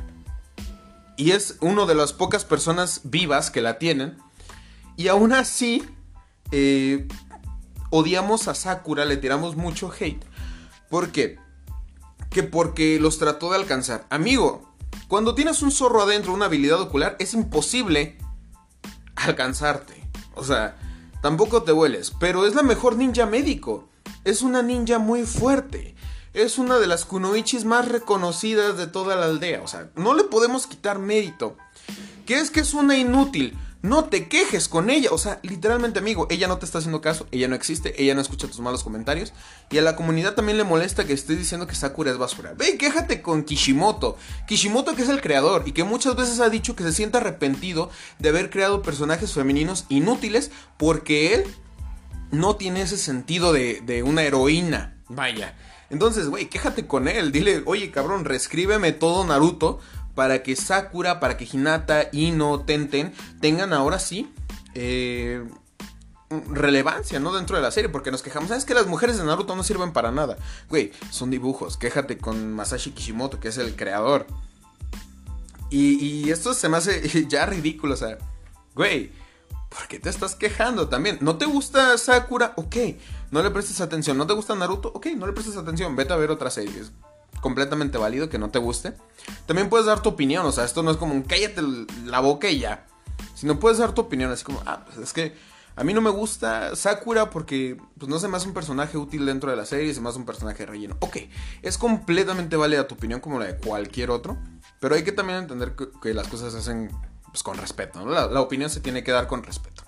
y 1.19 1.33
es 1.33 1.59
uno 1.61 1.85
de 1.85 1.95
las 1.95 2.15
pocas 2.15 2.47
personas 2.47 3.03
vivas 3.05 3.51
que 3.51 3.61
la 3.61 3.79
tienen. 3.79 4.17
Y 4.97 5.09
aún 5.09 5.35
así, 5.35 5.85
eh, 6.53 7.07
odiamos 7.91 8.49
a 8.49 8.55
Sakura, 8.55 9.05
le 9.05 9.19
tiramos 9.19 9.57
mucho 9.57 9.93
hate. 9.93 10.25
¿Por 10.89 11.13
qué? 11.13 11.39
Que 12.33 12.43
porque 12.43 12.99
los 13.01 13.19
trató 13.19 13.51
de 13.51 13.57
alcanzar. 13.57 14.07
Amigo, 14.11 14.75
cuando 15.09 15.35
tienes 15.35 15.63
un 15.63 15.71
zorro 15.71 16.03
adentro, 16.03 16.33
una 16.33 16.47
habilidad 16.47 16.81
ocular, 16.81 17.17
es 17.19 17.35
imposible 17.35 18.19
alcanzarte. 19.17 20.03
O 20.35 20.45
sea, 20.45 20.77
Tampoco 21.23 21.63
te 21.63 21.73
hueles, 21.73 22.13
pero 22.19 22.47
es 22.47 22.57
la 22.57 22.65
mejor 22.65 22.97
ninja 22.97 23.27
médico. 23.27 23.89
Es 24.25 24.43
una 24.43 24.61
ninja 24.61 24.99
muy 24.99 25.23
fuerte. 25.23 25.95
Es 26.35 26.59
una 26.59 26.81
de 26.81 26.89
las 26.89 27.05
kunoichis 27.05 27.65
más 27.65 27.87
reconocidas 27.87 28.77
de 28.77 28.89
toda 28.89 29.15
la 29.15 29.27
aldea. 29.27 29.63
O 29.63 29.69
sea, 29.69 29.89
no 29.95 30.15
le 30.15 30.25
podemos 30.25 30.67
quitar 30.67 30.99
mérito. 30.99 31.57
¿Qué 32.27 32.41
es 32.41 32.51
que 32.51 32.59
es 32.59 32.75
una 32.75 32.97
inútil? 32.99 33.57
No 33.83 34.05
te 34.05 34.29
quejes 34.29 34.69
con 34.69 34.91
ella. 34.91 35.09
O 35.11 35.19
sea, 35.19 35.41
literalmente, 35.43 35.99
amigo, 35.99 36.29
ella 36.31 36.47
no 36.47 36.59
te 36.59 36.65
está 36.65 36.79
haciendo 36.79 37.01
caso, 37.01 37.27
ella 37.33 37.49
no 37.49 37.57
existe, 37.57 38.01
ella 38.01 38.15
no 38.15 38.21
escucha 38.21 38.47
tus 38.47 38.61
malos 38.61 38.85
comentarios. 38.85 39.33
Y 39.71 39.79
a 39.79 39.83
la 39.83 39.97
comunidad 39.97 40.35
también 40.35 40.57
le 40.57 40.65
molesta 40.65 41.05
que 41.05 41.13
estés 41.13 41.37
diciendo 41.37 41.67
que 41.67 41.75
Sakura 41.75 42.13
es 42.13 42.19
basura. 42.19 42.55
Ve, 42.57 42.79
quéjate 42.79 43.23
con 43.23 43.43
Kishimoto. 43.43 44.17
Kishimoto 44.47 44.95
que 44.95 45.03
es 45.03 45.09
el 45.09 45.21
creador 45.21 45.65
y 45.67 45.73
que 45.73 45.83
muchas 45.83 46.15
veces 46.15 46.39
ha 46.39 46.49
dicho 46.49 46.77
que 46.77 46.85
se 46.85 46.93
siente 46.93 47.19
arrepentido 47.19 47.91
de 48.21 48.29
haber 48.29 48.51
creado 48.51 48.83
personajes 48.83 49.33
femeninos 49.33 49.85
inútiles 49.89 50.53
porque 50.77 51.35
él 51.35 51.45
no 52.31 52.55
tiene 52.55 52.83
ese 52.83 52.97
sentido 52.97 53.53
de, 53.53 53.81
de 53.81 54.05
una 54.05 54.23
heroína. 54.23 54.97
Vaya. 55.09 55.57
Entonces, 55.91 56.29
güey, 56.29 56.47
quéjate 56.47 56.87
con 56.87 57.09
él. 57.09 57.33
Dile, 57.33 57.63
oye, 57.67 57.91
cabrón, 57.91 58.25
reescríbeme 58.25 58.93
todo 58.93 59.27
Naruto 59.27 59.81
para 60.15 60.43
que 60.43 60.57
Sakura, 60.57 61.21
para 61.21 61.37
que 61.37 61.49
Hinata, 61.51 62.09
Ino, 62.13 62.61
Tenten 62.61 63.13
tengan 63.41 63.73
ahora 63.73 63.99
sí 63.99 64.33
eh, 64.75 65.45
relevancia, 66.51 67.21
¿no? 67.21 67.33
Dentro 67.33 67.57
de 67.57 67.63
la 67.63 67.71
serie, 67.71 67.89
porque 67.89 68.11
nos 68.11 68.23
quejamos, 68.23 68.49
¿sabes 68.49 68.65
que 68.65 68.75
las 68.75 68.87
mujeres 68.87 69.19
de 69.19 69.25
Naruto 69.25 69.55
no 69.57 69.63
sirven 69.63 69.93
para 69.93 70.11
nada? 70.11 70.37
Güey, 70.69 70.93
son 71.11 71.31
dibujos, 71.31 71.77
quéjate 71.77 72.19
con 72.19 72.53
Masashi 72.53 72.91
Kishimoto, 72.91 73.41
que 73.41 73.49
es 73.49 73.59
el 73.59 73.77
creador. 73.77 74.27
Y, 75.71 76.05
y 76.05 76.31
esto 76.31 76.55
se 76.55 76.69
me 76.69 76.77
hace 76.77 77.27
ya 77.29 77.47
ridículo, 77.47 77.95
o 77.95 77.97
sea, 77.97 78.19
güey, 78.75 79.13
¿por 79.69 79.89
qué 79.89 79.99
te 79.99 80.11
estás 80.11 80.35
quejando 80.35 80.89
también? 80.89 81.19
¿No 81.21 81.37
te 81.37 81.47
gusta 81.47 81.97
Sakura? 81.99 82.53
Ok, 82.57 82.77
no 83.31 83.43
le 83.43 83.51
prestes 83.51 83.81
atención. 83.81 84.19
¿No 84.19 84.27
te 84.27 84.35
gusta 84.35 84.55
Naruto? 84.55 84.93
Ok, 84.95 85.07
no 85.17 85.27
le 85.27 85.33
prestes 85.33 85.57
atención, 85.57 85.97
vete 85.97 86.13
a 86.13 86.17
ver 86.17 86.31
otras 86.31 86.55
series 86.55 86.93
completamente 87.43 87.99
válido 87.99 88.31
que 88.31 88.39
no 88.39 88.49
te 88.49 88.59
guste. 88.59 88.95
También 89.45 89.69
puedes 89.69 89.85
dar 89.85 90.01
tu 90.01 90.09
opinión, 90.09 90.47
o 90.47 90.53
sea, 90.53 90.65
esto 90.65 90.83
no 90.83 90.91
es 90.91 90.97
como 90.97 91.13
un 91.13 91.23
cállate 91.23 91.61
la 92.07 92.21
boca 92.21 92.49
y 92.49 92.61
ya. 92.61 92.87
Sino 93.35 93.59
puedes 93.59 93.79
dar 93.79 93.93
tu 93.93 94.01
opinión, 94.01 94.31
así 94.31 94.45
como, 94.45 94.63
ah, 94.65 94.85
pues 94.87 94.97
es 94.97 95.13
que 95.13 95.35
a 95.75 95.85
mí 95.85 95.93
no 95.93 96.01
me 96.01 96.11
gusta 96.11 96.77
Sakura 96.77 97.31
porque 97.31 97.77
pues 97.99 98.09
no 98.09 98.19
se 98.19 98.29
me 98.29 98.37
hace 98.37 98.47
un 98.47 98.55
personaje 98.55 98.97
útil 98.97 99.27
dentro 99.27 99.51
de 99.51 99.57
la 99.57 99.67
serie, 99.67 99.93
se 99.93 100.01
me 100.01 100.09
hace 100.09 100.19
un 100.19 100.25
personaje 100.25 100.65
relleno. 100.65 100.97
Ok, 101.01 101.19
es 101.63 101.77
completamente 101.77 102.57
válida 102.57 102.87
tu 102.87 102.95
opinión 102.95 103.21
como 103.21 103.41
la 103.41 103.47
de 103.47 103.57
cualquier 103.57 104.11
otro, 104.11 104.39
pero 104.81 104.95
hay 104.95 105.03
que 105.03 105.13
también 105.13 105.41
entender 105.41 105.75
que, 105.75 106.15
las 106.15 106.29
cosas 106.29 106.53
se 106.53 106.61
hacen 106.61 106.91
pues, 107.25 107.43
con 107.43 107.59
respeto, 107.59 108.05
¿no? 108.05 108.13
la, 108.13 108.41
opinión 108.41 108.71
se 108.71 108.81
tiene 108.81 109.03
que 109.03 109.11
dar 109.11 109.27
con 109.27 109.43
respeto. 109.43 109.83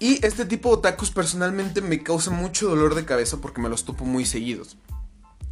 Y 0.00 0.24
este 0.24 0.44
tipo 0.44 0.68
de 0.68 0.76
otakus 0.76 1.10
personalmente 1.10 1.80
me 1.80 2.02
causa 2.02 2.30
mucho 2.30 2.68
dolor 2.68 2.94
de 2.94 3.04
cabeza 3.04 3.38
porque 3.38 3.60
me 3.60 3.68
los 3.68 3.84
topo 3.84 4.04
muy 4.04 4.26
seguidos. 4.26 4.76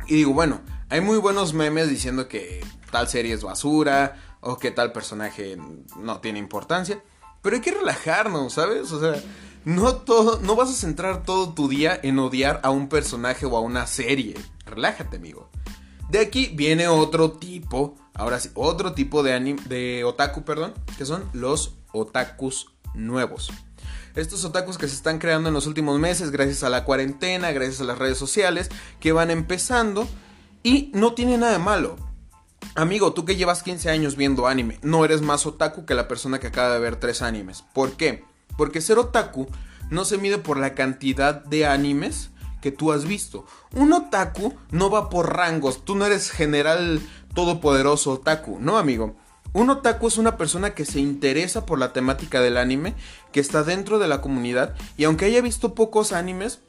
Y 0.06 0.14
digo, 0.16 0.32
bueno, 0.32 0.60
hay 0.88 1.00
muy 1.00 1.18
buenos 1.18 1.52
memes 1.52 1.88
diciendo 1.88 2.28
que 2.28 2.64
tal 2.90 3.08
serie 3.08 3.34
es 3.34 3.42
basura 3.42 4.16
o 4.40 4.56
que 4.56 4.70
tal 4.70 4.92
personaje 4.92 5.58
no 5.98 6.20
tiene 6.20 6.38
importancia. 6.38 7.02
Pero 7.42 7.56
hay 7.56 7.62
que 7.62 7.72
relajarnos, 7.72 8.54
¿sabes? 8.54 8.90
O 8.92 9.00
sea, 9.00 9.22
no, 9.64 9.96
todo, 9.96 10.40
no 10.40 10.54
vas 10.56 10.70
a 10.70 10.74
centrar 10.74 11.24
todo 11.24 11.52
tu 11.52 11.68
día 11.68 11.98
en 12.02 12.18
odiar 12.18 12.60
a 12.62 12.70
un 12.70 12.88
personaje 12.88 13.46
o 13.46 13.56
a 13.56 13.60
una 13.60 13.86
serie. 13.86 14.34
Relájate, 14.64 15.16
amigo. 15.16 15.50
De 16.08 16.20
aquí 16.20 16.52
viene 16.54 16.86
otro 16.86 17.32
tipo, 17.32 17.96
ahora 18.14 18.38
sí, 18.38 18.50
otro 18.54 18.92
tipo 18.94 19.24
de, 19.24 19.34
anime, 19.34 19.60
de 19.66 20.04
otaku, 20.04 20.44
perdón, 20.44 20.72
que 20.96 21.04
son 21.04 21.28
los 21.32 21.74
otakus 21.92 22.72
nuevos. 22.94 23.50
Estos 24.16 24.46
otakus 24.46 24.78
que 24.78 24.88
se 24.88 24.94
están 24.94 25.18
creando 25.18 25.48
en 25.48 25.54
los 25.54 25.66
últimos 25.66 26.00
meses 26.00 26.30
gracias 26.30 26.64
a 26.64 26.70
la 26.70 26.84
cuarentena, 26.84 27.52
gracias 27.52 27.82
a 27.82 27.84
las 27.84 27.98
redes 27.98 28.16
sociales, 28.16 28.70
que 28.98 29.12
van 29.12 29.30
empezando 29.30 30.08
y 30.62 30.90
no 30.94 31.12
tiene 31.12 31.36
nada 31.36 31.52
de 31.52 31.58
malo. 31.58 31.96
Amigo, 32.74 33.12
tú 33.12 33.26
que 33.26 33.36
llevas 33.36 33.62
15 33.62 33.90
años 33.90 34.16
viendo 34.16 34.46
anime, 34.46 34.78
no 34.80 35.04
eres 35.04 35.20
más 35.20 35.44
otaku 35.44 35.84
que 35.84 35.94
la 35.94 36.08
persona 36.08 36.38
que 36.38 36.46
acaba 36.46 36.72
de 36.72 36.80
ver 36.80 36.96
tres 36.96 37.20
animes. 37.20 37.62
¿Por 37.74 37.92
qué? 37.98 38.24
Porque 38.56 38.80
ser 38.80 38.98
otaku 38.98 39.48
no 39.90 40.06
se 40.06 40.16
mide 40.16 40.38
por 40.38 40.56
la 40.56 40.74
cantidad 40.74 41.44
de 41.44 41.66
animes 41.66 42.30
que 42.62 42.72
tú 42.72 42.92
has 42.92 43.04
visto. 43.04 43.44
Un 43.74 43.92
otaku 43.92 44.54
no 44.70 44.88
va 44.88 45.10
por 45.10 45.36
rangos, 45.36 45.84
tú 45.84 45.94
no 45.94 46.06
eres 46.06 46.30
general 46.30 47.02
todopoderoso 47.34 48.12
otaku, 48.12 48.56
¿no, 48.60 48.78
amigo? 48.78 49.14
Un 49.56 49.70
otaku 49.70 50.08
es 50.08 50.18
una 50.18 50.36
persona 50.36 50.74
que 50.74 50.84
se 50.84 51.00
interesa 51.00 51.64
por 51.64 51.78
la 51.78 51.94
temática 51.94 52.42
del 52.42 52.58
anime, 52.58 52.94
que 53.32 53.40
está 53.40 53.62
dentro 53.62 53.98
de 53.98 54.06
la 54.06 54.20
comunidad 54.20 54.74
y 54.98 55.04
aunque 55.04 55.24
haya 55.24 55.40
visto 55.40 55.74
pocos 55.74 56.12
animes, 56.12 56.60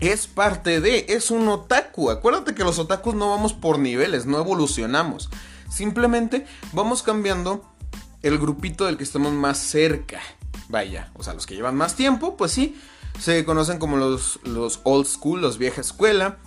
es 0.00 0.26
parte 0.26 0.80
de, 0.80 1.06
es 1.08 1.30
un 1.30 1.46
otaku. 1.46 2.10
Acuérdate 2.10 2.56
que 2.56 2.64
los 2.64 2.80
otakus 2.80 3.14
no 3.14 3.30
vamos 3.30 3.52
por 3.52 3.78
niveles, 3.78 4.26
no 4.26 4.40
evolucionamos. 4.40 5.30
Simplemente 5.70 6.48
vamos 6.72 7.04
cambiando 7.04 7.64
el 8.22 8.38
grupito 8.38 8.86
del 8.86 8.96
que 8.96 9.04
estamos 9.04 9.32
más 9.32 9.58
cerca. 9.58 10.20
Vaya, 10.68 11.12
o 11.14 11.22
sea, 11.22 11.32
los 11.32 11.46
que 11.46 11.54
llevan 11.54 11.76
más 11.76 11.94
tiempo, 11.94 12.36
pues 12.36 12.50
sí, 12.50 12.76
se 13.20 13.44
conocen 13.44 13.78
como 13.78 13.98
los, 13.98 14.40
los 14.42 14.80
old 14.82 15.06
school, 15.06 15.42
los 15.42 15.58
vieja 15.58 15.80
escuela. 15.80 16.38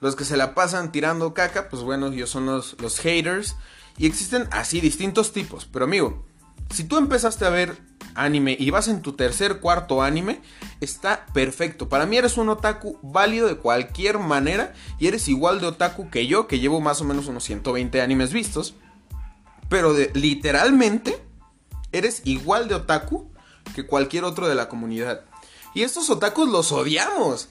Los 0.00 0.16
que 0.16 0.24
se 0.24 0.36
la 0.36 0.56
pasan 0.56 0.90
tirando 0.90 1.32
caca, 1.32 1.68
pues 1.68 1.82
bueno, 1.84 2.08
ellos 2.08 2.28
son 2.28 2.46
los, 2.46 2.74
los 2.80 2.98
haters. 2.98 3.54
Y 3.98 4.06
existen 4.06 4.48
así 4.50 4.80
distintos 4.80 5.32
tipos. 5.32 5.66
Pero 5.66 5.84
amigo, 5.84 6.24
si 6.70 6.84
tú 6.84 6.96
empezaste 6.96 7.44
a 7.44 7.50
ver 7.50 7.76
anime 8.14 8.56
y 8.58 8.70
vas 8.70 8.88
en 8.88 9.02
tu 9.02 9.12
tercer, 9.12 9.60
cuarto 9.60 10.02
anime, 10.02 10.40
está 10.80 11.26
perfecto. 11.26 11.88
Para 11.88 12.06
mí 12.06 12.16
eres 12.16 12.36
un 12.36 12.48
otaku 12.48 12.98
válido 13.02 13.48
de 13.48 13.56
cualquier 13.56 14.18
manera 14.18 14.74
y 14.98 15.06
eres 15.06 15.28
igual 15.28 15.60
de 15.60 15.66
otaku 15.66 16.10
que 16.10 16.26
yo, 16.26 16.46
que 16.46 16.58
llevo 16.58 16.80
más 16.80 17.00
o 17.00 17.04
menos 17.04 17.26
unos 17.26 17.44
120 17.44 18.00
animes 18.00 18.32
vistos. 18.32 18.74
Pero 19.68 19.94
de, 19.94 20.10
literalmente 20.14 21.22
eres 21.92 22.22
igual 22.24 22.68
de 22.68 22.76
otaku 22.76 23.30
que 23.74 23.86
cualquier 23.86 24.24
otro 24.24 24.48
de 24.48 24.54
la 24.54 24.68
comunidad. 24.68 25.24
Y 25.74 25.82
estos 25.82 26.10
otakus 26.10 26.48
los 26.48 26.72
odiamos 26.72 27.48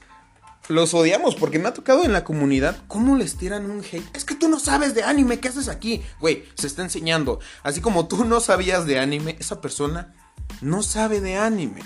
los 0.69 0.93
odiamos 0.93 1.35
porque 1.35 1.59
me 1.59 1.69
ha 1.69 1.73
tocado 1.73 2.03
en 2.03 2.13
la 2.13 2.23
comunidad 2.23 2.77
cómo 2.87 3.15
les 3.15 3.37
tiran 3.37 3.69
un 3.69 3.79
hate. 3.79 4.15
Es 4.15 4.25
que 4.25 4.35
tú 4.35 4.49
no 4.49 4.59
sabes 4.59 4.95
de 4.95 5.03
anime, 5.03 5.39
¿qué 5.39 5.47
haces 5.47 5.67
aquí? 5.69 6.03
Güey, 6.19 6.45
se 6.55 6.67
está 6.67 6.81
enseñando. 6.81 7.39
Así 7.63 7.81
como 7.81 8.07
tú 8.07 8.25
no 8.25 8.39
sabías 8.39 8.85
de 8.85 8.99
anime, 8.99 9.37
esa 9.39 9.61
persona 9.61 10.13
no 10.61 10.83
sabe 10.83 11.21
de 11.21 11.37
anime. 11.37 11.81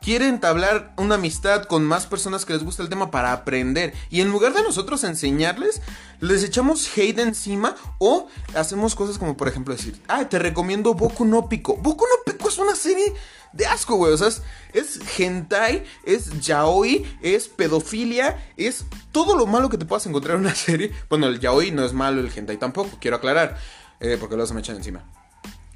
Quiere 0.00 0.26
entablar 0.26 0.92
una 0.96 1.14
amistad 1.14 1.62
con 1.64 1.84
más 1.84 2.06
personas 2.06 2.44
que 2.44 2.52
les 2.52 2.64
gusta 2.64 2.82
el 2.82 2.88
tema 2.88 3.12
para 3.12 3.32
aprender. 3.32 3.94
Y 4.10 4.20
en 4.20 4.32
lugar 4.32 4.52
de 4.52 4.64
nosotros 4.64 5.04
enseñarles, 5.04 5.80
les 6.18 6.42
echamos 6.42 6.90
hate 6.96 7.20
encima 7.20 7.76
o 7.98 8.26
hacemos 8.56 8.96
cosas 8.96 9.16
como 9.18 9.36
por 9.36 9.46
ejemplo 9.46 9.74
decir, 9.74 10.00
ah, 10.08 10.28
te 10.28 10.40
recomiendo 10.40 10.94
Boku 10.94 11.24
no 11.24 11.48
Pico. 11.48 11.76
Boku 11.76 12.04
no 12.04 12.32
Pico 12.32 12.48
es 12.48 12.58
una 12.58 12.74
serie 12.74 13.12
de 13.52 13.66
asco, 13.66 13.96
güey. 13.96 14.12
O 14.12 14.16
sea, 14.16 14.28
es, 14.72 15.00
hentai, 15.18 15.84
es 16.04 16.40
yaoi, 16.40 17.04
es 17.22 17.48
pedofilia, 17.48 18.42
es 18.56 18.84
todo 19.10 19.36
lo 19.36 19.46
malo 19.46 19.68
que 19.68 19.78
te 19.78 19.84
puedas 19.84 20.06
encontrar 20.06 20.36
en 20.36 20.42
una 20.42 20.54
serie. 20.54 20.92
Bueno, 21.08 21.26
el 21.26 21.40
yaoi 21.40 21.70
no 21.70 21.84
es 21.84 21.92
malo, 21.92 22.20
el 22.20 22.30
hentai 22.34 22.56
tampoco, 22.56 22.98
quiero 23.00 23.16
aclarar, 23.16 23.58
eh, 24.00 24.16
porque 24.18 24.36
luego 24.36 24.46
se 24.46 24.54
me 24.54 24.60
echan 24.60 24.76
encima. 24.76 25.04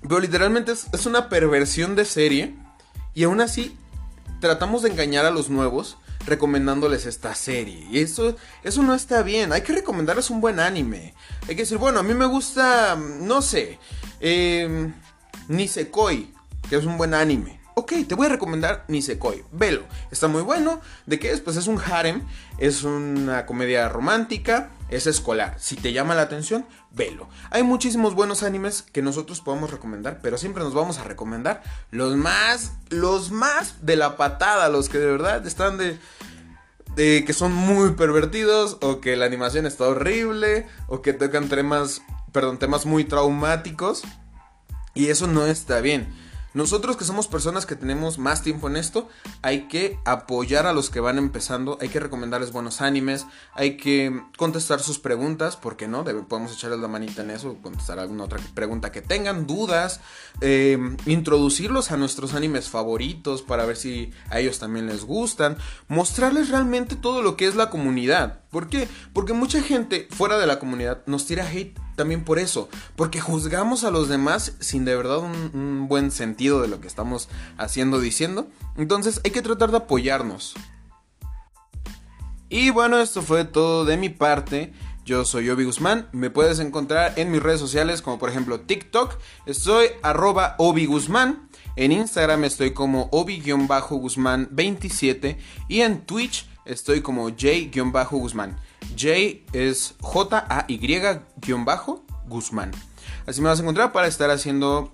Pero 0.02 0.20
literalmente 0.20 0.72
es, 0.72 0.86
es 0.92 1.06
una 1.06 1.28
perversión 1.28 1.96
de 1.96 2.04
serie 2.04 2.54
y 3.14 3.24
aún 3.24 3.40
así 3.40 3.76
tratamos 4.40 4.82
de 4.82 4.90
engañar 4.90 5.24
a 5.24 5.30
los 5.30 5.48
nuevos 5.48 5.98
recomendándoles 6.26 7.06
esta 7.06 7.34
serie. 7.34 7.86
Y 7.90 8.00
eso, 8.00 8.36
eso 8.62 8.82
no 8.82 8.94
está 8.94 9.22
bien. 9.22 9.52
Hay 9.52 9.62
que 9.62 9.72
recomendarles 9.72 10.30
un 10.30 10.40
buen 10.40 10.60
anime. 10.60 11.14
Hay 11.42 11.54
que 11.54 11.62
decir, 11.62 11.78
bueno, 11.78 12.00
a 12.00 12.02
mí 12.02 12.14
me 12.14 12.26
gusta, 12.26 12.96
no 12.96 13.40
sé, 13.42 13.78
eh, 14.20 14.92
Nisekoi, 15.48 16.32
que 16.68 16.76
es 16.76 16.84
un 16.84 16.98
buen 16.98 17.14
anime. 17.14 17.55
Ok, 17.78 17.92
te 18.08 18.14
voy 18.14 18.24
a 18.24 18.30
recomendar 18.30 18.86
Nisekoi. 18.88 19.44
Velo. 19.52 19.82
Está 20.10 20.28
muy 20.28 20.40
bueno. 20.40 20.80
¿De 21.04 21.18
qué 21.18 21.30
es? 21.30 21.42
Pues 21.42 21.58
es 21.58 21.66
un 21.66 21.78
harem. 21.78 22.22
Es 22.56 22.84
una 22.84 23.44
comedia 23.44 23.90
romántica. 23.90 24.70
Es 24.88 25.06
escolar. 25.06 25.56
Si 25.58 25.76
te 25.76 25.92
llama 25.92 26.14
la 26.14 26.22
atención, 26.22 26.64
velo. 26.92 27.28
Hay 27.50 27.64
muchísimos 27.64 28.14
buenos 28.14 28.42
animes 28.42 28.80
que 28.80 29.02
nosotros 29.02 29.42
podemos 29.42 29.72
recomendar. 29.72 30.20
Pero 30.22 30.38
siempre 30.38 30.64
nos 30.64 30.72
vamos 30.72 30.96
a 30.98 31.04
recomendar 31.04 31.62
los 31.90 32.16
más. 32.16 32.72
Los 32.88 33.30
más 33.30 33.84
de 33.84 33.96
la 33.96 34.16
patada. 34.16 34.70
Los 34.70 34.88
que 34.88 34.96
de 34.96 35.12
verdad 35.12 35.46
están 35.46 35.76
de. 35.76 35.98
De 36.94 37.26
que 37.26 37.34
son 37.34 37.52
muy 37.52 37.90
pervertidos. 37.90 38.78
O 38.80 39.02
que 39.02 39.16
la 39.16 39.26
animación 39.26 39.66
está 39.66 39.86
horrible. 39.86 40.66
O 40.86 41.02
que 41.02 41.12
tocan 41.12 41.50
temas. 41.50 42.00
Perdón, 42.32 42.58
temas 42.58 42.86
muy 42.86 43.04
traumáticos. 43.04 44.02
Y 44.94 45.08
eso 45.08 45.26
no 45.26 45.44
está 45.44 45.82
bien. 45.82 46.25
Nosotros 46.56 46.96
que 46.96 47.04
somos 47.04 47.28
personas 47.28 47.66
que 47.66 47.76
tenemos 47.76 48.16
más 48.16 48.42
tiempo 48.42 48.66
en 48.66 48.76
esto, 48.76 49.10
hay 49.42 49.68
que 49.68 49.98
apoyar 50.06 50.64
a 50.64 50.72
los 50.72 50.88
que 50.88 51.00
van 51.00 51.18
empezando, 51.18 51.76
hay 51.82 51.90
que 51.90 52.00
recomendarles 52.00 52.50
buenos 52.50 52.80
animes, 52.80 53.26
hay 53.52 53.76
que 53.76 54.22
contestar 54.38 54.80
sus 54.80 54.98
preguntas, 54.98 55.54
porque 55.54 55.86
no, 55.86 56.02
podemos 56.02 56.54
echarles 56.54 56.80
la 56.80 56.88
manita 56.88 57.20
en 57.20 57.30
eso, 57.30 57.58
contestar 57.60 57.98
alguna 57.98 58.24
otra 58.24 58.40
pregunta 58.54 58.90
que 58.90 59.02
tengan, 59.02 59.46
dudas, 59.46 60.00
eh, 60.40 60.78
introducirlos 61.04 61.90
a 61.90 61.98
nuestros 61.98 62.32
animes 62.32 62.70
favoritos 62.70 63.42
para 63.42 63.66
ver 63.66 63.76
si 63.76 64.14
a 64.30 64.40
ellos 64.40 64.58
también 64.58 64.86
les 64.86 65.04
gustan, 65.04 65.58
mostrarles 65.88 66.48
realmente 66.48 66.96
todo 66.96 67.20
lo 67.20 67.36
que 67.36 67.48
es 67.48 67.54
la 67.54 67.68
comunidad. 67.68 68.45
¿Por 68.56 68.70
qué? 68.70 68.88
Porque 69.12 69.34
mucha 69.34 69.60
gente 69.60 70.08
fuera 70.10 70.38
de 70.38 70.46
la 70.46 70.58
comunidad 70.58 71.02
nos 71.04 71.26
tira 71.26 71.46
hate 71.46 71.78
también 71.94 72.24
por 72.24 72.38
eso, 72.38 72.70
porque 72.96 73.20
juzgamos 73.20 73.84
a 73.84 73.90
los 73.90 74.08
demás 74.08 74.54
sin 74.60 74.86
de 74.86 74.96
verdad 74.96 75.18
un, 75.18 75.88
buen 75.88 76.10
sentido 76.10 76.62
de 76.62 76.68
lo 76.68 76.80
que 76.80 76.86
estamos 76.86 77.28
haciendo, 77.58 78.00
diciendo. 78.00 78.48
Entonces 78.78 79.20
hay 79.24 79.30
que 79.30 79.42
tratar 79.42 79.72
de 79.72 79.76
apoyarnos. 79.76 80.54
Y 82.48 82.70
bueno, 82.70 82.98
esto 82.98 83.20
fue 83.20 83.44
todo 83.44 83.84
de 83.84 83.98
mi 83.98 84.08
parte. 84.08 84.72
Yo 85.04 85.26
soy 85.26 85.50
Obi 85.50 85.64
Guzmán. 85.64 86.08
Me 86.12 86.30
puedes 86.30 86.58
encontrar 86.58 87.12
en 87.16 87.30
mis 87.30 87.42
redes 87.42 87.60
sociales, 87.60 88.00
como 88.00 88.18
por 88.18 88.30
ejemplo 88.30 88.60
TikTok. 88.60 89.18
Estoy 89.44 89.88
arroba 90.02 90.54
Obi 90.56 90.86
Guzmán. 90.86 91.46
En 91.76 91.92
Instagram 91.92 92.44
estoy 92.44 92.70
como 92.70 93.10
Obi-Guzmán27. 93.10 95.36
Y 95.68 95.82
en 95.82 96.06
Twitch 96.06 96.46
estoy 96.66 97.00
como 97.00 97.28
J-Guzmán. 97.30 98.58
J 98.98 99.12
es 99.52 99.94
J-A-Y-Guzmán. 100.00 101.52
Así 103.26 103.40
me 103.40 103.48
vas 103.48 103.58
a 103.58 103.62
encontrar 103.62 103.92
para 103.92 104.06
estar 104.06 104.30
haciendo, 104.30 104.92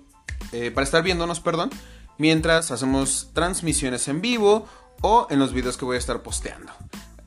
eh, 0.51 0.71
para 0.71 0.85
estar 0.85 1.03
viéndonos, 1.03 1.39
perdón, 1.39 1.69
mientras 2.17 2.71
hacemos 2.71 3.29
transmisiones 3.33 4.07
en 4.07 4.21
vivo 4.21 4.65
o 5.01 5.27
en 5.29 5.39
los 5.39 5.53
videos 5.53 5.77
que 5.77 5.85
voy 5.85 5.95
a 5.95 5.99
estar 5.99 6.21
posteando. 6.23 6.71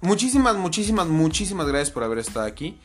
Muchísimas, 0.01 0.57
muchísimas, 0.57 1.07
muchísimas 1.09 1.67
gracias 1.67 1.91
por 1.91 2.05
haber 2.05 2.19
estado 2.19 2.47
aquí. 2.47 2.79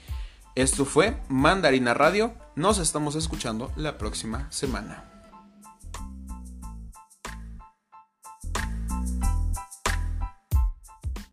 Esto 0.56 0.86
fue 0.86 1.18
Mandarina 1.30 1.94
Radio. 1.94 2.34
Nos 2.56 2.80
estamos 2.80 3.16
escuchando 3.16 3.72
la 3.76 3.98
próxima 3.98 4.52
semana. 4.52 5.11